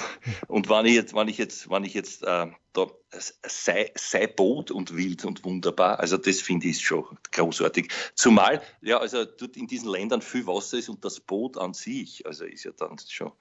und 0.46 0.68
wenn 0.68 0.86
ich 0.86 0.94
jetzt, 0.94 1.14
wenn 1.14 1.28
ich 1.28 1.38
jetzt, 1.38 1.70
wenn 1.70 1.84
ich 1.84 1.94
jetzt 1.94 2.22
äh, 2.22 2.46
da 2.72 2.86
sei, 3.10 3.90
sei 3.94 4.26
Boot 4.26 4.70
und 4.70 4.96
wild 4.96 5.24
und 5.24 5.44
wunderbar, 5.44 5.98
also 5.98 6.16
das 6.16 6.40
finde 6.40 6.68
ich 6.68 6.80
schon 6.80 7.04
großartig. 7.32 7.90
Zumal, 8.14 8.62
ja, 8.80 8.98
also 8.98 9.24
dort 9.24 9.56
in 9.56 9.66
diesen 9.66 9.88
Ländern 9.88 10.22
viel 10.22 10.46
Wasser 10.46 10.78
ist 10.78 10.88
und 10.88 11.04
das 11.04 11.20
Boot 11.20 11.58
an 11.58 11.74
sich, 11.74 12.24
also 12.26 12.44
ist 12.44 12.64
ja 12.64 12.72
dann 12.76 12.96
schon. 13.08 13.32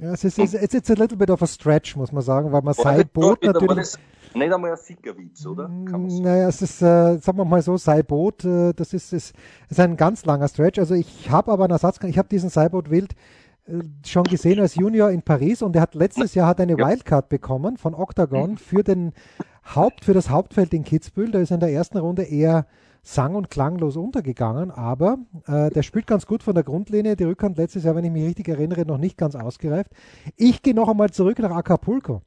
Ja, 0.00 0.12
es 0.12 0.24
ist, 0.24 0.38
es 0.38 0.54
ist 0.54 0.72
jetzt 0.72 0.90
ein 0.90 0.96
little 0.96 1.18
bit 1.18 1.28
of 1.28 1.42
a 1.42 1.46
stretch, 1.46 1.96
muss 1.96 2.12
man 2.12 2.22
sagen, 2.22 2.50
weil 2.50 2.62
man 2.62 2.72
sei 2.72 3.04
Boot 3.04 3.42
natürlich. 3.42 3.92
Nicht 4.34 4.52
einmal 4.52 4.70
ein 4.70 4.76
Sickerwitz, 4.78 5.44
oder? 5.44 5.68
naja, 5.68 6.48
es 6.48 6.62
ist, 6.62 6.80
äh, 6.80 7.18
sagen 7.18 7.36
wir 7.36 7.44
mal 7.44 7.60
so, 7.60 7.76
Seiboot, 7.76 8.44
äh, 8.44 8.72
das 8.72 8.94
ist, 8.94 9.12
ist, 9.12 9.34
ist 9.68 9.80
ein 9.80 9.96
ganz 9.96 10.24
langer 10.24 10.48
Stretch. 10.48 10.78
Also 10.78 10.94
ich 10.94 11.30
habe 11.30 11.52
aber 11.52 11.64
einen 11.64 11.72
Ersatz, 11.72 11.98
ich 12.02 12.16
habe 12.16 12.28
diesen 12.28 12.48
Seiboot 12.48 12.90
Wild 12.90 13.14
schon 14.06 14.24
gesehen 14.24 14.60
als 14.60 14.74
Junior 14.74 15.10
in 15.10 15.22
Paris 15.22 15.62
und 15.62 15.76
er 15.76 15.82
hat 15.82 15.94
letztes 15.94 16.34
Jahr 16.34 16.48
hat 16.48 16.60
eine. 16.60 16.76
Wildcard 16.76 17.28
bekommen 17.28 17.76
von 17.76 17.94
Octagon 17.94 18.52
mhm. 18.52 18.56
für 18.56 18.82
den 18.82 19.12
Haupt, 19.74 20.04
für 20.04 20.14
das 20.14 20.30
Hauptfeld 20.30 20.74
in 20.74 20.84
Kitzbühel. 20.84 21.30
Da 21.30 21.38
ist 21.38 21.50
er 21.50 21.56
in 21.56 21.60
der 21.60 21.72
ersten 21.72 21.98
Runde 21.98 22.24
eher 22.24 22.66
sang- 23.02 23.34
und 23.34 23.50
klanglos 23.50 23.96
untergegangen, 23.96 24.70
aber 24.70 25.18
äh, 25.46 25.70
der 25.70 25.82
spielt 25.82 26.06
ganz 26.06 26.26
gut 26.26 26.42
von 26.42 26.54
der 26.54 26.64
Grundlinie. 26.64 27.16
Die 27.16 27.24
Rückhand 27.24 27.56
letztes 27.56 27.84
Jahr, 27.84 27.96
wenn 27.96 28.04
ich 28.04 28.12
mich 28.12 28.24
richtig 28.24 28.48
erinnere, 28.48 28.84
noch 28.84 28.98
nicht 28.98 29.16
ganz 29.16 29.34
ausgereift. 29.34 29.92
Ich 30.36 30.62
gehe 30.62 30.74
noch 30.74 30.88
einmal 30.88 31.10
zurück 31.10 31.38
nach 31.40 31.50
Acapulco, 31.50 32.22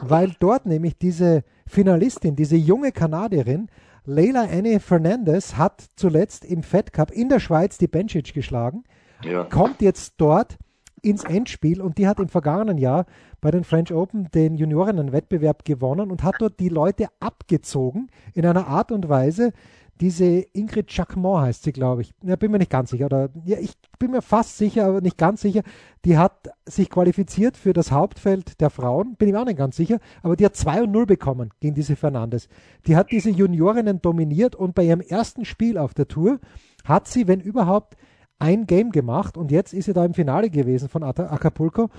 weil 0.00 0.32
dort 0.38 0.66
nämlich 0.66 0.98
diese 0.98 1.42
Finalistin, 1.66 2.36
diese 2.36 2.56
junge 2.56 2.92
Kanadierin, 2.92 3.68
Leila 4.06 4.42
Annie 4.42 4.80
Fernandez 4.80 5.56
hat 5.56 5.82
zuletzt 5.96 6.44
im 6.44 6.62
Fed 6.62 6.92
Cup 6.92 7.10
in 7.10 7.28
der 7.28 7.40
Schweiz 7.40 7.78
die 7.78 7.88
Bencic 7.88 8.34
geschlagen, 8.34 8.84
ja. 9.22 9.44
kommt 9.44 9.80
jetzt 9.82 10.14
dort 10.18 10.58
ins 11.04 11.24
Endspiel 11.24 11.80
und 11.80 11.98
die 11.98 12.06
hat 12.06 12.18
im 12.18 12.28
vergangenen 12.28 12.78
Jahr 12.78 13.06
bei 13.40 13.50
den 13.50 13.64
French 13.64 13.92
Open 13.92 14.28
den 14.32 14.56
Juniorinnenwettbewerb 14.56 15.64
gewonnen 15.64 16.10
und 16.10 16.22
hat 16.22 16.36
dort 16.38 16.58
die 16.60 16.68
Leute 16.68 17.08
abgezogen 17.20 18.08
in 18.32 18.46
einer 18.46 18.66
Art 18.66 18.90
und 18.90 19.08
Weise, 19.08 19.52
diese 20.00 20.24
Ingrid 20.24 20.92
Jacquemont 20.92 21.42
heißt 21.42 21.62
sie, 21.62 21.72
glaube 21.72 22.02
ich. 22.02 22.12
Ja, 22.22 22.34
bin 22.34 22.50
mir 22.50 22.58
nicht 22.58 22.70
ganz 22.70 22.90
sicher. 22.90 23.06
Oder 23.06 23.28
ja, 23.44 23.58
ich 23.58 23.74
bin 23.98 24.10
mir 24.10 24.22
fast 24.22 24.58
sicher, 24.58 24.86
aber 24.86 25.00
nicht 25.00 25.18
ganz 25.18 25.40
sicher. 25.40 25.62
Die 26.04 26.18
hat 26.18 26.50
sich 26.66 26.90
qualifiziert 26.90 27.56
für 27.56 27.72
das 27.72 27.92
Hauptfeld 27.92 28.60
der 28.60 28.70
Frauen, 28.70 29.14
bin 29.16 29.28
ich 29.28 29.36
auch 29.36 29.44
nicht 29.44 29.58
ganz 29.58 29.76
sicher, 29.76 29.98
aber 30.22 30.34
die 30.34 30.44
hat 30.44 30.56
2 30.56 30.82
und 30.84 30.90
0 30.90 31.06
bekommen 31.06 31.50
gegen 31.60 31.74
diese 31.74 31.94
Fernandes. 31.94 32.48
Die 32.86 32.96
hat 32.96 33.12
diese 33.12 33.30
Juniorinnen 33.30 34.02
dominiert 34.02 34.56
und 34.56 34.74
bei 34.74 34.82
ihrem 34.82 35.00
ersten 35.00 35.44
Spiel 35.44 35.78
auf 35.78 35.94
der 35.94 36.08
Tour 36.08 36.40
hat 36.84 37.06
sie, 37.06 37.28
wenn 37.28 37.40
überhaupt, 37.40 37.96
ein 38.38 38.66
Game 38.66 38.90
gemacht 38.90 39.36
und 39.36 39.50
jetzt 39.50 39.72
ist 39.72 39.86
sie 39.86 39.92
da 39.92 40.04
im 40.04 40.14
Finale 40.14 40.50
gewesen 40.50 40.88
von 40.88 41.02
Acapulco. 41.02 41.90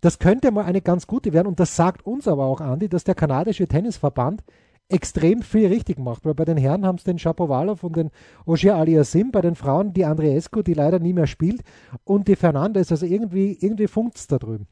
Das 0.00 0.18
könnte 0.18 0.50
mal 0.50 0.64
eine 0.64 0.80
ganz 0.80 1.06
gute 1.06 1.32
werden 1.32 1.46
und 1.46 1.60
das 1.60 1.76
sagt 1.76 2.06
uns 2.06 2.26
aber 2.26 2.44
auch, 2.44 2.60
Andi, 2.60 2.88
dass 2.88 3.04
der 3.04 3.14
kanadische 3.14 3.68
Tennisverband 3.68 4.42
extrem 4.88 5.42
viel 5.42 5.68
richtig 5.68 5.98
macht, 5.98 6.24
weil 6.24 6.34
bei 6.34 6.44
den 6.44 6.56
Herren 6.56 6.84
haben 6.84 6.96
es 6.96 7.04
den 7.04 7.18
Shapovalov 7.18 7.82
und 7.82 7.96
den 7.96 8.10
Ogier 8.44 8.76
Aliasim, 8.76 9.30
bei 9.30 9.40
den 9.40 9.54
Frauen 9.54 9.92
die 9.92 10.04
Andreescu, 10.04 10.62
die 10.62 10.74
leider 10.74 10.98
nie 10.98 11.12
mehr 11.12 11.26
spielt 11.26 11.62
und 12.04 12.28
die 12.28 12.36
Fernandes, 12.36 12.90
also 12.90 13.06
irgendwie, 13.06 13.56
irgendwie 13.60 13.86
funkt 13.86 14.16
es 14.18 14.26
da 14.26 14.38
drüben. 14.38 14.66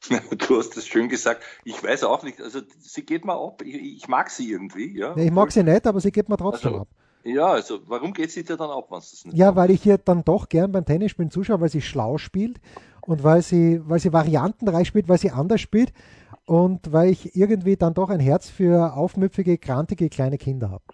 Du 0.48 0.58
hast 0.58 0.76
das 0.76 0.86
schön 0.86 1.08
gesagt. 1.08 1.42
Ich 1.64 1.82
weiß 1.82 2.04
auch 2.04 2.22
nicht, 2.22 2.40
also 2.40 2.60
sie 2.78 3.04
geht 3.04 3.24
mal 3.24 3.36
ab. 3.36 3.62
Ich, 3.62 3.74
ich 3.74 4.08
mag 4.08 4.30
sie 4.30 4.50
irgendwie, 4.50 4.98
ja 4.98 5.16
ich 5.16 5.30
mag 5.30 5.52
sie 5.52 5.62
nicht, 5.62 5.86
aber 5.86 6.00
sie 6.00 6.10
geht 6.10 6.28
mir 6.28 6.36
trotzdem 6.36 6.72
also, 6.72 6.82
ab. 6.82 6.88
Ja, 7.24 7.48
also 7.48 7.80
warum 7.88 8.12
geht 8.12 8.30
sie 8.30 8.44
dir 8.44 8.56
dann 8.56 8.70
ab, 8.70 8.90
wenn 8.90 8.98
es 8.98 9.10
das 9.10 9.24
nicht 9.24 9.36
Ja, 9.36 9.46
macht? 9.46 9.56
weil 9.56 9.70
ich 9.70 9.82
hier 9.82 9.98
dann 9.98 10.24
doch 10.24 10.48
gern 10.48 10.72
beim 10.72 10.84
Tennisspielen 10.84 11.30
zuschaue, 11.30 11.60
weil 11.60 11.68
sie 11.70 11.80
schlau 11.82 12.18
spielt 12.18 12.60
und 13.00 13.22
weil 13.24 13.42
sie, 13.42 13.80
weil 13.88 13.98
sie 14.00 14.12
variantenreich 14.12 14.88
spielt, 14.88 15.08
weil 15.08 15.18
sie 15.18 15.30
anders 15.30 15.60
spielt 15.60 15.92
und 16.46 16.92
weil 16.92 17.10
ich 17.10 17.36
irgendwie 17.36 17.76
dann 17.76 17.94
doch 17.94 18.10
ein 18.10 18.20
Herz 18.20 18.48
für 18.50 18.94
aufmüpfige, 18.94 19.58
krantige 19.58 20.08
kleine 20.10 20.38
Kinder 20.38 20.70
habe. 20.70 20.84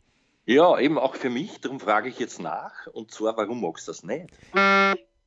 Ja, 0.46 0.78
eben 0.78 0.98
auch 0.98 1.14
für 1.14 1.30
mich, 1.30 1.60
darum 1.60 1.78
frage 1.80 2.08
ich 2.08 2.18
jetzt 2.18 2.40
nach. 2.40 2.86
Und 2.92 3.10
zwar, 3.12 3.36
warum 3.36 3.60
magst 3.60 3.86
du 3.88 3.92
das 3.92 4.02
nicht? 4.02 4.30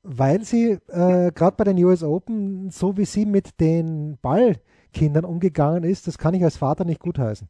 Weil 0.03 0.43
sie 0.45 0.77
äh, 0.87 1.31
gerade 1.31 1.55
bei 1.57 1.63
den 1.65 1.83
US 1.83 2.03
Open, 2.03 2.69
so 2.71 2.97
wie 2.97 3.05
sie 3.05 3.25
mit 3.25 3.59
den 3.59 4.17
Ballkindern 4.21 5.25
umgegangen 5.25 5.83
ist, 5.83 6.07
das 6.07 6.17
kann 6.17 6.33
ich 6.33 6.43
als 6.43 6.57
Vater 6.57 6.85
nicht 6.85 6.99
gutheißen. 7.01 7.49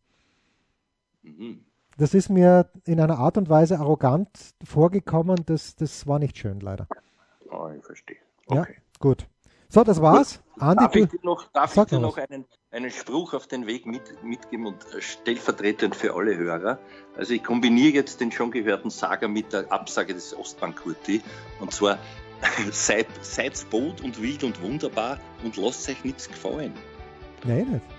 Mhm. 1.23 1.68
Das 1.99 2.13
ist 2.13 2.29
mir 2.29 2.69
in 2.85 3.01
einer 3.01 3.19
Art 3.19 3.37
und 3.37 3.49
Weise 3.49 3.77
arrogant 3.77 4.29
vorgekommen, 4.63 5.43
das, 5.45 5.75
das 5.75 6.07
war 6.07 6.17
nicht 6.17 6.37
schön, 6.37 6.61
leider. 6.61 6.87
Oh, 7.51 7.67
ich 7.77 7.83
verstehe. 7.83 8.15
Okay. 8.47 8.75
Ja, 8.77 8.81
gut. 8.99 9.27
So, 9.67 9.83
das 9.83 10.01
war's. 10.01 10.41
Andi, 10.57 10.81
darf 10.81 10.95
ich 10.95 11.09
dir 11.09 11.19
noch, 11.23 11.51
darf 11.51 11.75
ich 11.75 11.83
dir 11.83 11.99
noch 11.99 12.17
einen, 12.17 12.45
einen 12.71 12.89
Spruch 12.89 13.33
auf 13.33 13.47
den 13.47 13.67
Weg 13.67 13.85
mit, 13.85 14.23
mitgeben 14.23 14.65
und 14.67 14.81
äh, 14.93 15.01
stellvertretend 15.01 15.93
für 15.93 16.15
alle 16.15 16.37
Hörer? 16.37 16.79
Also 17.17 17.33
ich 17.33 17.43
kombiniere 17.43 17.95
jetzt 17.95 18.21
den 18.21 18.31
schon 18.31 18.51
gehörten 18.51 18.89
Saga 18.89 19.27
mit 19.27 19.51
der 19.51 19.69
Absage 19.69 20.13
des 20.13 20.33
Ostbankurti 20.33 21.21
und 21.59 21.73
zwar 21.73 21.97
seid, 22.71 23.07
seid 23.21 23.69
Boot 23.69 23.99
und 24.01 24.21
wild 24.21 24.45
und 24.45 24.61
wunderbar 24.61 25.19
und 25.43 25.57
lasst 25.57 25.89
euch 25.89 26.05
nichts 26.05 26.29
gefallen. 26.29 26.73
Nein, 27.43 27.69
nicht. 27.71 27.98